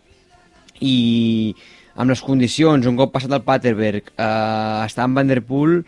I 0.80 1.54
amb 1.96 2.10
les 2.10 2.22
condicions, 2.24 2.86
un 2.88 2.96
cop 2.96 3.12
passat 3.14 3.32
el 3.36 3.42
Paterberg, 3.46 4.12
eh, 4.16 4.86
estar 4.86 5.04
amb 5.04 5.16
Van 5.18 5.28
Der 5.28 5.42
Poel, 5.44 5.84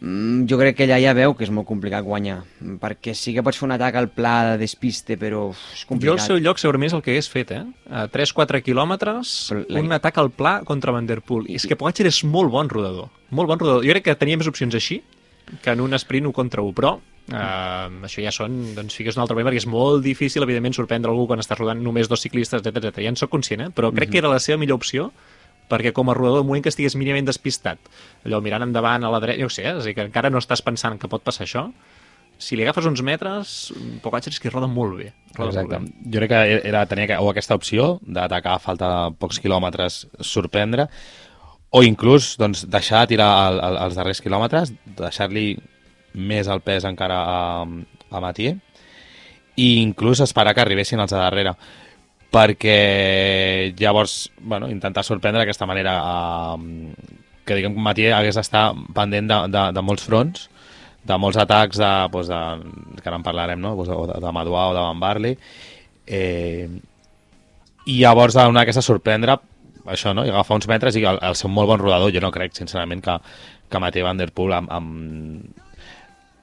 mm, 0.00 0.44
jo 0.50 0.58
crec 0.60 0.76
que 0.76 0.84
ella 0.84 0.98
ja 1.00 1.14
veu 1.16 1.34
que 1.34 1.44
és 1.44 1.50
molt 1.50 1.66
complicat 1.66 2.04
guanyar, 2.04 2.42
perquè 2.78 3.14
sí 3.16 3.32
que 3.34 3.42
pots 3.42 3.56
fer 3.58 3.66
un 3.66 3.72
atac 3.72 3.96
al 3.96 4.08
pla 4.10 4.52
de 4.52 4.58
despiste, 4.58 5.16
però 5.18 5.50
és 5.50 5.56
Jo 5.56 5.82
al 5.82 5.88
complicat. 5.88 6.20
seu 6.26 6.36
lloc 6.38 6.58
segurament 6.58 6.90
és 6.92 6.94
el 6.94 7.02
que 7.02 7.10
hagués 7.12 7.28
fet, 7.32 7.50
eh? 7.50 7.64
A 7.90 8.06
3-4 8.08 8.62
quilòmetres, 8.62 9.52
la- 9.68 9.80
un 9.80 9.92
atac 9.92 10.18
al 10.18 10.30
pla 10.30 10.60
contra 10.64 10.92
Van 10.92 11.06
Der 11.06 11.22
Poel. 11.22 11.48
I 11.50 11.54
és 11.56 11.66
que 11.66 11.76
Pogacar 11.76 12.06
és 12.06 12.22
molt 12.24 12.50
bon 12.50 12.68
rodador, 12.68 13.08
molt 13.30 13.48
bon 13.48 13.58
rodador. 13.58 13.84
Jo 13.84 13.92
crec 13.92 14.04
que 14.04 14.14
tenia 14.14 14.36
més 14.36 14.46
opcions 14.46 14.74
així 14.74 15.02
que 15.62 15.74
en 15.74 15.84
un 15.84 15.94
sprint 15.98 16.26
1 16.30 16.34
contra 16.36 16.64
1, 16.64 16.74
però 16.76 16.96
eh, 17.30 18.04
això 18.08 18.24
ja 18.24 18.32
són, 18.34 18.58
doncs 18.76 18.98
fiques 18.98 19.16
un 19.18 19.24
altre 19.24 19.36
moment, 19.36 19.48
perquè 19.50 19.62
és 19.62 19.70
molt 19.70 20.04
difícil, 20.04 20.44
evidentment, 20.46 20.76
sorprendre 20.76 21.12
algú 21.12 21.26
quan 21.30 21.42
estàs 21.42 21.58
rodant 21.60 21.82
només 21.82 22.10
dos 22.10 22.22
ciclistes, 22.22 22.62
etc 22.62 22.84
etc. 22.84 23.02
Ja 23.04 23.14
en 23.14 23.18
sóc 23.20 23.32
conscient, 23.32 23.66
eh? 23.66 23.72
però 23.74 23.92
crec 23.94 24.14
que 24.14 24.22
era 24.22 24.32
la 24.32 24.42
seva 24.42 24.60
millor 24.62 24.80
opció 24.82 25.10
perquè 25.66 25.90
com 25.90 26.06
a 26.10 26.14
rodador, 26.14 26.44
el 26.44 26.46
moment 26.46 26.62
que 26.62 26.70
estigués 26.70 26.94
mínimament 26.94 27.26
despistat, 27.26 27.80
allò 28.22 28.38
mirant 28.38 28.62
endavant 28.68 29.02
a 29.02 29.10
la 29.10 29.18
dreta, 29.22 29.42
jo 29.42 29.50
sé, 29.50 29.64
eh? 29.66 29.74
és 29.74 29.82
a 29.82 29.88
dir, 29.88 29.96
que 29.98 30.04
encara 30.06 30.30
no 30.30 30.38
estàs 30.38 30.62
pensant 30.62 30.94
que 31.02 31.10
pot 31.10 31.24
passar 31.26 31.42
això, 31.42 31.64
si 32.38 32.56
li 32.56 32.66
agafes 32.66 32.84
uns 32.84 33.00
metres, 33.04 33.56
Pogacar 34.04 34.30
és 34.30 34.40
que 34.40 34.52
roda 34.52 34.68
molt 34.68 34.98
bé. 34.98 35.06
Roda 35.38 35.54
Exacte. 35.54 35.78
Molt 35.80 35.92
bé. 35.92 36.10
Jo 36.12 36.20
crec 36.20 36.32
que 36.32 36.40
era, 36.68 36.82
tenia 36.88 37.08
que, 37.08 37.16
o 37.18 37.30
aquesta 37.32 37.56
opció 37.56 37.96
d'atacar 38.02 38.56
a 38.56 38.62
falta 38.62 38.90
de 38.92 39.14
pocs 39.20 39.40
quilòmetres, 39.40 40.02
sorprendre, 40.20 40.88
o 41.76 41.82
inclús 41.84 42.34
doncs, 42.40 42.64
deixar 42.72 43.02
de 43.04 43.14
tirar 43.14 43.30
el, 43.50 43.58
el, 43.60 43.78
els 43.84 43.96
darrers 43.98 44.22
quilòmetres, 44.24 44.72
deixar-li 44.96 45.50
més 46.16 46.48
el 46.48 46.62
pes 46.64 46.86
encara 46.88 47.18
a, 47.20 47.40
a 47.66 48.22
Mathieu, 48.24 48.56
i 49.60 49.68
inclús 49.82 50.22
esperar 50.24 50.54
que 50.56 50.64
arribessin 50.64 51.02
els 51.02 51.12
de 51.12 51.20
darrere 51.20 51.52
perquè 52.32 53.72
llavors 53.78 54.26
bueno, 54.40 54.68
intentar 54.72 55.04
sorprendre 55.06 55.42
d'aquesta 55.42 55.68
manera 55.68 55.94
eh, 56.00 56.92
que 57.46 57.56
diguem 57.56 57.76
que 57.76 57.84
Mathieu 57.84 58.16
hagués 58.16 58.36
d'estar 58.36 58.70
pendent 58.96 59.28
de, 59.30 59.38
de, 59.52 59.64
de 59.76 59.84
molts 59.84 60.04
fronts 60.04 60.48
de 61.06 61.18
molts 61.22 61.38
atacs 61.38 61.78
de, 61.78 61.90
doncs 62.12 62.30
de, 62.32 62.40
que 62.98 63.08
ara 63.08 63.20
en 63.20 63.24
parlarem, 63.24 63.60
no? 63.62 63.76
Doncs 63.78 63.92
de, 64.10 64.20
de 64.24 64.32
Madua 64.34 64.66
o 64.72 64.74
de 64.74 64.82
Van 64.82 65.00
Barley 65.00 65.36
eh, 66.06 66.66
i 67.86 68.00
llavors 68.00 68.34
donar 68.34 68.64
aquesta 68.64 68.82
sorprendre 68.82 69.38
això, 69.92 70.12
no? 70.14 70.24
I 70.26 70.30
agafar 70.32 70.56
uns 70.60 70.68
metres 70.70 70.96
i 70.96 71.04
el, 71.04 71.18
el 71.22 71.36
ser 71.38 71.48
un 71.50 71.54
molt 71.56 71.70
bon 71.70 71.80
rodador, 71.82 72.12
jo 72.14 72.20
no 72.24 72.32
crec 72.34 72.54
sincerament 72.56 73.02
que, 73.04 73.16
que 73.70 73.80
Mathieu 73.82 74.06
Van 74.06 74.18
Der 74.20 74.30
Poel 74.34 74.54
amb, 74.58 74.70
amb... 74.72 75.62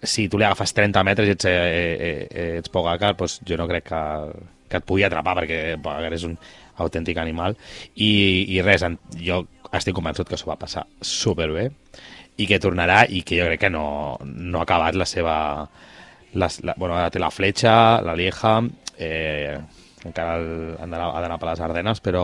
si 0.04 0.28
tu 0.28 0.38
li 0.38 0.44
agafes 0.44 0.74
30 0.76 1.04
metres 1.08 1.30
i 1.30 1.32
ets, 1.38 1.46
eh, 1.48 1.54
eh, 1.54 2.28
eh, 2.30 2.50
ets 2.60 2.70
Pogacar, 2.74 3.14
doncs 3.20 3.40
jo 3.48 3.58
no 3.60 3.68
crec 3.70 3.86
que, 3.88 4.02
que 4.70 4.82
et 4.82 4.88
pugui 4.88 5.06
atrapar 5.08 5.38
perquè 5.40 5.62
Pogacar 5.82 6.12
és 6.18 6.26
un 6.28 6.36
autèntic 6.84 7.20
animal 7.22 7.56
i, 7.96 8.10
i 8.56 8.62
res, 8.66 8.84
jo 9.22 9.44
estic 9.74 9.96
convençut 9.96 10.28
que 10.30 10.38
s'ho 10.38 10.50
va 10.52 10.58
passar 10.60 10.84
superbé 11.00 11.70
i 12.42 12.48
que 12.50 12.60
tornarà 12.60 13.04
i 13.08 13.22
que 13.24 13.38
jo 13.40 13.46
crec 13.48 13.62
que 13.68 13.70
no, 13.74 14.18
no 14.24 14.60
ha 14.60 14.66
acabat 14.68 14.98
la 14.98 15.06
seva... 15.06 15.36
Les, 16.34 16.56
la, 16.66 16.74
bueno, 16.82 16.96
ara 16.98 17.12
té 17.14 17.20
la 17.22 17.30
fletxa, 17.30 18.02
la 18.02 18.16
lieja, 18.18 18.56
eh, 18.98 19.54
encara 20.04 20.40
el- 20.42 20.74
ha 20.82 20.88
d'anar 21.22 21.38
per 21.38 21.52
les 21.52 21.62
Ardenes, 21.62 22.02
però 22.02 22.24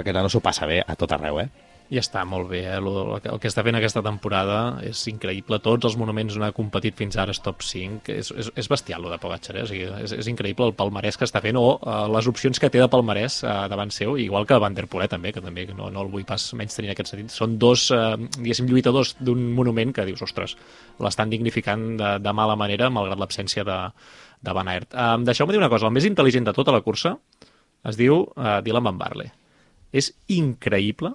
aquest 0.00 0.14
nano 0.16 0.28
s'ho 0.32 0.40
passa 0.44 0.66
bé 0.66 0.82
a 0.86 0.96
tot 0.96 1.12
arreu, 1.16 1.40
eh? 1.40 1.48
I 1.88 1.96
està 1.96 2.20
molt 2.28 2.50
bé, 2.50 2.58
eh? 2.68 2.74
El 2.76 3.20
que- 3.22 3.30
el 3.32 3.38
està 3.48 3.62
fent 3.64 3.74
aquesta 3.78 4.02
temporada 4.04 4.78
és 4.84 5.06
increïble. 5.08 5.56
Tots 5.64 5.86
els 5.88 5.94
monuments 5.96 6.34
on 6.36 6.42
ha 6.44 6.50
competit 6.52 6.94
fins 6.94 7.16
ara 7.16 7.32
és 7.32 7.40
top 7.40 7.62
5. 7.64 8.10
És, 8.12 8.28
és, 8.30 8.50
és 8.60 8.68
bestial, 8.68 9.00
lo 9.00 9.08
de 9.08 9.16
Pogacar, 9.16 9.56
eh? 9.56 9.62
O 9.62 9.66
sigui, 9.70 9.86
és, 10.04 10.12
és 10.12 10.28
increïble 10.28 10.66
el 10.68 10.74
palmarès 10.76 11.16
que 11.16 11.24
està 11.24 11.40
fent 11.40 11.56
o 11.56 11.78
uh, 11.80 12.04
les 12.12 12.28
opcions 12.28 12.60
que 12.60 12.68
té 12.68 12.82
de 12.82 12.90
palmarès 12.92 13.38
uh, 13.42 13.68
davant 13.72 13.88
seu, 13.90 14.18
igual 14.20 14.44
que 14.44 14.58
Van 14.60 14.76
Der 14.76 14.84
Poel, 14.86 15.06
eh, 15.06 15.08
també, 15.08 15.32
que 15.32 15.40
també 15.40 15.64
no, 15.72 15.88
no 15.88 16.04
el 16.04 16.12
vull 16.12 16.28
pas 16.28 16.50
menys 16.60 16.76
tenir 16.76 16.90
en 16.90 16.92
aquest 16.98 17.14
sentit. 17.14 17.32
Són 17.32 17.56
dos, 17.56 17.86
uh, 17.96 18.18
diguéssim, 18.36 18.68
lluitadors 18.68 19.16
d'un 19.18 19.48
monument 19.56 19.96
que 19.96 20.04
dius, 20.04 20.20
ostres, 20.28 20.58
l'estan 21.00 21.32
dignificant 21.32 21.96
de, 21.96 22.18
de 22.20 22.36
mala 22.36 22.54
manera, 22.54 22.90
malgrat 22.92 23.16
l'absència 23.16 23.64
de, 23.64 23.80
de 24.44 24.52
Van 24.60 24.68
Aert. 24.68 24.92
Um, 24.92 25.24
Deixeu-me 25.24 25.56
dir 25.56 25.64
una 25.64 25.72
cosa, 25.72 25.88
el 25.88 25.96
més 25.96 26.04
intel·ligent 26.04 26.44
de 26.44 26.52
tota 26.52 26.76
la 26.76 26.84
cursa 26.84 27.16
es 27.88 27.96
diu 27.96 28.26
uh, 28.28 28.58
Dylan 28.60 28.84
Van 28.92 28.98
Barle. 29.00 29.32
És 29.92 30.12
increïble 30.28 31.14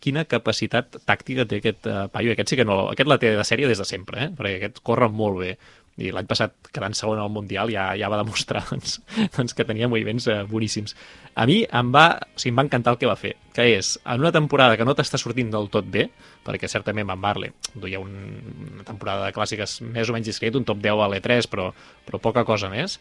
quina 0.00 0.24
capacitat 0.28 0.98
tàctica 1.04 1.44
té 1.48 1.60
aquest 1.60 1.88
uh, 1.90 2.04
paio. 2.12 2.32
Aquest 2.32 2.52
sí 2.52 2.58
que 2.60 2.66
no... 2.66 2.84
Aquest 2.92 3.10
la 3.10 3.18
té 3.20 3.34
de 3.36 3.46
sèrie 3.46 3.68
des 3.68 3.80
de 3.80 3.86
sempre, 3.88 4.26
eh? 4.26 4.28
perquè 4.36 4.58
aquest 4.60 4.80
corre 4.86 5.10
molt 5.12 5.42
bé. 5.42 5.54
I 6.02 6.08
l'any 6.10 6.26
passat, 6.26 6.56
quedant 6.74 6.96
segon 6.98 7.20
al 7.22 7.30
Mundial, 7.30 7.70
ja, 7.70 7.84
ja 7.94 8.08
va 8.10 8.18
demostrar 8.18 8.64
doncs, 8.70 8.96
doncs, 9.36 9.54
que 9.54 9.66
tenia 9.66 9.90
moviments 9.90 10.26
uh, 10.30 10.40
boníssims. 10.50 10.96
A 11.38 11.44
mi 11.46 11.60
em 11.68 11.92
va, 11.94 12.06
o 12.18 12.40
sigui, 12.40 12.54
em 12.54 12.58
va 12.58 12.64
encantar 12.66 12.94
el 12.94 12.98
que 13.02 13.10
va 13.10 13.18
fer, 13.20 13.34
que 13.54 13.68
és, 13.76 13.92
en 14.02 14.24
una 14.24 14.32
temporada 14.34 14.78
que 14.80 14.86
no 14.88 14.96
t'està 14.96 15.20
sortint 15.20 15.52
del 15.52 15.70
tot 15.74 15.86
bé, 15.86 16.08
perquè 16.46 16.70
certament 16.70 17.06
Van 17.12 17.22
Barle 17.22 17.52
duia 17.74 18.00
un, 18.02 18.16
una 18.72 18.88
temporada 18.88 19.28
de 19.28 19.36
clàssiques 19.36 19.78
més 19.86 20.10
o 20.10 20.16
menys 20.16 20.32
discret, 20.32 20.58
un 20.58 20.66
top 20.66 20.82
10 20.82 21.04
a 21.04 21.12
l'E3, 21.12 21.50
però, 21.52 21.70
però 22.08 22.22
poca 22.22 22.46
cosa 22.48 22.72
més, 22.72 22.98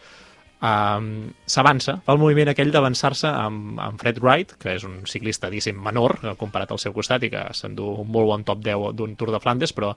um, 0.64 1.08
s'avança, 1.46 1.98
fa 2.06 2.16
el 2.16 2.22
moviment 2.22 2.52
aquell 2.52 2.72
d'avançar-se 2.74 3.28
amb, 3.28 3.80
amb 3.84 4.02
Fred 4.02 4.22
Wright, 4.24 4.56
que 4.62 4.78
és 4.78 4.86
un 4.88 5.02
ciclista, 5.10 5.52
diguéssim, 5.52 5.80
menor, 5.84 6.18
comparat 6.40 6.72
al 6.72 6.82
seu 6.82 6.96
costat, 6.96 7.28
i 7.28 7.32
que 7.34 7.44
s'endú 7.58 7.90
un 8.04 8.12
molt 8.12 8.32
bon 8.32 8.46
top 8.48 8.64
10 8.66 8.94
d'un 8.98 9.18
Tour 9.20 9.34
de 9.36 9.42
Flandes, 9.44 9.76
però 9.76 9.94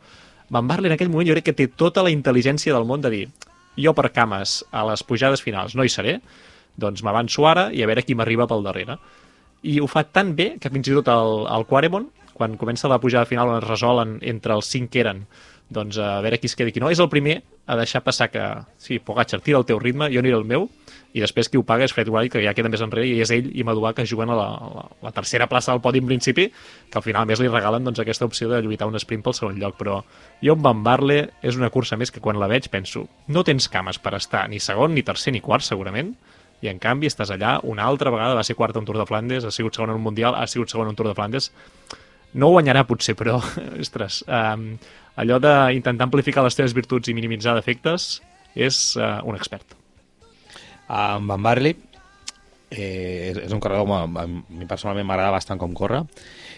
Van 0.50 0.68
Barle 0.68 0.87
en 0.87 0.94
aquell 0.94 1.11
moment 1.11 1.26
jo 1.26 1.35
crec 1.35 1.48
que 1.48 1.57
té 1.59 1.66
tota 1.74 2.05
la 2.07 2.12
intel·ligència 2.14 2.74
del 2.74 2.87
món 2.87 3.02
de 3.02 3.11
dir 3.11 3.24
jo 3.76 3.92
per 3.96 4.12
cames 4.14 4.61
a 4.70 4.85
les 4.88 5.02
pujades 5.02 5.42
finals 5.42 5.74
no 5.76 5.85
hi 5.85 5.90
seré, 5.92 6.20
doncs 6.76 7.02
m'avanço 7.05 7.46
ara 7.48 7.68
i 7.74 7.83
a 7.83 7.88
veure 7.88 8.05
qui 8.07 8.14
m'arriba 8.14 8.46
pel 8.48 8.64
darrere. 8.64 8.96
I 9.66 9.81
ho 9.81 9.88
fa 9.90 10.05
tan 10.05 10.35
bé 10.37 10.55
que 10.61 10.70
fins 10.70 10.88
i 10.88 10.94
tot 10.96 11.11
el, 11.12 11.44
el 11.50 11.66
Quaremont, 11.68 12.09
quan 12.37 12.57
comença 12.61 12.88
la 12.88 13.00
pujada 13.00 13.29
final 13.29 13.50
on 13.50 13.59
es 13.59 13.68
resolen 13.68 14.18
entre 14.22 14.55
els 14.55 14.70
cinc 14.70 14.92
que 14.92 15.02
eren, 15.02 15.24
doncs 15.72 15.98
a 15.98 16.20
veure 16.24 16.38
qui 16.38 16.50
es 16.50 16.57
queda 16.57 16.72
qui 16.72 16.83
no, 16.85 16.92
és 16.92 17.00
el 17.02 17.11
primer 17.12 17.40
a 17.66 17.76
deixar 17.76 18.02
passar 18.07 18.31
que, 18.31 18.42
sí, 18.79 19.00
Pogacar, 19.02 19.40
tira 19.42 19.59
el 19.59 19.66
teu 19.66 19.81
ritme, 19.83 20.07
jo 20.12 20.22
aniré 20.22 20.37
el 20.38 20.46
meu, 20.46 20.68
i 21.16 21.22
després 21.22 21.48
qui 21.50 21.59
ho 21.59 21.64
paga 21.66 21.87
és 21.87 21.94
Fred 21.96 22.11
Wright, 22.12 22.31
que 22.31 22.42
ja 22.44 22.52
queda 22.55 22.70
més 22.70 22.83
enrere, 22.85 23.09
i 23.09 23.22
és 23.24 23.33
ell 23.35 23.48
i 23.57 23.64
Maduà 23.66 23.94
que 23.96 24.05
juguen 24.07 24.31
a 24.31 24.37
la, 24.38 24.46
la, 24.76 24.85
la 25.09 25.12
tercera 25.16 25.48
plaça 25.50 25.72
del 25.72 25.83
podi 25.83 26.02
en 26.02 26.07
principi, 26.11 26.46
que 26.92 27.00
al 27.00 27.05
final 27.07 27.26
més 27.26 27.42
li 27.42 27.50
regalen 27.50 27.87
doncs, 27.88 28.02
aquesta 28.02 28.29
opció 28.29 28.50
de 28.52 28.61
lluitar 28.62 28.87
un 28.90 28.98
sprint 29.00 29.24
pel 29.24 29.35
segon 29.35 29.59
lloc, 29.59 29.79
però 29.81 30.02
jo 30.44 30.55
amb 30.55 30.66
Van 30.66 30.83
Barle 30.87 31.18
és 31.42 31.59
una 31.59 31.72
cursa 31.74 31.98
més 31.98 32.12
que 32.12 32.22
quan 32.22 32.38
la 32.38 32.50
veig 32.52 32.68
penso, 32.70 33.07
no 33.33 33.44
tens 33.48 33.70
cames 33.72 33.98
per 33.98 34.14
estar 34.20 34.44
ni 34.52 34.61
segon, 34.61 34.94
ni 34.94 35.02
tercer, 35.07 35.35
ni 35.35 35.42
quart, 35.42 35.66
segurament, 35.66 36.14
i 36.62 36.70
en 36.70 36.79
canvi 36.81 37.09
estàs 37.11 37.33
allà 37.35 37.59
una 37.68 37.85
altra 37.88 38.12
vegada, 38.12 38.37
va 38.37 38.44
ser 38.46 38.57
quart 38.57 38.76
a 38.76 38.83
un 38.83 38.87
Tour 38.88 39.00
de 39.00 39.09
Flandes, 39.09 39.44
ha 39.44 39.55
sigut 39.55 39.76
segon 39.76 39.92
en 39.92 39.98
un 39.98 40.07
Mundial, 40.07 40.37
ha 40.37 40.46
sigut 40.46 40.72
segon 40.72 40.87
en 40.87 40.94
un 40.94 41.00
Tour 41.00 41.11
de 41.11 41.16
Flandes, 41.18 41.50
no 42.37 42.52
guanyarà 42.52 42.85
potser, 42.88 43.16
però, 43.16 43.38
ostres, 43.85 44.22
um, 44.29 44.74
allò 45.16 45.40
d'intentar 45.42 46.07
amplificar 46.09 46.44
les 46.44 46.57
teves 46.57 46.76
virtuts 46.76 47.09
i 47.09 47.16
minimitzar 47.16 47.57
defectes 47.57 48.20
és 48.57 48.79
uh, 49.00 49.20
un 49.29 49.37
expert. 49.37 49.76
En 50.88 51.26
Van 51.29 51.42
Barley 51.42 51.74
eh, 52.70 53.33
és, 53.33 53.38
és 53.46 53.52
un 53.52 53.61
corredor 53.61 53.87
que 53.87 54.20
a 54.22 54.26
mi 54.26 54.68
personalment 54.68 55.07
m'agrada 55.07 55.35
bastant 55.35 55.61
com 55.61 55.74
corre 55.74 56.05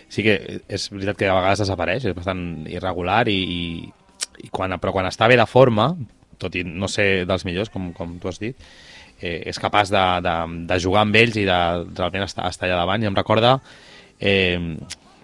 sí 0.08 0.24
que 0.24 0.36
és 0.68 0.88
veritat 0.92 1.18
que 1.20 1.28
a 1.28 1.36
vegades 1.36 1.64
desapareix 1.64 2.08
és 2.08 2.16
bastant 2.16 2.42
irregular 2.70 3.26
i, 3.28 3.38
i, 3.38 3.62
i 4.44 4.52
quan, 4.52 4.76
però 4.80 4.94
quan 4.96 5.08
està 5.08 5.28
bé 5.28 5.36
de 5.40 5.48
forma 5.48 5.90
tot 6.38 6.54
i 6.56 6.64
no 6.64 6.88
ser 6.88 7.26
dels 7.28 7.44
millors 7.48 7.72
com, 7.72 7.90
com 7.96 8.16
tu 8.20 8.30
has 8.30 8.40
dit 8.40 8.56
eh, 9.20 9.42
és 9.50 9.60
capaç 9.60 9.92
de, 9.92 10.04
de, 10.24 10.36
de 10.70 10.80
jugar 10.80 11.04
amb 11.04 11.18
ells 11.18 11.36
i 11.36 11.44
de 11.48 11.58
realment 11.98 12.24
estar, 12.24 12.48
estar 12.48 12.68
allà 12.68 12.80
davant 12.84 13.04
i 13.04 13.10
em 13.10 13.18
recorda 13.18 13.58
eh, 14.20 14.76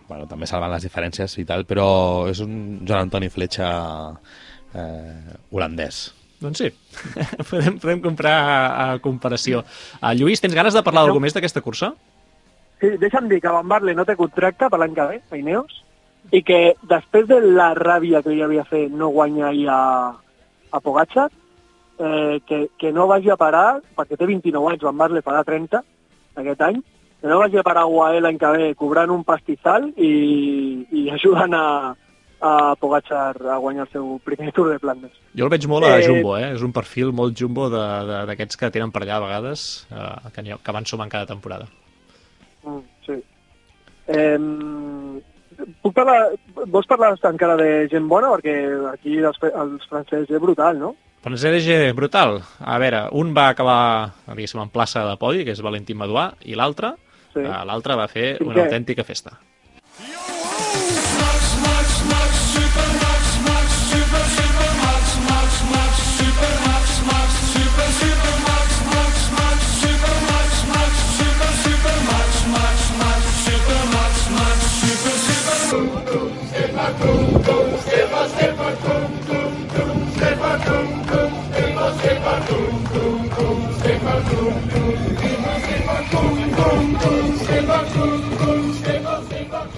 bueno, 0.08 0.26
també 0.30 0.48
salvant 0.50 0.72
les 0.74 0.84
diferències 0.86 1.38
i 1.40 1.46
tal 1.48 1.64
però 1.68 1.86
és 2.30 2.42
un 2.44 2.82
Joan 2.84 3.06
Antoni 3.06 3.30
Fletxa 3.32 3.70
eh, 4.74 5.38
holandès 5.50 6.06
Doncs 6.44 6.60
sí, 6.60 6.68
podem, 7.50 7.78
podem 7.80 8.00
comprar 8.04 8.34
a, 8.34 8.56
a 8.84 8.86
comparació. 9.00 9.62
Uh, 10.00 10.10
Lluís, 10.18 10.42
tens 10.42 10.52
ganes 10.56 10.74
de 10.76 10.82
parlar 10.84 11.06
d'algú 11.06 11.22
més 11.22 11.32
d'aquesta 11.32 11.62
cursa? 11.64 11.94
Sí, 12.82 12.90
deixa'm 13.00 13.30
dir 13.30 13.38
que 13.40 13.52
Van 13.54 13.70
Barle 13.70 13.94
no 13.96 14.04
té 14.04 14.16
contracte 14.18 14.68
per 14.68 14.80
l'any 14.82 14.96
que 14.96 15.06
ve, 15.08 15.20
a 15.30 15.38
Ineos, 15.40 15.78
i 16.34 16.42
que 16.44 16.74
després 16.90 17.28
de 17.30 17.38
la 17.44 17.70
ràbia 17.78 18.20
que 18.24 18.34
li 18.34 18.42
havia 18.44 18.66
fet 18.68 18.92
no 18.92 19.12
guanyar 19.14 19.52
ahir 19.52 19.68
a, 19.72 19.80
a 20.68 20.82
Pogacar, 20.84 21.30
eh, 21.98 22.40
que, 22.48 22.66
que 22.76 22.92
no 22.92 23.08
vagi 23.08 23.32
a 23.32 23.38
parar, 23.40 23.80
perquè 23.96 24.18
té 24.18 24.28
29 24.28 24.74
anys, 24.74 24.84
Van 24.84 25.00
Barle 25.00 25.24
farà 25.24 25.44
30 25.46 25.80
aquest 26.42 26.66
any, 26.66 26.82
que 27.24 27.28
no 27.32 27.38
vagi 27.40 27.56
a 27.56 27.86
UAE 27.88 28.18
l'any 28.20 28.36
que 28.36 28.48
ve 28.52 28.64
cobrant 28.76 29.08
un 29.14 29.22
pastizal 29.24 29.86
i, 29.96 30.84
i 30.92 31.06
ajudant 31.14 31.54
a, 31.56 31.66
a 32.44 32.50
Pogacar 32.76 33.32
a 33.48 33.56
guanyar 33.56 33.86
el 33.86 33.92
seu 33.94 34.18
primer 34.20 34.52
Tour 34.52 34.68
de 34.74 34.78
Flandes. 34.78 35.14
Jo 35.32 35.46
el 35.46 35.52
veig 35.54 35.64
molt 35.66 35.86
a 35.88 35.94
Eh, 35.96 36.04
Jumbo, 36.04 36.34
eh? 36.36 36.50
És 36.52 36.60
un 36.66 36.74
perfil 36.76 37.14
molt 37.16 37.32
Jumbo 37.40 37.70
de- 37.72 37.80
de- 38.10 38.18
d'aquests 38.28 38.58
que 38.60 38.68
tenen 38.74 38.92
per 38.92 39.00
allà 39.06 39.16
a 39.16 39.24
vegades, 39.24 39.86
eh, 39.90 40.28
que, 40.36 40.44
que 40.62 40.72
van 40.76 40.84
sumant 40.84 41.08
cada 41.08 41.24
temporada. 41.32 41.64
Mm, 42.66 42.82
sí. 43.06 43.16
Eh, 44.06 44.38
puc 45.80 45.94
parlar, 45.96 46.18
vols 46.66 46.86
parlar 46.90 47.14
encara 47.30 47.56
de 47.56 47.88
gent 47.88 48.06
bona? 48.10 48.34
Perquè 48.36 48.54
aquí 48.92 49.16
els, 49.24 49.40
els 49.48 49.88
francesos 49.88 50.28
és 50.28 50.40
brutal, 50.44 50.76
no? 50.78 50.92
Francesc 51.24 51.64
G, 51.64 51.78
brutal. 51.96 52.42
A 52.60 52.76
veure, 52.78 53.06
un 53.16 53.32
va 53.32 53.48
acabar, 53.54 54.12
diguéssim, 54.34 54.60
en 54.60 54.68
plaça 54.68 55.06
de 55.08 55.16
podi, 55.16 55.44
que 55.46 55.54
és 55.56 55.62
Valentín 55.64 55.96
Maduà, 55.96 56.34
i 56.44 56.52
l'altre, 56.54 56.90
Sí. 57.34 57.42
eh, 57.42 57.64
l'altre 57.68 57.96
va 57.98 58.06
fer 58.10 58.28
una 58.40 58.62
autèntica 58.64 59.04
festa. 59.04 59.36
Smash, 59.98 60.33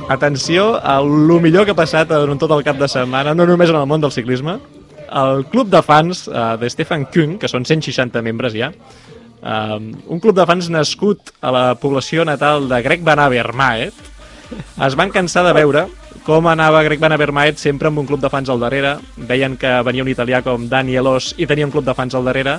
Atenció 0.08 0.76
a 0.82 1.00
lo 1.02 1.40
millor 1.40 1.66
que 1.66 1.74
ha 1.74 1.78
passat 1.78 2.12
en 2.14 2.38
tot 2.38 2.52
el 2.54 2.62
cap 2.66 2.78
de 2.78 2.88
setmana, 2.88 3.34
no 3.34 3.46
només 3.46 3.72
en 3.72 3.78
el 3.80 3.88
món 3.90 4.00
del 4.00 4.14
ciclisme. 4.14 4.58
El 5.06 5.44
club 5.50 5.70
de 5.70 5.82
fans 5.82 6.26
uh, 6.28 6.54
de 6.60 6.70
Stefan 6.70 7.06
Küng, 7.10 7.36
que 7.42 7.50
són 7.50 7.66
160 7.66 8.22
membres 8.26 8.54
ja, 8.54 8.72
uh, 8.72 9.78
un 9.80 10.22
club 10.22 10.34
de 10.38 10.46
fans 10.46 10.70
nascut 10.70 11.32
a 11.40 11.52
la 11.54 11.64
població 11.80 12.26
natal 12.26 12.68
de 12.70 12.80
Greg 12.86 13.02
Van 13.06 13.22
Avermaet, 13.22 13.94
es 14.86 14.94
van 14.98 15.10
cansar 15.10 15.42
de 15.46 15.54
veure 15.56 15.86
com 16.26 16.46
anava 16.50 16.82
Greg 16.82 16.98
Van 17.02 17.14
Avermaet 17.14 17.58
sempre 17.62 17.90
amb 17.90 18.00
un 18.02 18.06
club 18.06 18.22
de 18.22 18.30
fans 18.30 18.50
al 18.50 18.62
darrere, 18.62 18.96
veien 19.16 19.54
que 19.58 19.70
venia 19.86 20.02
un 20.02 20.10
italià 20.10 20.42
com 20.42 20.68
Danielos 20.70 21.34
i 21.38 21.46
tenia 21.46 21.66
un 21.66 21.74
club 21.74 21.86
de 21.86 21.94
fans 21.94 22.14
al 22.18 22.26
darrere, 22.26 22.56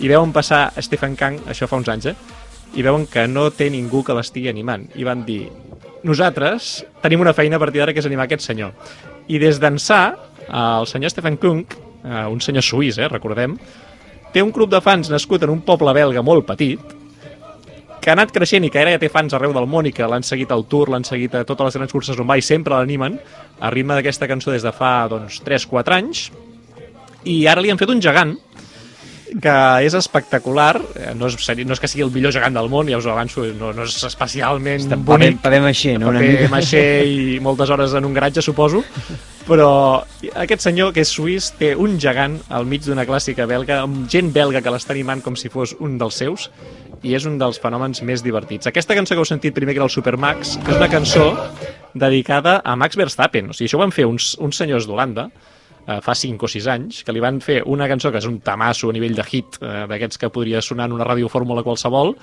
i 0.00 0.08
veuen 0.08 0.32
passar 0.32 0.70
Stefan 0.80 1.16
Kang, 1.20 1.36
això 1.52 1.68
fa 1.68 1.76
uns 1.80 1.92
anys, 1.92 2.12
eh? 2.12 2.39
I 2.74 2.84
veuen 2.86 3.06
que 3.10 3.26
no 3.28 3.48
té 3.50 3.70
ningú 3.70 4.04
que 4.06 4.14
l'estigui 4.14 4.50
animant. 4.50 4.86
I 4.94 5.06
van 5.06 5.24
dir, 5.26 5.44
nosaltres 6.06 6.84
tenim 7.02 7.22
una 7.24 7.34
feina 7.34 7.58
a 7.58 7.62
partir 7.62 7.82
d'ara 7.82 7.94
que 7.94 8.02
és 8.02 8.08
animar 8.08 8.28
aquest 8.28 8.46
senyor. 8.46 8.72
I 9.28 9.38
des 9.42 9.60
d'ençà, 9.62 10.02
el 10.48 10.86
senyor 10.90 11.10
Stefan 11.10 11.36
Kung, 11.40 11.64
eh, 12.04 12.26
un 12.26 12.40
senyor 12.40 12.62
suís, 12.62 12.98
eh, 12.98 13.08
recordem, 13.08 13.58
té 14.32 14.42
un 14.42 14.52
club 14.52 14.70
de 14.70 14.80
fans 14.80 15.10
nascut 15.10 15.42
en 15.42 15.50
un 15.50 15.60
poble 15.66 15.92
belga 15.92 16.22
molt 16.22 16.46
petit, 16.46 16.80
que 18.00 18.08
ha 18.08 18.14
anat 18.16 18.32
creixent 18.32 18.64
i 18.64 18.70
que 18.72 18.80
ara 18.80 18.94
ja 18.94 19.00
té 19.00 19.10
fans 19.12 19.34
arreu 19.36 19.52
del 19.52 19.66
món 19.68 19.86
i 19.86 19.92
que 19.92 20.06
l'han 20.08 20.24
seguit 20.24 20.50
al 20.54 20.64
Tour, 20.64 20.88
l'han 20.88 21.04
seguit 21.04 21.34
a 21.36 21.44
totes 21.44 21.68
les 21.68 21.76
grans 21.76 21.92
curses 21.92 22.18
on 22.18 22.28
va 22.28 22.38
i 22.40 22.42
sempre 22.42 22.74
l'animen, 22.74 23.18
a 23.60 23.70
ritme 23.70 23.94
d'aquesta 23.94 24.28
cançó 24.30 24.54
des 24.54 24.64
de 24.64 24.72
fa 24.72 25.06
doncs, 25.10 25.42
3-4 25.44 25.96
anys, 25.98 26.30
i 27.28 27.44
ara 27.46 27.60
li 27.60 27.70
han 27.70 27.78
fet 27.78 27.92
un 27.92 28.00
gegant, 28.00 28.38
que 29.42 29.56
és 29.86 29.94
espectacular, 29.94 30.74
eh, 30.96 31.12
no 31.14 31.28
és, 31.30 31.36
no 31.64 31.74
és 31.76 31.80
que 31.80 31.90
sigui 31.90 32.04
el 32.06 32.12
millor 32.14 32.34
gegant 32.34 32.56
del 32.56 32.70
món, 32.72 32.88
ja 32.90 32.98
us 32.98 33.06
ho 33.06 33.12
avanço, 33.12 33.44
no, 33.58 33.72
no 33.76 33.86
és 33.86 33.98
especialment 34.08 34.88
Paper, 34.88 35.04
bonic, 35.06 35.40
paper 35.44 35.60
maixer, 35.64 35.98
no? 36.00 36.10
Una 36.10 36.22
paper 36.22 36.46
mica. 36.46 36.52
maixer 36.54 36.86
i 37.06 37.38
moltes 37.44 37.70
hores 37.70 37.94
en 37.94 38.08
un 38.08 38.16
garatge, 38.16 38.42
suposo, 38.42 38.82
però 39.46 39.70
aquest 40.34 40.66
senyor, 40.66 40.92
que 40.96 41.04
és 41.04 41.12
suís, 41.14 41.52
té 41.58 41.72
un 41.78 41.98
gegant 42.02 42.38
al 42.48 42.66
mig 42.66 42.84
d'una 42.86 43.06
clàssica 43.08 43.46
belga, 43.50 43.82
amb 43.86 44.08
gent 44.10 44.32
belga 44.34 44.62
que 44.62 44.74
l'està 44.74 44.94
animant 44.96 45.22
com 45.22 45.38
si 45.38 45.52
fos 45.52 45.76
un 45.78 45.98
dels 46.00 46.18
seus, 46.22 46.50
i 47.02 47.14
és 47.16 47.24
un 47.24 47.38
dels 47.40 47.60
fenòmens 47.60 48.02
més 48.04 48.24
divertits. 48.24 48.68
Aquesta 48.68 48.96
cançó 48.98 49.14
que 49.14 49.22
heu 49.22 49.28
sentit 49.28 49.54
primer, 49.56 49.74
que 49.74 49.80
era 49.80 49.88
el 49.88 49.94
Supermax, 49.94 50.58
que 50.64 50.74
és 50.74 50.80
una 50.80 50.90
cançó 50.92 51.30
dedicada 51.94 52.60
a 52.64 52.76
Max 52.76 52.98
Verstappen. 53.00 53.50
O 53.50 53.56
sigui, 53.56 53.70
això 53.70 53.78
ho 53.78 53.84
van 53.84 53.94
fer 53.94 54.04
uns, 54.06 54.34
uns 54.38 54.60
senyors 54.60 54.86
d'Holanda, 54.86 55.30
eh, 55.90 55.98
fa 56.04 56.14
5 56.14 56.46
o 56.46 56.50
6 56.50 56.68
anys, 56.70 57.02
que 57.04 57.14
li 57.14 57.22
van 57.22 57.40
fer 57.44 57.60
una 57.66 57.88
cançó 57.90 58.12
que 58.12 58.22
és 58.22 58.28
un 58.30 58.38
tamasso 58.44 58.90
a 58.90 58.96
nivell 58.96 59.18
de 59.18 59.26
hit, 59.26 59.58
eh, 59.60 59.84
d'aquests 59.90 60.20
que 60.20 60.30
podria 60.30 60.62
sonar 60.62 60.86
en 60.88 60.96
una 60.96 61.08
radiofórmula 61.08 61.66
qualsevol, 61.66 62.14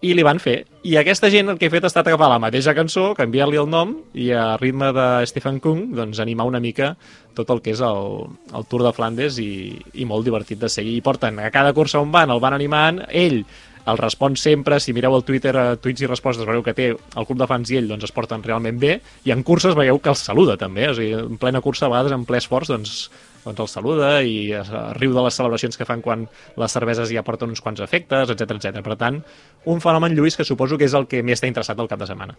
i 0.00 0.12
li 0.14 0.22
van 0.22 0.38
fer. 0.38 0.60
I 0.86 0.94
aquesta 1.00 1.26
gent 1.30 1.50
el 1.50 1.58
que 1.58 1.66
ha 1.66 1.72
fet 1.72 1.82
ha 1.82 1.90
estat 1.90 2.06
agafar 2.06 2.28
la 2.30 2.38
mateixa 2.42 2.74
cançó, 2.76 3.10
canviar-li 3.18 3.58
el 3.58 3.66
nom 3.70 3.96
i 4.14 4.30
a 4.30 4.52
ritme 4.60 4.92
de 4.94 5.06
Stephen 5.26 5.58
Kung 5.64 5.88
doncs, 5.96 6.20
animar 6.22 6.46
una 6.46 6.60
mica 6.62 6.92
tot 7.34 7.50
el 7.50 7.62
que 7.62 7.74
és 7.74 7.82
el, 7.82 8.28
el 8.54 8.68
Tour 8.70 8.84
de 8.86 8.92
Flandes 8.94 9.40
i, 9.42 9.74
i 9.98 10.06
molt 10.06 10.26
divertit 10.26 10.62
de 10.62 10.70
seguir. 10.70 10.94
I 10.98 11.02
porten 11.02 11.42
a 11.42 11.50
cada 11.54 11.74
cursa 11.74 11.98
on 12.02 12.14
van, 12.14 12.30
el 12.30 12.42
van 12.42 12.54
animant, 12.54 13.02
ell 13.10 13.42
el 13.88 13.98
respon 13.98 14.36
sempre, 14.36 14.78
si 14.80 14.92
mireu 14.92 15.16
el 15.16 15.24
Twitter, 15.24 15.54
eh, 15.56 15.76
tuits 15.80 16.04
i 16.04 16.10
respostes, 16.10 16.46
veureu 16.46 16.64
que 16.66 16.74
té 16.76 16.90
el 16.92 17.26
club 17.28 17.38
de 17.40 17.48
fans 17.50 17.70
i 17.72 17.78
ell 17.80 17.88
doncs, 17.90 18.08
es 18.08 18.14
porten 18.14 18.44
realment 18.44 18.78
bé, 18.80 18.98
i 19.24 19.32
en 19.34 19.42
curses 19.46 19.76
veieu 19.78 20.00
que 20.02 20.12
els 20.12 20.24
saluda 20.28 20.58
també, 20.60 20.88
o 20.90 20.94
sigui, 20.98 21.16
en 21.16 21.40
plena 21.40 21.62
cursa, 21.64 21.86
a 21.86 21.92
vegades 21.92 22.14
en 22.16 22.26
ple 22.28 22.40
esforç, 22.42 22.72
doncs, 22.74 22.98
doncs 23.44 23.64
el 23.64 23.70
saluda 23.72 24.10
i 24.26 24.52
es 24.58 24.70
riu 24.98 25.14
de 25.16 25.24
les 25.24 25.40
celebracions 25.40 25.78
que 25.78 25.86
fan 25.88 26.02
quan 26.04 26.26
les 26.58 26.74
cerveses 26.74 27.12
ja 27.12 27.24
porten 27.24 27.54
uns 27.54 27.64
quants 27.64 27.80
efectes, 27.84 28.34
etc 28.34 28.58
etc. 28.58 28.82
Per 28.84 28.98
tant, 29.00 29.22
un 29.64 29.84
fenomen, 29.84 30.16
Lluís, 30.16 30.36
que 30.36 30.44
suposo 30.44 30.78
que 30.78 30.88
és 30.88 30.96
el 30.98 31.08
que 31.08 31.22
més 31.22 31.40
t'ha 31.40 31.50
interessat 31.50 31.78
el 31.78 31.88
cap 31.88 32.02
de 32.02 32.10
setmana. 32.10 32.36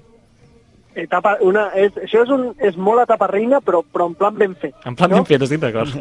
Etapa, 0.97 1.35
una, 1.45 1.67
és, 1.77 1.93
això 2.05 2.23
és, 2.25 2.31
un, 2.33 2.49
és 2.65 2.75
molt 2.75 3.03
etapa 3.03 3.27
reina, 3.29 3.59
però, 3.61 3.83
però 3.85 4.09
en 4.09 4.15
plan 4.17 4.35
ben 4.35 4.55
fet. 4.57 4.73
En 4.89 4.97
plan 4.97 5.11
no? 5.13 5.21
ben 5.21 5.27
fet, 5.29 5.41
estic 5.45 5.61
d'acord. 5.61 5.93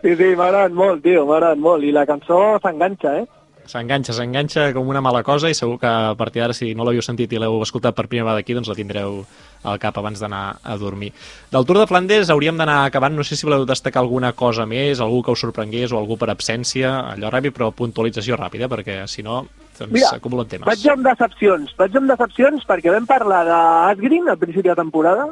Sí, 0.00 0.14
sí, 0.16 0.30
m'ha 0.32 0.46
agradat 0.48 0.72
molt, 0.72 1.02
tio, 1.04 1.26
m'ha 1.28 1.36
agradat 1.36 1.60
molt. 1.60 1.84
I 1.84 1.90
la 1.92 2.06
cançó 2.08 2.38
s'enganxa, 2.64 3.18
eh? 3.20 3.26
S'enganxa, 3.70 4.14
s'enganxa 4.16 4.70
com 4.74 4.88
una 4.90 5.02
mala 5.04 5.20
cosa 5.22 5.50
i 5.50 5.54
segur 5.54 5.76
que 5.78 5.86
a 5.86 6.14
partir 6.18 6.40
d'ara, 6.42 6.56
si 6.56 6.72
no 6.74 6.86
l'havíeu 6.86 7.04
sentit 7.04 7.30
i 7.36 7.38
l'heu 7.38 7.60
escoltat 7.62 7.94
per 7.94 8.06
primera 8.08 8.30
vegada 8.30 8.42
aquí, 8.42 8.56
doncs 8.56 8.70
la 8.70 8.76
tindreu 8.78 9.20
al 9.62 9.78
cap 9.78 9.98
abans 10.00 10.18
d'anar 10.18 10.42
a 10.64 10.76
dormir. 10.80 11.12
Del 11.52 11.68
Tour 11.68 11.82
de 11.82 11.86
Flandes 11.86 12.32
hauríem 12.32 12.58
d'anar 12.58 12.80
acabant, 12.86 13.14
no 13.14 13.26
sé 13.26 13.36
si 13.36 13.46
voleu 13.46 13.66
destacar 13.68 14.02
alguna 14.02 14.32
cosa 14.32 14.66
més, 14.66 15.04
algú 15.04 15.20
que 15.22 15.36
us 15.36 15.44
sorprengués 15.44 15.92
o 15.92 16.00
algú 16.00 16.16
per 16.18 16.32
absència, 16.32 16.96
allò 17.12 17.30
ràpid, 17.30 17.54
però 17.54 17.70
puntualització 17.76 18.40
ràpida, 18.40 18.72
perquè 18.72 19.04
si 19.06 19.22
no, 19.22 19.44
doncs 19.80 19.94
Mira, 19.96 20.10
s'acumulen 20.12 20.48
temes. 20.50 20.68
Vaig 20.68 20.84
amb 20.92 21.06
decepcions, 21.06 21.72
vaig 21.78 21.96
amb 21.96 22.12
decepcions 22.12 22.66
perquè 22.68 22.92
vam 22.94 23.08
parlar 23.08 23.40
d'Asgreen 23.48 24.28
al 24.28 24.38
principi 24.40 24.68
de 24.68 24.76
temporada 24.78 25.30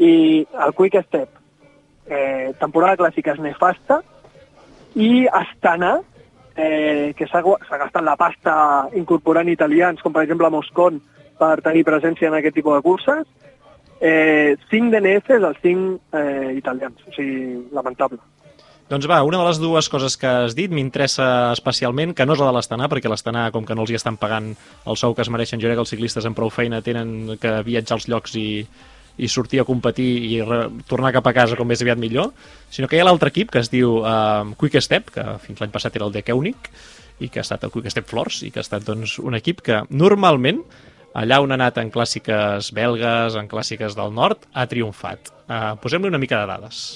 i 0.00 0.14
el 0.66 0.74
Quick 0.78 1.04
Step. 1.06 1.28
Eh, 2.06 2.50
temporada 2.58 2.98
clàssica 2.98 3.36
és 3.36 3.42
nefasta 3.44 4.00
i 4.98 5.26
Astana, 5.28 5.98
eh, 6.56 7.12
que 7.16 7.28
s'ha 7.30 7.42
gastat 7.44 8.02
la 8.04 8.16
pasta 8.16 8.54
incorporant 8.98 9.48
italians, 9.48 10.02
com 10.02 10.12
per 10.12 10.24
exemple 10.26 10.50
Moscon, 10.50 11.00
per 11.38 11.60
tenir 11.64 11.86
presència 11.86 12.28
en 12.28 12.36
aquest 12.38 12.56
tipus 12.58 12.76
de 12.76 12.82
curses, 12.82 13.24
eh, 14.00 14.56
5 14.70 14.90
DNFs 14.90 15.44
als 15.44 15.58
5 15.62 16.00
eh, 16.12 16.52
italians, 16.56 16.98
o 17.06 17.14
sigui, 17.14 17.68
lamentable. 17.72 18.18
Doncs 18.92 19.06
va, 19.08 19.22
una 19.24 19.38
de 19.40 19.44
les 19.46 19.56
dues 19.56 19.86
coses 19.88 20.18
que 20.20 20.28
has 20.28 20.52
dit 20.52 20.68
m'interessa 20.68 21.24
especialment, 21.54 22.10
que 22.12 22.26
no 22.28 22.34
és 22.36 22.40
la 22.42 22.50
de 22.50 22.56
l'Estana, 22.58 22.90
perquè 22.92 23.08
l'Estana, 23.08 23.46
com 23.54 23.64
que 23.64 23.72
no 23.72 23.86
els 23.86 23.92
hi 23.94 23.96
estan 23.96 24.18
pagant 24.20 24.50
el 24.52 24.98
sou 25.00 25.14
que 25.16 25.24
es 25.24 25.30
mereixen, 25.32 25.62
jo 25.62 25.70
crec 25.70 25.78
que 25.80 25.84
els 25.86 25.92
ciclistes 25.94 26.26
amb 26.28 26.36
prou 26.36 26.52
feina 26.52 26.82
tenen 26.84 27.38
que 27.40 27.54
viatjar 27.64 27.96
als 27.96 28.06
llocs 28.12 28.36
i, 28.36 28.66
i 29.16 29.30
sortir 29.32 29.62
a 29.62 29.64
competir 29.64 30.10
i 30.28 30.42
re, 30.44 30.66
tornar 30.92 31.14
cap 31.16 31.24
a 31.24 31.32
casa 31.32 31.56
com 31.56 31.72
més 31.72 31.80
aviat 31.80 32.04
millor, 32.04 32.34
sinó 32.68 32.84
que 32.84 33.00
hi 33.00 33.00
ha 33.00 33.08
l'altre 33.08 33.32
equip 33.32 33.56
que 33.56 33.64
es 33.64 33.72
diu 33.72 34.02
uh, 34.02 34.44
Quick 34.60 34.76
Step, 34.84 35.08
que 35.16 35.24
fins 35.48 35.64
l'any 35.64 35.72
passat 35.72 35.96
era 35.96 36.10
el 36.10 36.12
de 36.12 36.20
Keunig, 36.28 36.68
i 37.24 37.32
que 37.32 37.40
ha 37.40 37.48
estat 37.48 37.64
el 37.64 37.72
Quick 37.72 37.88
Step 37.96 38.12
Flors, 38.12 38.44
i 38.44 38.52
que 38.52 38.60
ha 38.60 38.68
estat 38.68 38.84
doncs, 38.84 39.16
un 39.24 39.40
equip 39.40 39.64
que 39.64 39.86
normalment 39.88 40.60
allà 41.16 41.40
on 41.40 41.48
ha 41.48 41.62
anat 41.62 41.80
en 41.80 41.88
clàssiques 41.96 42.74
belgues, 42.76 43.40
en 43.40 43.48
clàssiques 43.48 43.96
del 43.96 44.12
nord, 44.12 44.44
ha 44.52 44.68
triomfat. 44.68 45.32
Uh, 45.48 45.78
Posem-li 45.80 46.12
una 46.12 46.20
mica 46.20 46.44
de 46.44 46.52
dades. 46.52 46.90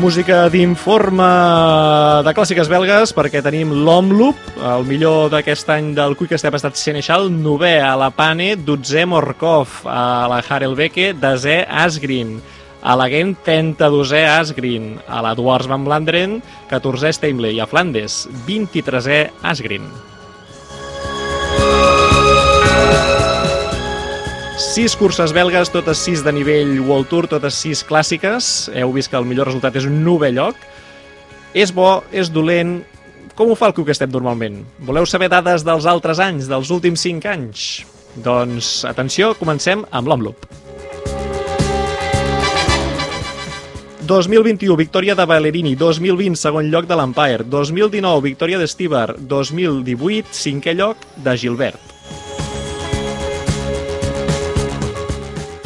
Música 0.00 0.46
d'informe 0.48 1.26
de 2.24 2.32
clàssiques 2.32 2.70
belgues 2.72 3.10
perquè 3.12 3.42
tenim 3.44 3.74
l'Omloop, 3.84 4.38
el 4.64 4.86
millor 4.88 5.28
d'aquest 5.28 5.68
any 5.74 5.90
del 5.92 6.16
Quick 6.16 6.40
Step 6.40 6.56
ha 6.56 6.60
estat 6.62 6.80
Senechal, 6.80 7.28
novè 7.28 7.74
a 7.84 7.92
la 8.00 8.08
Pane, 8.08 8.54
dotzè 8.64 9.04
Morkov, 9.04 9.82
a 9.84 10.24
la 10.32 10.40
Harelbeke, 10.40 11.10
desè 11.20 11.66
Asgreen, 11.68 12.38
a 12.80 12.96
la 12.96 13.10
Gent 13.12 13.44
32è 13.44 14.24
Asgreen, 14.38 14.94
a 15.06 15.20
la 15.20 15.34
Van 15.36 15.84
Blanderen, 15.84 16.40
14è 16.70 17.10
Steimle 17.10 17.52
i 17.52 17.60
a 17.60 17.66
Flandes, 17.66 18.26
23è 18.46 19.28
Asgreen. 19.42 20.09
Sis 24.60 24.92
curses 24.92 25.32
belgues, 25.32 25.70
totes 25.72 26.02
sis 26.04 26.20
de 26.20 26.32
nivell 26.36 26.74
World 26.84 27.08
Tour, 27.08 27.26
totes 27.32 27.56
sis 27.56 27.80
clàssiques. 27.88 28.68
Heu 28.76 28.90
vist 28.92 29.08
que 29.08 29.16
el 29.16 29.24
millor 29.24 29.48
resultat 29.48 29.78
és 29.80 29.86
un 29.88 30.02
novè 30.04 30.28
lloc. 30.36 30.58
És 31.56 31.72
bo, 31.72 32.02
és 32.12 32.28
dolent... 32.28 32.82
Com 33.38 33.48
ho 33.48 33.56
fa 33.56 33.70
el 33.70 33.74
Quick 33.78 33.96
Step 33.96 34.12
normalment? 34.12 34.58
Voleu 34.84 35.08
saber 35.08 35.30
dades 35.32 35.64
dels 35.64 35.88
altres 35.88 36.20
anys, 36.20 36.50
dels 36.50 36.68
últims 36.76 37.00
5 37.00 37.30
anys? 37.32 37.62
Doncs, 38.20 38.84
atenció, 38.84 39.32
comencem 39.40 39.86
amb 39.96 40.12
l'Omloop. 40.12 40.44
2021, 44.04 44.76
victòria 44.76 45.16
de 45.16 45.24
Ballerini. 45.24 45.72
2020, 45.72 46.36
segon 46.36 46.68
lloc 46.68 46.84
de 46.90 47.00
l'Empire. 47.00 47.48
2019, 47.48 48.26
victòria 48.28 48.60
d'Estibar. 48.60 49.14
2018, 49.16 50.36
cinquè 50.36 50.76
lloc 50.76 51.08
de 51.24 51.38
Gilbert. 51.40 51.89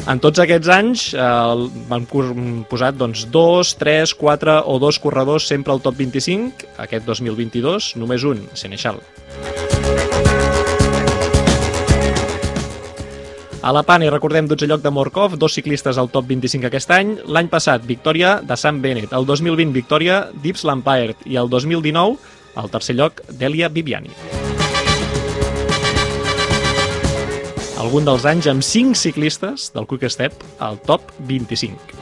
En 0.04 0.20
tots 0.20 0.36
aquests 0.42 0.68
anys 0.68 1.02
eh, 1.16 2.00
cur- 2.10 2.34
posat 2.68 2.98
doncs, 3.00 3.24
dos, 3.32 3.72
tres, 3.80 4.12
quatre 4.12 4.58
o 4.68 4.76
dos 4.78 4.98
corredors 5.00 5.46
sempre 5.48 5.72
al 5.72 5.80
top 5.80 5.96
25. 6.02 6.68
Aquest 6.84 7.08
2022, 7.08 7.94
només 7.96 8.26
un, 8.28 8.42
Senechal. 8.52 9.00
A 13.64 13.72
la 13.72 13.80
Pane, 13.80 14.10
recordem, 14.12 14.44
12 14.44 14.68
lloc 14.68 14.82
de 14.84 14.92
Morkov, 14.92 15.38
dos 15.40 15.54
ciclistes 15.56 15.96
al 15.96 16.10
top 16.12 16.28
25 16.28 16.68
aquest 16.68 16.92
any. 16.92 17.14
L'any 17.24 17.48
passat, 17.48 17.80
victòria 17.88 18.36
de 18.44 18.60
Sam 18.60 18.82
Bennett. 18.84 19.16
El 19.16 19.24
2020, 19.24 19.72
victòria 19.72 20.26
d'Ips 20.36 20.68
Lampard. 20.68 21.24
I 21.24 21.40
el 21.40 21.48
2019, 21.48 22.20
el 22.60 22.72
tercer 22.76 23.00
lloc 23.00 23.24
d'Elia 23.32 23.72
Viviani. 23.72 24.12
Algun 27.80 28.06
dels 28.06 28.24
anys 28.28 28.46
amb 28.50 28.62
5 28.62 28.94
ciclistes 28.98 29.70
del 29.74 29.86
Quick 29.90 30.10
Step 30.12 30.32
al 30.62 30.78
top 30.86 31.10
25. 31.28 31.94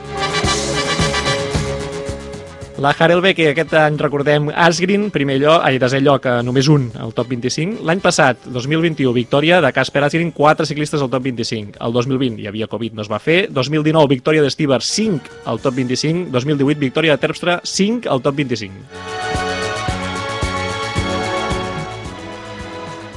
La 2.82 2.90
Harelbeck, 2.98 3.36
que 3.36 3.50
aquest 3.52 3.74
any 3.78 3.94
recordem 4.00 4.48
Asgreen, 4.50 5.04
primer 5.14 5.36
lloc, 5.38 5.60
ai, 5.62 5.76
desè 5.78 6.00
lloc, 6.02 6.24
eh, 6.26 6.40
només 6.42 6.66
un 6.72 6.88
al 6.98 7.12
top 7.14 7.28
25. 7.30 7.84
L'any 7.86 8.00
passat, 8.02 8.48
2021, 8.48 9.12
victòria 9.14 9.60
de 9.62 9.70
Casper 9.72 10.02
Asgreen, 10.02 10.32
4 10.34 10.66
ciclistes 10.66 11.00
al 11.00 11.10
top 11.12 11.22
25. 11.28 11.78
El 11.78 11.94
2020 11.94 12.42
hi 12.42 12.48
havia 12.50 12.66
Covid, 12.66 12.96
no 12.98 13.06
es 13.06 13.12
va 13.12 13.20
fer. 13.22 13.46
2019, 13.52 14.08
victòria 14.10 14.42
d'Estibar, 14.42 14.82
5 14.82 15.46
al 15.46 15.62
top 15.62 15.78
25. 15.78 16.26
2018, 16.32 16.80
victòria 16.80 17.14
de 17.14 17.22
Terpstra, 17.22 17.60
5 17.62 18.10
al 18.10 18.20
top 18.20 18.42
25. 18.42 19.32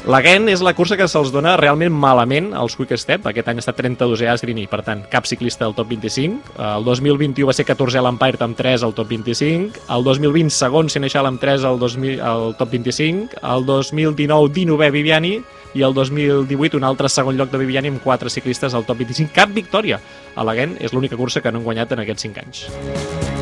La 0.05 0.19
Gent 0.21 0.51
és 0.53 0.61
la 0.61 0.75
cursa 0.77 0.93
que 0.99 1.07
se'ls 1.09 1.31
dona 1.33 1.55
realment 1.57 1.89
malament 1.89 2.51
als 2.53 2.75
Quick 2.77 2.93
Step. 3.01 3.23
Aquest 3.25 3.47
any 3.49 3.57
estat 3.57 3.79
32è 3.79 4.27
Asgreen 4.29 4.59
i, 4.61 4.67
per 4.69 4.83
tant, 4.85 4.99
cap 5.09 5.25
ciclista 5.25 5.65
al 5.65 5.73
top 5.73 5.89
25. 5.95 6.53
El 6.61 6.85
2021 6.85 7.49
va 7.49 7.55
ser 7.57 7.65
14è 7.65 8.03
l'Empire 8.05 8.37
amb 8.45 8.53
3 8.59 8.85
al 8.85 8.93
top 8.93 9.09
25. 9.09 9.81
El 9.95 10.05
2020, 10.05 10.53
segon 10.53 10.91
Senechal 10.93 11.25
amb 11.25 11.41
3 11.41 11.65
al, 11.65 11.81
2000, 11.81 12.19
al 12.21 12.53
top 12.59 12.75
25. 12.77 13.41
El 13.41 13.65
2019, 13.65 14.53
19è 14.53 14.91
Viviani. 14.93 15.39
I 15.73 15.81
el 15.83 15.97
2018, 15.97 16.77
un 16.77 16.85
altre 16.85 17.09
segon 17.09 17.35
lloc 17.39 17.49
de 17.49 17.63
Viviani 17.63 17.89
amb 17.89 18.03
4 18.03 18.29
ciclistes 18.29 18.77
al 18.77 18.85
top 18.85 19.01
25. 19.01 19.33
Cap 19.33 19.49
victòria 19.57 19.97
a 20.35 20.45
la 20.45 20.53
Gent. 20.53 20.77
És 20.85 20.93
l'única 20.93 21.17
cursa 21.17 21.41
que 21.41 21.49
no 21.49 21.63
han 21.63 21.65
guanyat 21.65 21.97
en 21.97 22.05
aquests 22.05 22.29
5 22.29 22.45
anys. 22.45 23.34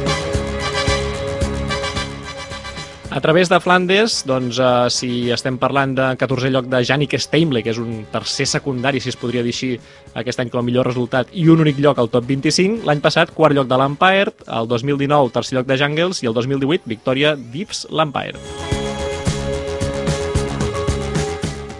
A 3.14 3.22
través 3.22 3.48
de 3.48 3.60
Flandes, 3.60 4.24
doncs, 4.26 4.58
eh, 4.58 4.90
si 4.90 5.30
estem 5.30 5.60
parlant 5.62 5.92
de 5.94 6.08
14è 6.18 6.50
lloc 6.50 6.66
de 6.66 6.80
Yannick 6.82 7.20
Steimle, 7.22 7.62
que 7.62 7.70
és 7.70 7.78
un 7.78 8.08
tercer 8.10 8.48
secundari, 8.50 9.00
si 9.00 9.12
es 9.14 9.20
podria 9.22 9.44
dir 9.46 9.54
així, 9.54 9.70
aquest 10.18 10.42
any 10.42 10.50
com 10.50 10.64
a 10.64 10.66
millor 10.66 10.90
resultat, 10.90 11.30
i 11.30 11.46
un 11.46 11.62
únic 11.62 11.78
lloc 11.78 12.02
al 12.02 12.10
top 12.10 12.26
25, 12.26 12.82
l'any 12.90 13.06
passat 13.06 13.30
quart 13.38 13.54
lloc 13.54 13.70
de 13.70 13.78
l'Empire, 13.78 14.34
el 14.50 14.68
2019 14.68 15.30
tercer 15.30 15.60
lloc 15.60 15.70
de 15.70 15.78
Jungles 15.78 16.24
i 16.24 16.32
el 16.32 16.34
2018 16.34 16.90
victòria 16.90 17.36
d'Ips 17.38 17.86
l'Empire. 17.92 18.82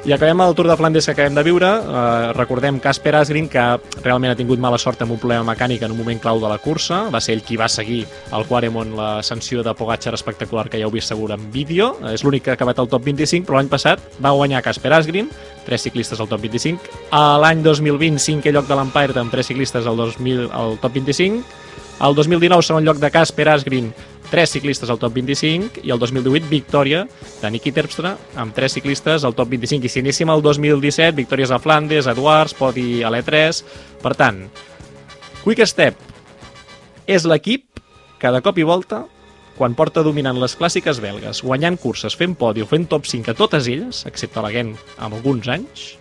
I 0.04 0.12
acabem 0.12 0.42
el 0.44 0.52
Tour 0.52 0.68
de 0.68 0.76
Flandes 0.76 1.06
que 1.06 1.14
acabem 1.14 1.36
de 1.38 1.44
viure. 1.48 1.68
Eh, 1.80 2.34
recordem 2.36 2.76
Casper 2.84 3.14
Asgreen, 3.16 3.48
que 3.48 3.62
realment 4.04 4.34
ha 4.34 4.36
tingut 4.36 4.60
mala 4.60 4.76
sort 4.76 5.00
amb 5.02 5.14
un 5.16 5.20
problema 5.22 5.46
mecànic 5.48 5.86
en 5.86 5.94
un 5.94 5.98
moment 5.98 6.20
clau 6.20 6.42
de 6.42 6.50
la 6.52 6.58
cursa. 6.60 7.06
Va 7.14 7.22
ser 7.24 7.38
ell 7.38 7.44
qui 7.48 7.56
va 7.56 7.70
seguir 7.72 8.02
al 8.36 8.44
Quaremont 8.50 8.92
la 8.98 9.24
sanció 9.24 9.64
de 9.64 9.72
Pogacar 9.74 10.14
espectacular 10.18 10.68
que 10.68 10.82
ja 10.82 10.90
heu 10.90 10.92
vist 10.92 11.08
segur 11.08 11.32
en 11.32 11.48
vídeo. 11.54 11.94
Eh, 12.04 12.18
És 12.18 12.26
l'únic 12.28 12.44
que 12.44 12.52
ha 12.52 12.58
acabat 12.60 12.84
al 12.84 12.92
top 12.92 13.08
25, 13.08 13.48
però 13.48 13.62
l'any 13.62 13.72
passat 13.72 14.04
va 14.20 14.36
guanyar 14.36 14.62
Casper 14.62 14.92
Asgreen, 14.92 15.32
tres 15.64 15.88
ciclistes 15.88 16.20
al 16.20 16.28
top 16.28 16.42
25. 16.42 16.84
A 17.16 17.40
l'any 17.40 17.64
2020, 17.64 18.20
cinquè 18.20 18.52
lloc 18.52 18.68
de 18.68 18.76
l'Empire 18.76 19.16
amb 19.22 19.32
tres 19.32 19.48
ciclistes 19.48 19.88
al, 19.88 19.96
2000, 19.96 20.50
al 20.52 20.80
top 20.84 21.00
25. 21.00 21.46
El 22.02 22.16
2019, 22.16 22.66
segon 22.66 22.86
lloc 22.88 22.98
de 22.98 23.12
Casper 23.14 23.48
Asgreen, 23.50 23.94
tres 24.34 24.50
ciclistes 24.50 24.90
al 24.90 24.98
top 24.98 25.14
25 25.14 25.84
i 25.86 25.92
el 25.94 26.00
2018 26.02 26.50
victòria 26.50 27.04
de 27.42 27.52
Niki 27.54 27.72
Terpstra 27.76 28.16
amb 28.42 28.56
tres 28.56 28.74
ciclistes 28.74 29.24
al 29.28 29.36
top 29.38 29.52
25 29.54 29.86
i 29.86 29.92
si 29.94 30.02
anéssim 30.02 30.32
al 30.34 30.42
2017 30.42 31.14
victòries 31.20 31.54
a 31.54 31.60
Flandes, 31.62 32.08
a 32.08 32.16
Edwards, 32.18 32.56
podi 32.58 33.04
a 33.06 33.12
l'E3 33.14 33.62
per 34.02 34.16
tant, 34.18 34.42
Quick 35.44 35.68
Step. 35.70 36.00
És 37.06 37.28
l'equip 37.30 37.82
que 38.18 38.32
de 38.32 38.42
cop 38.42 38.58
i 38.58 38.66
volta 38.66 39.04
quan 39.54 39.76
porta 39.78 40.02
dominant 40.02 40.40
les 40.42 40.56
clàssiques 40.58 40.98
belgues, 41.04 41.44
guanyant 41.46 41.78
curses, 41.78 42.16
fent 42.18 42.34
podi 42.40 42.64
o 42.64 42.70
fent 42.70 42.88
top 42.90 43.06
5 43.06 43.36
a 43.36 43.38
totes 43.38 43.70
elles, 43.70 44.02
excepte 44.10 44.42
la 44.42 44.50
Gent 44.56 44.74
amb 44.98 45.20
alguns 45.20 45.52
anys, 45.52 45.92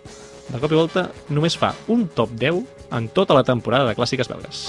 de 0.48 0.62
cop 0.62 0.72
i 0.72 0.78
volta 0.78 1.10
només 1.28 1.58
fa 1.58 1.74
un 1.92 2.08
top 2.16 2.32
10 2.40 2.64
en 2.96 3.12
tota 3.12 3.36
la 3.36 3.44
temporada 3.44 3.90
de 3.90 3.98
clàssiques 3.98 4.32
belgues. 4.32 4.66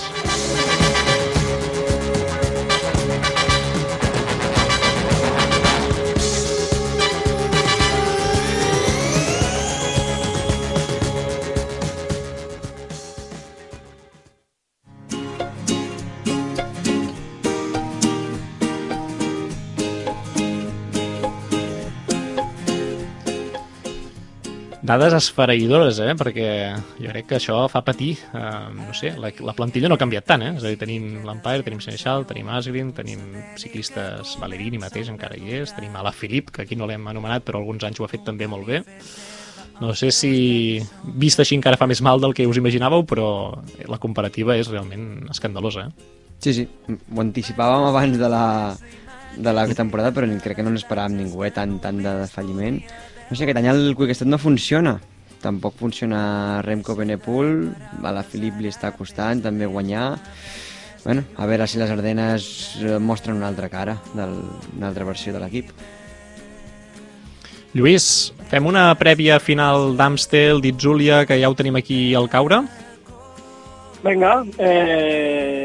Dades 24.84 25.14
esfereïdores, 25.16 26.02
eh? 26.04 26.12
perquè 26.20 26.48
jo 27.00 27.08
crec 27.08 27.30
que 27.30 27.38
això 27.38 27.62
fa 27.72 27.80
patir. 27.88 28.18
Uh, 28.36 28.68
no 28.76 28.92
sé, 28.92 29.14
la, 29.16 29.30
la 29.40 29.54
plantilla 29.56 29.88
no 29.88 29.96
ha 29.96 30.02
canviat 30.02 30.26
tant, 30.28 30.42
eh? 30.44 30.50
És 30.58 30.66
a 30.66 30.74
dir, 30.74 30.80
tenim 30.82 31.22
l'Empire, 31.24 31.64
tenim 31.64 31.80
Senechal, 31.80 32.26
tenim 32.28 32.50
Asgreen, 32.52 32.90
tenim 32.98 33.22
ciclistes 33.62 34.36
Valerini 34.42 34.82
mateix, 34.82 35.08
encara 35.14 35.40
hi 35.40 35.62
és, 35.62 35.72
tenim 35.78 35.96
Ala 35.96 36.12
Filip, 36.12 36.52
que 36.52 36.66
aquí 36.66 36.76
no 36.76 36.90
l'hem 36.90 37.08
anomenat, 37.08 37.46
però 37.48 37.62
alguns 37.62 37.86
anys 37.88 38.02
ho 38.02 38.08
ha 38.08 38.12
fet 38.12 38.26
també 38.28 38.50
molt 38.52 38.68
bé. 38.68 38.82
No 39.80 39.96
sé 39.96 40.12
si 40.12 40.34
vist 41.16 41.40
així 41.40 41.56
encara 41.56 41.80
fa 41.80 41.88
més 41.88 42.04
mal 42.04 42.20
del 42.20 42.36
que 42.36 42.50
us 42.52 42.60
imaginàveu, 42.60 43.08
però 43.08 43.30
la 43.88 44.02
comparativa 44.04 44.60
és 44.60 44.68
realment 44.68 45.30
escandalosa. 45.32 45.88
Eh? 45.88 46.12
Sí, 46.44 46.58
sí, 46.60 46.68
ho 46.92 47.24
anticipàvem 47.24 47.88
abans 47.88 48.20
de 48.20 48.34
la, 48.36 48.46
de 49.40 49.56
la 49.56 49.66
temporada, 49.72 50.12
però 50.12 50.28
crec 50.44 50.60
que 50.60 50.68
no 50.68 50.76
n'esperàvem 50.76 51.16
ningú, 51.24 51.48
eh? 51.48 51.56
tant, 51.56 51.80
tant 51.80 52.04
de 52.04 52.20
falliment. 52.36 52.84
No 53.30 53.36
sé, 53.36 53.46
aquest 53.46 53.60
any 53.60 53.70
el 53.72 53.96
Quick 53.98 54.14
Step 54.16 54.30
no 54.30 54.38
funciona. 54.38 54.98
Tampoc 55.44 55.76
funciona 55.80 56.62
Remco 56.64 56.96
Benepool, 56.96 57.74
a 58.04 58.12
la 58.16 58.24
Filip 58.24 58.62
li 58.62 58.72
està 58.72 58.94
costant 58.96 59.42
també 59.44 59.68
guanyar. 59.68 60.14
Bueno, 61.04 61.26
a 61.36 61.48
veure 61.50 61.68
si 61.68 61.82
les 61.82 61.92
Ardenes 61.92 62.46
eh, 62.80 62.96
mostren 63.00 63.36
una 63.36 63.50
altra 63.52 63.68
cara, 63.68 63.98
del, 64.16 64.38
una 64.78 64.88
altra 64.88 65.08
versió 65.10 65.34
de 65.36 65.42
l'equip. 65.44 65.74
Lluís, 67.74 68.06
fem 68.52 68.70
una 68.70 68.86
prèvia 68.96 69.40
final 69.42 69.98
d'Amstel, 69.98 70.62
d'Itzúlia, 70.64 71.24
que 71.26 71.40
ja 71.42 71.50
ho 71.50 71.58
tenim 71.58 71.76
aquí 71.80 72.14
al 72.16 72.30
caure? 72.32 72.62
Venga, 74.04 74.44
eh... 74.60 75.63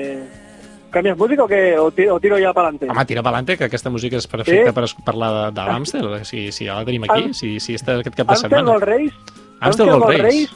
¿Cambias 0.90 1.18
música 1.18 1.44
o 1.44 1.48
qué? 1.48 1.76
¿O 1.78 1.90
tiro, 1.90 2.14
o 2.14 2.20
tiro 2.20 2.38
ya 2.38 2.52
para 2.52 2.68
adelante? 2.68 2.88
Home, 2.90 3.04
tira 3.04 3.22
pelante, 3.22 3.56
que 3.58 3.64
aquesta 3.64 3.90
música 3.90 4.16
és 4.16 4.26
perfecta 4.26 4.70
Sí? 4.72 4.74
per 4.74 5.04
parlar 5.04 5.30
de, 5.52 5.60
de 5.60 5.66
l'Amstel. 5.68 6.24
Si, 6.24 6.50
si 6.52 6.64
ja 6.64 6.78
la 6.80 6.84
tenim 6.88 7.04
aquí, 7.04 7.24
Am- 7.28 7.34
si, 7.34 7.58
si 7.60 7.74
està 7.76 7.98
aquest 8.00 8.16
cap 8.16 8.26
de 8.26 8.32
Amstel 8.32 8.50
setmana. 8.50 8.72
dels 8.72 8.82
Reis, 8.88 9.12
Amstel 9.60 9.86
dels 9.92 10.22
Reis. 10.22 10.50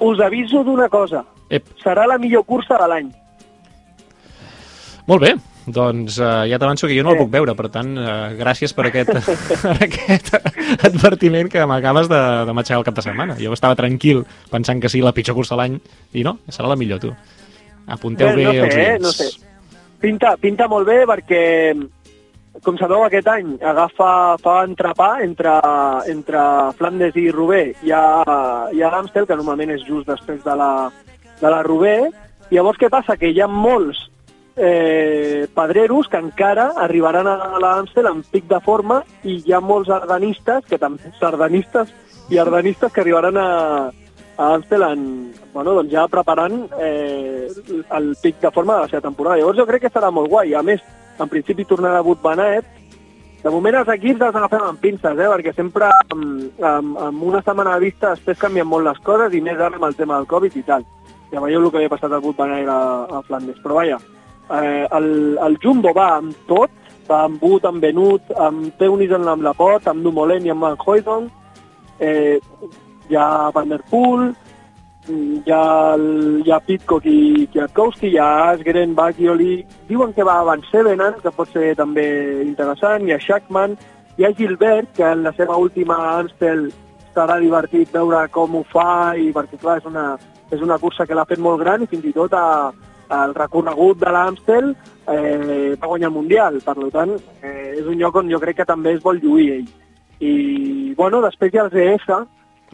us 0.00 0.20
aviso 0.24 0.64
d'una 0.64 0.88
cosa. 0.88 1.24
Ep, 1.50 1.64
Serà 1.84 2.06
la 2.06 2.16
millor 2.18 2.44
cursa 2.44 2.78
de 2.80 2.88
l'any. 2.88 3.10
molt 5.08 5.22
bé, 5.22 5.34
doncs 5.66 6.18
uh, 6.20 6.44
ja 6.48 6.58
t'avanço 6.60 6.86
que 6.86 6.96
jo 6.96 7.02
no 7.02 7.10
el 7.14 7.16
Eh. 7.16 7.20
puc 7.22 7.30
veure, 7.32 7.54
per 7.56 7.68
tant, 7.72 7.94
uh, 7.96 8.28
gràcies 8.36 8.74
per 8.76 8.86
aquest, 8.88 9.08
per 9.64 9.76
aquest 9.84 10.34
advertiment 10.84 11.48
que 11.48 11.64
m'acabes 11.66 12.08
de, 12.08 12.20
de 12.48 12.52
matxacar 12.56 12.80
el 12.80 12.84
cap 12.84 12.94
de 12.94 13.02
setmana. 13.02 13.36
Jo 13.40 13.52
estava 13.56 13.76
tranquil 13.76 14.24
pensant 14.50 14.80
que 14.80 14.88
sí, 14.88 15.00
la 15.00 15.12
pitjor 15.16 15.34
cursa 15.36 15.54
de 15.56 15.62
l'any, 15.62 15.78
i 16.12 16.24
no, 16.24 16.38
serà 16.48 16.68
la 16.68 16.76
millor, 16.76 17.00
tu. 17.00 17.12
Apunteu 17.88 18.34
bé, 18.36 18.44
Bé, 18.44 18.44
no 18.44 18.52
sé, 18.52 18.66
els 18.68 18.76
eh, 18.76 18.98
no 19.00 19.12
sé. 19.12 19.28
Pinta, 19.98 20.36
pinta 20.38 20.68
molt 20.70 20.86
bé 20.86 21.00
perquè, 21.10 21.42
com 22.62 22.76
sabeu, 22.78 23.02
aquest 23.02 23.26
any 23.32 23.56
agafa, 23.66 24.10
fa 24.38 24.60
entrepà 24.62 25.08
entre, 25.24 25.56
entre 26.12 26.42
Flandes 26.78 27.18
i 27.18 27.26
Roubaix. 27.34 27.74
Hi 27.82 27.90
ha, 27.90 28.04
hi 28.70 28.82
ha 28.82 28.92
l'Amstel, 28.94 29.26
que 29.26 29.38
normalment 29.38 29.74
és 29.74 29.82
just 29.88 30.06
després 30.06 30.44
de 30.44 30.54
la, 30.60 30.70
de 31.40 31.50
la 31.50 31.64
Roubaix. 31.66 32.14
Llavors, 32.54 32.78
què 32.78 32.92
passa? 32.94 33.18
Que 33.18 33.32
hi 33.34 33.42
ha 33.42 33.50
molts 33.50 34.04
eh, 34.54 35.48
pedreros 35.54 36.06
que 36.08 36.22
encara 36.22 36.70
arribaran 36.86 37.26
a 37.26 37.58
l'Amstel 37.58 38.06
en 38.06 38.22
pic 38.22 38.46
de 38.50 38.62
forma 38.62 39.02
i 39.24 39.40
hi 39.42 39.54
ha 39.54 39.60
molts 39.60 39.90
ardenistes, 39.90 40.62
que 40.70 40.78
també 40.78 41.10
sardanistes 41.18 41.90
i 42.30 42.38
ardenistes 42.38 42.92
que 42.92 43.02
arribaran 43.02 43.38
a, 43.42 43.48
a 44.38 44.54
Amstel 44.54 44.84
en, 44.86 45.32
bueno, 45.52 45.74
doncs 45.74 45.90
ja 45.90 46.06
preparant 46.06 46.60
eh, 46.78 47.48
el 47.98 48.12
pic 48.22 48.38
de 48.40 48.52
forma 48.54 48.76
de 48.76 48.84
la 48.84 48.90
seva 48.92 49.02
temporada. 49.08 49.40
Llavors 49.40 49.58
jo 49.58 49.66
crec 49.66 49.82
que 49.82 49.90
serà 49.90 50.12
molt 50.14 50.30
guai. 50.30 50.54
A 50.54 50.62
més, 50.62 50.84
en 51.18 51.28
principi 51.28 51.66
tornarà 51.66 52.04
Wout 52.06 52.22
Van 52.22 52.38
Aert. 52.44 52.76
De 53.42 53.50
moment 53.50 53.80
els 53.80 53.90
equips 53.90 54.22
els 54.22 54.38
agafem 54.38 54.62
amb 54.62 54.80
pinces, 54.82 55.18
eh? 55.18 55.26
perquè 55.32 55.54
sempre 55.56 55.90
amb, 55.90 56.62
amb, 56.62 56.94
amb 57.08 57.26
una 57.26 57.42
setmana 57.42 57.74
de 57.74 57.86
vista 57.88 58.14
després 58.14 58.38
canvien 58.38 58.66
molt 58.66 58.86
les 58.86 59.02
coses 59.06 59.34
i 59.34 59.42
més 59.42 59.58
ara 59.58 59.78
amb 59.78 59.90
el 59.90 59.98
tema 59.98 60.18
del 60.18 60.30
Covid 60.30 60.56
i 60.58 60.64
tal. 60.70 60.86
Ja 61.32 61.42
veieu 61.42 61.62
el 61.62 61.70
que 61.70 61.82
havia 61.82 61.92
passat 61.92 62.14
al 62.14 62.22
Aert 62.22 62.70
a, 62.70 62.80
a 63.18 63.22
Flandes. 63.26 63.58
Però 63.62 63.82
vaja, 63.82 63.98
eh, 64.54 64.86
el, 64.86 65.10
el 65.46 65.58
Jumbo 65.62 65.92
va 65.98 66.12
amb 66.20 66.46
tot, 66.46 66.70
va 67.10 67.24
amb 67.26 67.42
Wout, 67.42 67.66
amb 67.66 67.82
Benut, 67.82 68.30
amb 68.38 68.70
Teunissen, 68.78 69.26
amb 69.26 69.42
Laporte, 69.42 69.90
amb 69.90 70.06
Dumoulin 70.06 70.46
i 70.46 70.54
amb 70.54 70.66
Van 70.66 70.78
Hoydon, 70.78 71.30
eh, 71.98 72.38
hi 73.08 73.16
ha 73.16 73.50
Van 73.54 73.68
Der 73.68 73.82
Poel, 73.90 74.34
mm, 75.08 75.42
hi 75.46 75.52
ha, 75.52 75.94
el, 75.94 76.42
hi 76.44 76.52
ha 76.52 76.60
Pitcock 76.60 77.06
i 77.08 77.46
Kwiatkowski, 77.52 78.12
hi 78.12 78.18
ha 78.18 78.28
Asgren, 78.52 78.94
Bagioli, 78.94 79.62
diuen 79.88 80.12
que 80.16 80.26
va 80.26 80.42
Van 80.44 80.64
Sevenan, 80.70 81.20
que 81.22 81.32
pot 81.34 81.48
ser 81.52 81.74
també 81.78 82.08
interessant, 82.44 83.06
hi 83.06 83.16
ha 83.16 83.22
Schachman, 83.22 83.78
hi 84.18 84.26
ha 84.26 84.34
Gilbert, 84.34 84.92
que 84.96 85.06
en 85.06 85.22
la 85.22 85.32
seva 85.36 85.56
última 85.56 85.96
Amstel 86.18 86.68
estarà 87.08 87.38
divertit 87.40 87.92
veure 87.94 88.26
com 88.34 88.60
ho 88.60 88.64
fa 88.72 89.14
i 89.18 89.32
perquè 89.34 89.58
clar, 89.58 89.78
és 89.80 89.88
una, 89.88 90.12
és 90.50 90.62
una 90.62 90.78
cursa 90.78 91.06
que 91.06 91.16
l'ha 91.16 91.26
fet 91.28 91.40
molt 91.42 91.60
gran 91.62 91.82
i 91.82 91.90
fins 91.90 92.04
i 92.06 92.14
tot 92.14 92.34
el 92.34 93.34
recorregut 93.34 93.98
de 93.98 94.12
l'Amstel 94.12 94.72
eh, 94.72 95.74
va 95.80 95.86
guanyar 95.86 96.10
el 96.10 96.16
Mundial, 96.16 96.58
per 96.64 96.76
tant 96.94 97.14
eh, 97.42 97.78
és 97.78 97.86
un 97.86 97.96
lloc 97.98 98.18
on 98.20 98.30
jo 98.30 98.40
crec 98.42 98.60
que 98.60 98.68
també 98.68 98.94
es 98.96 99.02
vol 99.02 99.20
lluir 99.22 99.52
ell. 99.58 99.70
I 100.20 100.34
bueno, 100.98 101.22
després 101.22 101.54
hi 101.54 101.58
ha 101.58 101.68
els 101.68 101.78
EF, 101.78 102.08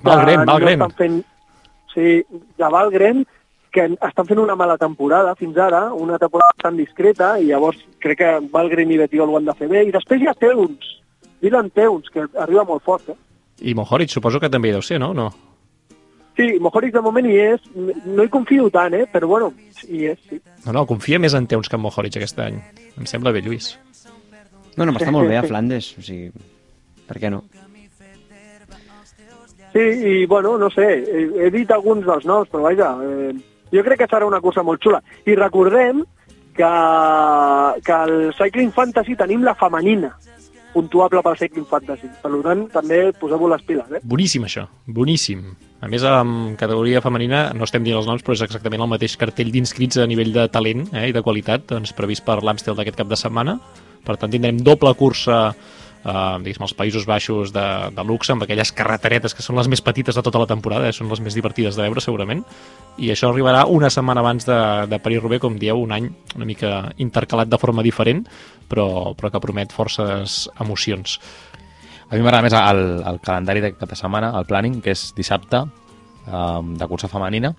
Valgren, 0.04 0.44
no 0.44 0.52
Valgren. 0.52 0.82
estan 0.82 0.96
fent, 0.98 1.22
sí, 1.94 2.20
de 2.58 2.70
Valgren, 2.76 3.24
que 3.74 3.86
estan 3.90 4.26
fent 4.28 4.40
una 4.40 4.54
mala 4.54 4.76
temporada 4.78 5.34
fins 5.34 5.56
ara, 5.58 5.88
una 5.92 6.18
temporada 6.22 6.54
tan 6.62 6.76
discreta, 6.78 7.34
i 7.42 7.50
llavors 7.50 7.80
crec 7.98 8.20
que 8.20 8.34
Valgren 8.52 8.92
i 8.94 9.00
Betiol 9.00 9.32
ho 9.32 9.40
han 9.40 9.48
de 9.48 9.56
fer 9.58 9.68
bé. 9.72 9.82
I 9.88 9.94
després 9.94 10.22
hi 10.22 10.30
ha 10.30 10.36
Teuns, 10.38 10.92
Dylan 11.42 11.72
Teuns, 11.74 12.12
que 12.14 12.28
arriba 12.44 12.64
molt 12.68 12.84
fort, 12.86 13.10
eh? 13.10 13.18
I 13.64 13.74
Mohoric 13.74 14.10
suposo 14.10 14.40
que 14.42 14.50
també 14.50 14.70
hi 14.70 14.76
deu 14.76 14.82
ser, 14.82 15.00
no? 15.02 15.12
no? 15.14 15.28
Sí, 16.34 16.48
Mohoric 16.62 16.94
de 16.94 17.02
moment 17.02 17.26
hi 17.30 17.36
és, 17.38 17.66
no 17.74 18.24
hi 18.24 18.30
confio 18.30 18.66
tant, 18.74 18.94
eh? 18.94 19.04
però 19.10 19.28
bueno, 19.30 19.52
hi 19.86 20.06
és, 20.10 20.22
sí. 20.30 20.40
No, 20.64 20.74
no, 20.78 20.86
confia 20.90 21.20
més 21.22 21.34
en 21.38 21.46
Teuns 21.50 21.70
que 21.70 21.78
en 21.78 21.84
Mohoric 21.84 22.18
aquest 22.18 22.40
any. 22.42 22.58
Em 22.98 23.10
sembla 23.10 23.34
bé, 23.34 23.42
Lluís. 23.42 23.74
No, 24.74 24.86
no, 24.86 24.94
està 24.94 25.12
molt 25.14 25.30
bé 25.30 25.38
a 25.38 25.44
Flandes, 25.50 25.92
o 25.98 26.02
sigui, 26.02 26.32
per 27.06 27.20
què 27.22 27.30
no? 27.30 27.44
Sí, 29.74 29.80
i 29.82 30.26
bueno, 30.30 30.56
no 30.56 30.68
sé, 30.70 30.86
he, 31.02 31.50
dit 31.50 31.70
alguns 31.74 32.06
dels 32.06 32.26
noms, 32.30 32.46
però 32.52 32.68
vaja, 32.68 32.92
eh, 33.02 33.32
jo 33.74 33.82
crec 33.82 34.04
que 34.04 34.06
serà 34.06 34.28
una 34.28 34.38
cursa 34.40 34.62
molt 34.62 34.78
xula. 34.84 35.00
I 35.26 35.34
recordem 35.34 36.04
que, 36.54 36.70
que 37.82 37.96
al 37.96 38.14
Cycling 38.38 38.70
Fantasy 38.76 39.16
tenim 39.18 39.42
la 39.42 39.56
femenina, 39.58 40.12
puntuable 40.74 41.24
pel 41.26 41.40
Cycling 41.42 41.66
Fantasy. 41.66 42.12
Per 42.22 42.32
tant, 42.46 42.64
també 42.70 43.00
poseu-vos 43.18 43.50
les 43.50 43.66
piles, 43.66 43.90
eh? 43.98 44.02
Boníssim, 44.06 44.46
això. 44.46 44.68
Boníssim. 44.86 45.42
A 45.82 45.90
més, 45.90 46.06
en 46.06 46.54
categoria 46.60 47.02
femenina, 47.04 47.48
no 47.52 47.66
estem 47.66 47.82
dient 47.82 47.98
els 47.98 48.06
noms, 48.08 48.22
però 48.22 48.38
és 48.38 48.46
exactament 48.46 48.86
el 48.86 48.94
mateix 48.94 49.18
cartell 49.20 49.50
d'inscrits 49.52 49.98
a 49.98 50.06
nivell 50.06 50.30
de 50.38 50.46
talent 50.54 50.86
eh, 50.92 51.08
i 51.10 51.16
de 51.16 51.22
qualitat 51.26 51.66
doncs, 51.74 51.92
previst 51.98 52.24
per 52.24 52.44
l'Amstel 52.46 52.78
d'aquest 52.78 53.02
cap 53.02 53.10
de 53.10 53.18
setmana. 53.18 53.58
Per 54.06 54.16
tant, 54.20 54.30
tindrem 54.30 54.62
doble 54.62 54.94
cursa 54.94 55.48
eh, 56.04 56.38
diguéssim, 56.44 56.64
als 56.66 56.74
Països 56.76 57.06
Baixos 57.08 57.52
de, 57.54 57.64
de 57.94 58.04
luxe, 58.06 58.32
amb 58.34 58.44
aquelles 58.44 58.72
carreteretes 58.76 59.34
que 59.34 59.44
són 59.44 59.58
les 59.58 59.70
més 59.72 59.82
petites 59.84 60.16
de 60.16 60.24
tota 60.24 60.42
la 60.42 60.48
temporada, 60.50 60.88
eh, 60.88 60.96
són 60.96 61.10
les 61.12 61.22
més 61.24 61.36
divertides 61.36 61.78
de 61.78 61.86
veure, 61.86 62.02
segurament. 62.04 62.44
I 63.00 63.10
això 63.14 63.30
arribarà 63.30 63.64
una 63.70 63.90
setmana 63.90 64.22
abans 64.22 64.46
de, 64.48 64.58
de 64.90 65.00
París-Roubaix, 65.02 65.42
com 65.42 65.56
dieu, 65.58 65.80
un 65.80 65.94
any 65.96 66.10
una 66.36 66.48
mica 66.48 66.74
intercalat 67.02 67.50
de 67.50 67.58
forma 67.58 67.82
diferent, 67.86 68.24
però, 68.70 69.14
però 69.18 69.32
que 69.32 69.42
promet 69.42 69.74
forces 69.74 70.44
emocions. 70.60 71.18
A 72.10 72.14
mi 72.14 72.22
m'agrada 72.22 72.44
més 72.44 72.54
el, 72.58 72.84
el 73.08 73.18
calendari 73.24 73.64
de 73.64 73.72
cap 73.74 73.90
de 73.90 73.98
setmana, 73.98 74.34
el 74.38 74.46
planning, 74.46 74.78
que 74.84 74.92
és 74.94 75.08
dissabte 75.16 75.64
um, 75.64 76.74
de 76.78 76.88
cursa 76.90 77.10
femenina 77.10 77.54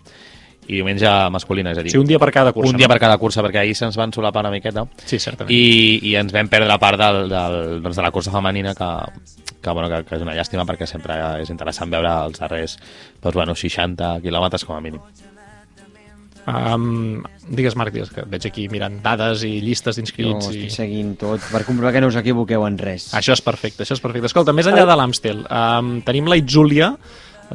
i 0.68 0.76
diumenge 0.80 1.10
masculina, 1.30 1.72
és 1.72 1.78
a 1.78 1.84
dir, 1.86 1.92
Sí, 1.94 1.98
un 2.02 2.08
dia 2.10 2.18
per 2.20 2.32
cada 2.34 2.52
cursa. 2.54 2.72
un 2.72 2.78
dia 2.78 2.88
no? 2.88 2.94
per 2.94 3.00
cada 3.00 3.18
cursa, 3.22 3.44
perquè 3.46 3.62
ahir 3.62 3.76
se'ns 3.78 3.98
van 3.98 4.12
solapar 4.14 4.42
una 4.46 4.52
miqueta 4.52 4.86
Sí, 5.06 5.20
certament. 5.20 5.52
i, 5.54 6.00
i 6.10 6.16
ens 6.16 6.34
vam 6.34 6.48
perdre 6.50 6.78
part 6.82 6.98
del, 7.00 7.30
del, 7.30 7.82
doncs 7.84 7.96
de 8.00 8.02
la 8.02 8.12
cursa 8.12 8.32
femenina 8.34 8.74
que, 8.74 8.90
que, 9.62 9.70
bueno, 9.70 9.90
que, 9.90 10.04
que 10.10 10.16
és 10.16 10.22
una 10.26 10.34
llàstima 10.34 10.66
perquè 10.66 10.88
sempre 10.90 11.20
és 11.44 11.50
interessant 11.54 11.90
veure 11.94 12.10
els 12.26 12.40
darrers 12.42 12.78
doncs, 13.22 13.36
bueno, 13.36 13.54
60 13.56 14.20
quilòmetres 14.26 14.66
com 14.66 14.76
a 14.76 14.82
mínim. 14.82 15.02
Um, 16.46 17.24
digues, 17.50 17.74
Marc, 17.76 17.90
digues, 17.96 18.12
que 18.14 18.22
veig 18.30 18.44
aquí 18.46 18.68
mirant 18.70 19.00
dades 19.02 19.42
i 19.48 19.56
llistes 19.66 19.96
Jo 19.96 20.02
d'inscrits. 20.04 20.46
estic 20.52 20.68
I... 20.68 20.74
seguint 20.76 21.16
tot 21.18 21.42
per 21.50 21.64
comprovar 21.66 21.92
que 21.96 22.02
no 22.04 22.12
us 22.12 22.18
equivoqueu 22.22 22.68
en 22.68 22.78
res. 22.78 23.08
Això 23.18 23.34
és 23.34 23.42
perfecte, 23.42 23.82
això 23.82 23.98
és 23.98 24.04
perfecte. 24.04 24.30
Escolta, 24.30 24.54
més 24.54 24.70
enllà 24.70 24.84
de 24.86 24.98
l'Amstel, 25.00 25.42
um, 25.50 25.96
tenim 26.06 26.30
la 26.30 26.38
Itzúlia, 26.38 26.92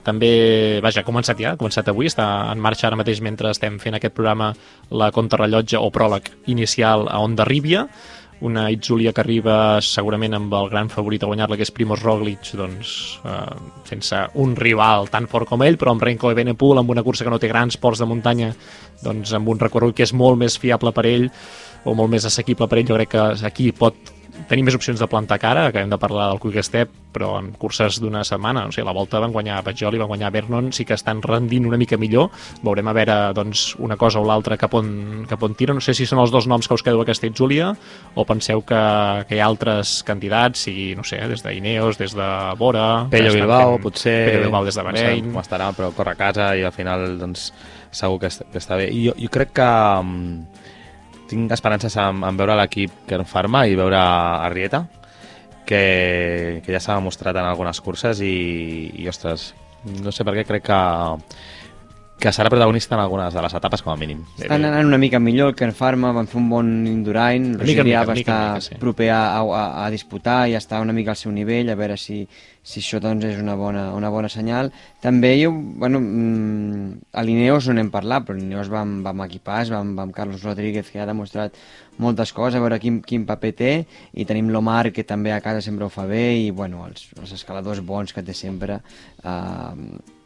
també, 0.05 0.81
vaja, 0.85 1.03
ha 1.03 1.07
començat 1.07 1.41
ja, 1.43 1.55
ha 1.55 1.61
començat 1.61 1.91
avui, 1.91 2.09
està 2.11 2.27
en 2.53 2.63
marxa 2.63 2.89
ara 2.89 2.99
mateix 3.01 3.21
mentre 3.25 3.51
estem 3.51 3.79
fent 3.83 3.99
aquest 3.99 4.15
programa 4.15 4.53
la 4.91 5.11
contrarrellotge 5.15 5.81
o 5.81 5.91
pròleg 5.95 6.31
inicial 6.53 7.09
a 7.11 7.21
Onda 7.25 7.47
Ríbia, 7.49 7.87
una 8.41 8.71
Itzúlia 8.73 9.13
que 9.13 9.21
arriba 9.21 9.55
segurament 9.85 10.35
amb 10.37 10.55
el 10.57 10.71
gran 10.73 10.89
favorit 10.89 11.23
a 11.23 11.29
guanyar-la, 11.29 11.59
que 11.61 11.67
és 11.67 11.73
Primoz 11.77 12.03
Roglic, 12.03 12.53
doncs, 12.57 12.93
eh, 13.25 13.57
sense 13.89 14.21
un 14.41 14.55
rival 14.57 15.11
tan 15.13 15.29
fort 15.29 15.49
com 15.49 15.63
ell, 15.67 15.77
però 15.77 15.93
amb 15.93 16.03
Renko 16.03 16.31
Evenepoel, 16.33 16.81
amb 16.81 16.95
una 16.95 17.05
cursa 17.05 17.27
que 17.27 17.35
no 17.35 17.39
té 17.39 17.51
grans 17.51 17.77
ports 17.77 18.01
de 18.01 18.09
muntanya, 18.09 18.55
doncs 19.05 19.35
amb 19.37 19.49
un 19.53 19.61
recorregut 19.61 19.99
que 19.99 20.09
és 20.09 20.15
molt 20.17 20.41
més 20.41 20.57
fiable 20.59 20.93
per 20.97 21.05
ell, 21.11 21.29
o 21.85 21.95
molt 21.95 22.11
més 22.13 22.25
assequible 22.25 22.69
per 22.69 22.81
ell, 22.81 22.89
jo 22.89 22.97
crec 22.97 23.13
que 23.13 23.29
aquí 23.47 23.71
pot 23.77 24.20
tenir 24.49 24.63
més 24.65 24.77
opcions 24.77 25.01
de 25.01 25.07
plantar 25.11 25.39
cara, 25.43 25.67
acabem 25.71 25.91
de 25.91 25.99
parlar 26.01 26.29
del 26.31 26.41
Quick 26.41 26.63
Step, 26.65 26.91
però 27.11 27.33
en 27.41 27.49
curses 27.59 27.99
d'una 28.01 28.23
setmana, 28.25 28.69
o 28.69 28.73
sigui, 28.73 28.85
la 28.87 28.95
volta 28.95 29.19
van 29.19 29.33
guanyar 29.35 29.65
Pajoli, 29.67 29.99
van 29.99 30.09
guanyar 30.13 30.31
Vernon, 30.31 30.69
sí 30.73 30.85
que 30.87 30.95
estan 30.95 31.21
rendint 31.23 31.67
una 31.67 31.77
mica 31.81 31.99
millor, 31.99 32.29
veurem 32.63 32.87
a 32.87 32.95
veure 32.95 33.17
doncs, 33.35 33.75
una 33.83 33.97
cosa 33.99 34.21
o 34.21 34.25
l'altra 34.25 34.57
cap, 34.61 34.75
on, 34.79 35.27
cap 35.29 35.43
on 35.43 35.57
tira, 35.59 35.75
no 35.75 35.83
sé 35.83 35.95
si 35.99 36.07
són 36.07 36.23
els 36.23 36.31
dos 36.31 36.47
noms 36.47 36.69
que 36.69 36.79
us 36.79 36.85
quedeu 36.87 37.03
a 37.03 37.09
Castelljúlia, 37.09 37.73
o 38.15 38.25
penseu 38.29 38.63
que, 38.63 38.79
que 39.27 39.35
hi 39.37 39.43
ha 39.43 39.49
altres 39.51 40.01
candidats, 40.07 40.63
sigui, 40.69 40.93
no 40.95 41.03
sé, 41.03 41.19
des 41.27 41.43
d'Ineos, 41.43 41.99
des 41.99 42.15
de 42.15 42.31
Bora... 42.61 43.09
Pello 43.11 43.35
que 43.35 43.41
Bilbao, 43.41 43.75
fent- 43.75 43.83
potser... 43.89 44.17
Pello 44.31 44.45
Bilbao 44.47 44.65
des 44.65 44.79
de 44.79 44.87
no 44.87 44.95
sé 44.95 45.03
Bahrein... 45.05 45.33
com 45.35 45.43
estarà, 45.43 45.73
però 45.75 45.91
corre 45.97 46.15
a 46.15 46.21
casa 46.21 46.53
i 46.57 46.63
al 46.63 46.73
final 46.77 47.19
doncs, 47.19 47.51
segur 47.91 48.21
que, 48.23 48.31
que 48.53 48.63
està 48.63 48.79
bé. 48.79 48.87
I 48.95 49.09
jo, 49.09 49.17
jo 49.19 49.31
crec 49.35 49.51
que 49.59 49.67
um, 49.99 50.15
tinc 51.31 51.53
esperances 51.55 51.95
en, 52.01 52.25
en 52.27 52.39
veure 52.39 52.57
l'equip 52.59 53.05
Kern 53.09 53.29
Pharma 53.29 53.65
i 53.71 53.79
veure 53.79 54.01
Arrieta, 54.01 54.85
que, 55.67 56.61
que 56.65 56.75
ja 56.75 56.83
s'ha 56.83 56.99
demostrat 56.99 57.39
en 57.39 57.47
algunes 57.47 57.81
curses 57.85 58.23
i, 58.27 58.35
i, 58.99 59.07
ostres, 59.11 59.53
no 60.03 60.13
sé 60.13 60.27
per 60.27 60.35
què 60.39 60.47
crec 60.49 60.67
que 60.67 60.81
que 62.21 62.31
serà 62.37 62.51
protagonista 62.53 62.95
en 62.95 63.01
algunes 63.01 63.33
de 63.33 63.41
les 63.43 63.55
etapes 63.57 63.81
com 63.83 63.95
a 63.95 63.97
mínim. 63.97 64.21
Estan 64.37 64.67
anant 64.69 64.87
una 64.87 64.99
mica 65.01 65.19
millor 65.19 65.55
que 65.57 65.65
en 65.65 65.73
Farma, 65.75 66.13
van 66.13 66.29
fer 66.29 66.37
un 66.39 66.51
bon 66.53 66.69
Indurain, 66.87 67.55
Roger 67.59 67.83
mica, 67.83 68.05
va 68.05 68.15
estar 68.15 68.39
mica, 68.53 68.61
sí. 68.61 68.77
proper 68.83 69.09
a, 69.17 69.21
a, 69.41 69.65
a 69.87 69.91
disputar 69.91 70.43
i 70.51 70.57
està 70.59 70.83
una 70.85 70.93
mica 70.93 71.15
al 71.15 71.19
seu 71.19 71.33
nivell, 71.33 71.73
a 71.73 71.79
veure 71.81 71.97
si, 71.97 72.21
si 72.63 72.83
això 72.85 73.01
doncs, 73.01 73.25
és 73.25 73.41
una 73.41 73.57
bona, 73.57 73.87
una 73.97 74.13
bona 74.13 74.29
senyal. 74.29 74.69
També 75.01 75.33
jo, 75.41 75.55
bueno, 75.55 76.03
mm, 76.05 77.09
a 77.17 77.25
l'Ineos 77.25 77.71
no 77.71 77.79
n'hem 77.81 77.91
parlat, 77.91 78.29
però 78.29 78.37
l'Ineos 78.37 78.69
va, 78.69 78.85
amb- 78.85 79.01
va 79.07 79.17
amb 79.17 79.25
equipàs, 79.25 79.73
va 79.73 79.81
amb, 79.81 79.97
va 79.97 80.05
amb 80.05 80.15
Carlos 80.15 80.45
Rodríguez, 80.45 80.93
que 80.93 81.01
ha 81.01 81.09
demostrat 81.09 81.57
moltes 81.97 82.37
coses, 82.37 82.61
a 82.61 82.63
veure 82.63 82.79
quin, 82.85 83.01
quin 83.01 83.25
paper 83.25 83.57
té, 83.57 83.75
i 84.13 84.29
tenim 84.29 84.53
l'Omar, 84.53 84.93
que 84.93 85.09
també 85.09 85.33
a 85.33 85.41
casa 85.41 85.65
sempre 85.65 85.89
ho 85.89 85.93
fa 85.93 86.05
bé, 86.05 86.37
i 86.37 86.51
bueno, 86.53 86.85
els, 86.87 87.09
els 87.17 87.33
escaladors 87.41 87.81
bons 87.81 88.13
que 88.13 88.23
té 88.23 88.37
sempre. 88.37 88.83
Uh, 89.25 90.20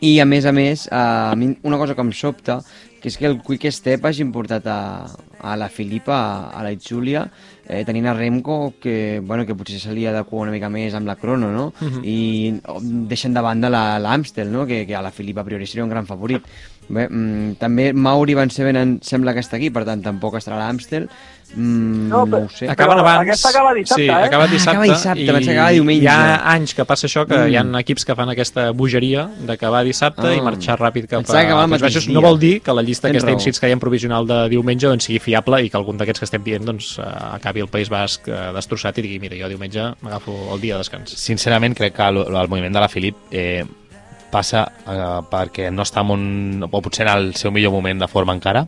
i 0.00 0.18
a 0.20 0.24
més 0.26 0.44
a 0.46 0.52
més, 0.52 0.86
eh, 0.86 0.94
a 0.94 1.34
mi 1.36 1.56
una 1.62 1.78
cosa 1.78 1.94
que 1.94 2.00
em 2.04 2.12
sobta, 2.12 2.60
que 3.00 3.08
és 3.08 3.16
que 3.16 3.26
el 3.26 3.36
Quick 3.42 3.70
Step 3.70 4.04
hagin 4.06 4.32
portat 4.34 4.66
a, 4.66 5.06
a 5.40 5.56
la 5.56 5.68
Filipa, 5.68 6.14
a, 6.18 6.50
a 6.58 6.62
la 6.66 6.72
Itzulia, 6.74 7.24
eh, 7.68 7.84
tenint 7.86 8.06
a 8.10 8.14
Remco, 8.14 8.74
que, 8.80 9.20
bueno, 9.22 9.44
que 9.46 9.54
potser 9.54 9.78
se 9.78 9.92
li 9.94 10.06
adequa 10.06 10.40
una 10.42 10.50
mica 10.54 10.68
més 10.68 10.94
amb 10.98 11.06
la 11.06 11.14
crono, 11.16 11.52
no? 11.54 11.68
I 12.02 12.58
oh, 12.66 12.80
deixen 12.82 13.34
de 13.34 13.40
banda 13.44 13.70
la- 13.70 13.98
l'Amstel, 14.02 14.50
no? 14.50 14.66
Que, 14.66 14.84
que 14.86 14.96
a 14.98 15.02
la 15.02 15.12
Filipa 15.14 15.42
a 15.42 15.44
priori 15.46 15.66
seria 15.66 15.84
un 15.84 15.90
gran 15.94 16.06
favorit. 16.06 16.42
Bé, 16.88 17.06
mm, 17.08 17.56
també 17.60 17.92
Mauri 17.92 18.32
Van 18.34 18.48
Sevenen 18.50 18.98
sembla 19.02 19.34
que 19.34 19.40
està 19.40 19.56
aquí, 19.58 19.68
per 19.70 19.84
tant 19.84 20.00
tampoc 20.02 20.34
estarà 20.40 20.56
a 20.56 20.66
l'Amstel. 20.66 21.08
Mm, 21.54 22.08
No, 22.08 22.26
no, 22.26 22.26
però- 22.26 22.44
ho 22.44 22.48
sé. 22.50 22.68
Acaben 22.68 22.98
abans... 22.98 23.22
aquesta 23.22 23.48
acaba 23.48 23.72
dissabte, 23.72 24.02
sí, 24.02 24.08
eh? 24.08 24.12
acaba 24.12 24.44
Ah, 24.44 24.48
dissabte. 24.48 24.70
acaba 24.76 24.84
dissabte, 24.84 25.22
i 25.22 25.26
pensava 25.32 25.66
que 25.68 25.72
diumenge. 25.74 26.02
Hi 26.02 26.06
ha 26.06 26.52
anys 26.52 26.74
que 26.74 26.84
passa 26.84 27.06
això, 27.06 27.26
que 27.26 27.38
Mm. 27.38 27.48
hi 27.48 27.56
ha 27.56 27.80
equips 27.80 28.04
que 28.04 28.14
fan 28.14 28.28
aquesta 28.28 28.70
bogeria 28.72 29.30
d'acabar 29.46 29.82
dissabte 29.84 30.26
Ah. 30.26 30.34
i 30.34 30.42
marxar 30.42 30.78
ràpid 30.78 31.06
cap 31.08 31.24
que 31.24 31.32
a... 31.32 31.66
mateix 31.66 31.82
Baixos. 31.82 32.08
No 32.08 32.20
vol 32.20 32.38
dir 32.38 32.60
que 32.60 32.72
la 32.72 32.82
llista 32.82 33.08
Tens 33.08 33.16
aquesta 33.16 33.26
raó. 33.28 33.36
d'inscrits 33.36 33.60
que 33.60 33.68
hi 33.68 33.72
ha 33.72 33.76
provisional 33.78 34.26
de 34.26 34.48
diumenge 34.50 34.86
doncs, 34.88 35.04
sigui 35.04 35.18
fiable 35.20 35.62
i 35.64 35.70
que 35.70 35.76
algun 35.78 35.96
d'aquests 35.96 36.20
que 36.20 36.24
estem 36.24 36.42
dient 36.44 36.64
doncs, 36.66 36.98
eh, 36.98 37.02
acabi 37.32 37.60
el 37.60 37.68
País 37.68 37.88
Basc 37.88 38.28
eh, 38.28 38.52
destrossat 38.54 38.98
i 38.98 39.02
digui, 39.02 39.18
mira, 39.18 39.36
jo 39.40 39.48
diumenge 39.48 39.94
m'agafo 40.02 40.52
el 40.54 40.60
dia 40.60 40.74
de 40.74 40.78
descans. 40.80 41.10
Sincerament, 41.16 41.74
crec 41.74 41.94
que 41.94 42.02
el, 42.02 42.18
el 42.28 42.48
moviment 42.48 42.72
de 42.74 42.80
la 42.80 42.88
Filip 42.88 43.16
eh, 43.30 43.64
passa 44.30 44.66
eh, 44.86 45.18
perquè 45.30 45.70
no 45.72 45.82
està 45.86 46.02
en 46.04 46.10
un, 46.14 46.24
o 46.68 46.80
potser 46.84 47.06
en 47.06 47.12
el 47.16 47.34
seu 47.38 47.52
millor 47.54 47.72
moment 47.74 48.00
de 48.02 48.08
forma 48.10 48.34
encara 48.36 48.66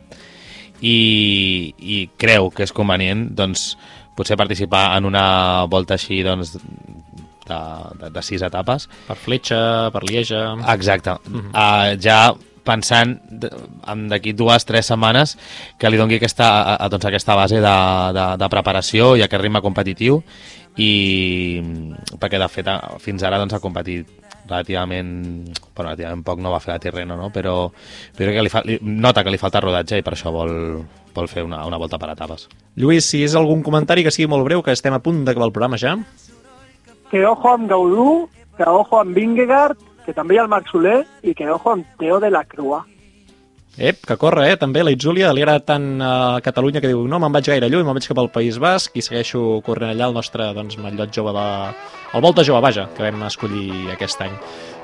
i, 0.81 1.73
i 1.77 1.97
creu 2.17 2.49
que 2.53 2.63
és 2.65 2.73
convenient 2.73 3.27
doncs, 3.37 3.75
potser 4.17 4.37
participar 4.39 4.91
en 4.97 5.05
una 5.09 5.65
volta 5.71 5.95
així 5.97 6.21
doncs, 6.25 6.55
de, 7.47 7.57
de, 7.99 8.09
de 8.13 8.21
sis 8.23 8.41
etapes. 8.45 8.87
Per 9.07 9.17
Fletxa, 9.17 9.59
per 9.93 10.03
Lieja... 10.07 10.43
Exacte. 10.73 11.17
uh, 11.51 11.91
ja 12.01 12.31
pensant 12.63 13.15
d- 13.25 13.49
en 13.89 14.03
d'aquí 14.11 14.35
dues, 14.37 14.61
tres 14.69 14.85
setmanes 14.91 15.33
que 15.81 15.89
li 15.89 15.97
doni 15.97 16.19
aquesta, 16.19 16.45
a, 16.61 16.75
a, 16.85 16.89
doncs 16.93 17.07
aquesta 17.09 17.33
base 17.35 17.57
de, 17.63 17.75
de, 18.17 18.25
de 18.37 18.49
preparació 18.53 19.15
i 19.17 19.23
aquest 19.25 19.41
ritme 19.41 19.63
competitiu 19.65 20.19
i 20.77 20.91
perquè 22.21 22.37
de 22.39 22.47
fet 22.53 22.69
a- 22.69 22.97
fins 23.01 23.23
ara 23.25 23.39
doncs, 23.41 23.55
ha 23.57 23.63
competit 23.63 24.07
relativament, 24.47 25.11
bueno, 25.75 25.89
relativament 25.89 26.23
poc 26.27 26.41
no 26.43 26.51
va 26.53 26.61
fer 26.63 26.73
la 26.73 26.79
Tirreno, 26.83 27.17
no? 27.19 27.29
però, 27.33 27.55
però 28.17 28.29
crec 28.29 28.39
que 28.39 28.45
li, 28.47 28.51
fa, 28.53 28.63
li 28.65 28.79
nota 28.81 29.23
que 29.23 29.33
li 29.33 29.41
falta 29.41 29.61
rodatge 29.63 29.99
i 30.01 30.05
per 30.05 30.15
això 30.15 30.33
vol, 30.33 30.53
vol 31.15 31.29
fer 31.31 31.45
una, 31.47 31.63
una 31.67 31.79
volta 31.81 31.99
per 32.01 32.11
etapes. 32.13 32.47
Lluís, 32.79 33.07
si 33.07 33.23
és 33.25 33.35
algun 33.35 33.63
comentari 33.63 34.05
que 34.05 34.13
sigui 34.13 34.29
molt 34.31 34.47
breu, 34.47 34.63
que 34.65 34.75
estem 34.75 34.95
a 34.95 35.01
punt 35.03 35.23
d'acabar 35.27 35.49
el 35.49 35.55
programa 35.55 35.79
ja. 35.81 35.97
Que 37.11 37.25
ojo 37.27 37.49
amb 37.51 37.69
Gaudú, 37.69 38.29
que 38.57 38.67
ojo 38.67 39.01
amb 39.01 39.15
Vingegaard, 39.15 39.79
que 40.05 40.15
també 40.17 40.35
hi 40.35 40.41
ha 40.41 40.45
el 40.47 40.51
Marc 40.51 40.71
Soler, 40.71 41.01
i 41.23 41.35
que 41.37 41.49
ojo 41.51 41.75
amb 41.75 41.87
Teo 41.99 42.19
de 42.23 42.31
la 42.31 42.45
Crua. 42.47 42.85
Ep, 43.77 44.01
que 44.03 44.17
corre, 44.19 44.49
eh? 44.51 44.57
També 44.59 44.81
la 44.83 44.91
Itzúlia 44.91 45.29
li 45.31 45.45
agrada 45.45 45.63
tant 45.63 45.85
a 46.03 46.41
Catalunya 46.43 46.81
que 46.83 46.89
diu 46.91 47.05
no 47.07 47.21
me'n 47.23 47.31
vaig 47.31 47.47
gaire 47.53 47.69
lluny, 47.71 47.85
me'n 47.87 47.95
vaig 47.95 48.07
cap 48.09 48.19
al 48.19 48.27
País 48.33 48.57
Basc 48.59 48.97
i 48.99 49.03
segueixo 49.05 49.61
corrent 49.63 49.93
allà 49.93 50.09
el 50.09 50.17
nostre 50.17 50.49
doncs, 50.57 50.75
mallot 50.75 51.13
jove 51.15 51.31
de... 51.37 51.45
el 52.11 52.21
Volta 52.21 52.43
Jove, 52.43 52.59
vaja, 52.61 52.89
que 52.91 53.05
vam 53.05 53.23
escollir 53.29 53.93
aquest 53.93 54.21
any. 54.27 54.35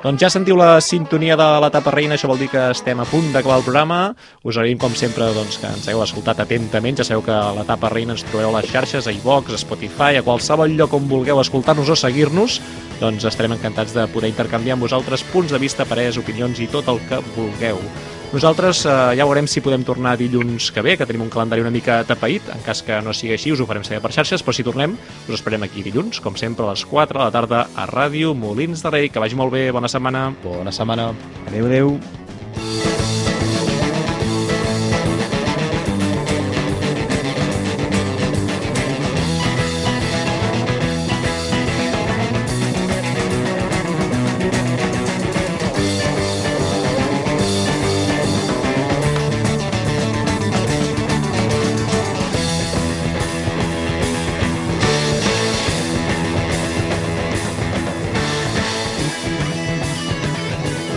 Doncs 0.05 0.23
ja 0.23 0.29
sentiu 0.31 0.55
la 0.55 0.79
sintonia 0.79 1.35
de 1.35 1.45
l'etapa 1.59 1.91
reina, 1.91 2.15
això 2.15 2.29
vol 2.31 2.39
dir 2.39 2.47
que 2.47 2.63
estem 2.71 3.01
a 3.03 3.05
punt 3.11 3.31
d'acabar 3.33 3.57
el 3.59 3.67
programa. 3.67 3.99
Us 4.47 4.55
agraïm, 4.55 4.79
com 4.79 4.95
sempre, 4.95 5.27
doncs, 5.35 5.57
que 5.59 5.67
ens 5.67 5.89
hagueu 5.89 6.05
escoltat 6.05 6.39
atentament. 6.45 7.01
Ja 7.01 7.07
sabeu 7.09 7.25
que 7.25 7.33
a 7.35 7.51
l'etapa 7.57 7.91
reina 7.91 8.15
ens 8.15 8.23
trobareu 8.29 8.55
a 8.55 8.61
les 8.61 8.71
xarxes, 8.71 9.09
a 9.09 9.15
iVox, 9.19 9.51
a 9.51 9.59
Spotify, 9.59 10.15
a 10.15 10.23
qualsevol 10.23 10.77
lloc 10.79 10.95
on 10.95 11.09
vulgueu 11.11 11.41
escoltar-nos 11.43 11.91
o 11.91 11.97
seguir-nos. 11.99 12.61
Doncs 13.01 13.27
estarem 13.27 13.57
encantats 13.57 13.97
de 13.97 14.07
poder 14.13 14.31
intercanviar 14.31 14.77
amb 14.77 14.87
vosaltres 14.87 15.27
punts 15.33 15.51
de 15.51 15.59
vista, 15.59 15.85
parers, 15.89 16.21
opinions 16.21 16.63
i 16.63 16.69
tot 16.71 16.87
el 16.93 17.03
que 17.09 17.19
vulgueu. 17.35 17.83
Nosaltres 18.27 18.81
eh, 18.83 18.93
ja 19.15 19.25
veurem 19.25 19.47
si 19.47 19.63
podem 19.63 19.85
tornar 19.87 20.17
dilluns 20.19 20.67
que 20.75 20.83
ve, 20.83 20.97
que 20.99 21.07
tenim 21.07 21.23
un 21.23 21.31
calendari 21.31 21.63
una 21.63 21.71
mica 21.71 22.01
tapeït. 22.07 22.49
En 22.51 22.59
cas 22.65 22.83
que 22.83 22.99
no 23.03 23.15
sigui 23.15 23.37
així, 23.37 23.53
us 23.55 23.63
ho 23.63 23.69
farem 23.69 23.85
saber 23.87 24.01
per 24.03 24.11
xarxes, 24.15 24.43
però 24.43 24.55
si 24.55 24.67
tornem, 24.67 24.97
us 25.29 25.39
esperem 25.39 25.63
aquí 25.63 25.85
dilluns, 25.85 26.19
com 26.23 26.35
sempre, 26.35 26.67
a 26.67 26.75
les 26.75 26.83
4 26.85 27.21
de 27.21 27.23
la 27.23 27.31
tarda 27.31 27.65
a 27.71 27.87
Ràdio 27.87 28.35
Molins 28.35 28.83
de 28.83 28.93
Rei. 28.93 29.09
Que 29.09 29.23
vagi 29.23 29.39
molt 29.39 29.55
bé, 29.55 29.69
bona 29.71 29.91
setmana. 29.91 30.27
Bona 30.43 30.75
setmana. 30.75 31.13
Adéu, 31.47 31.71
adéu. 31.71 33.06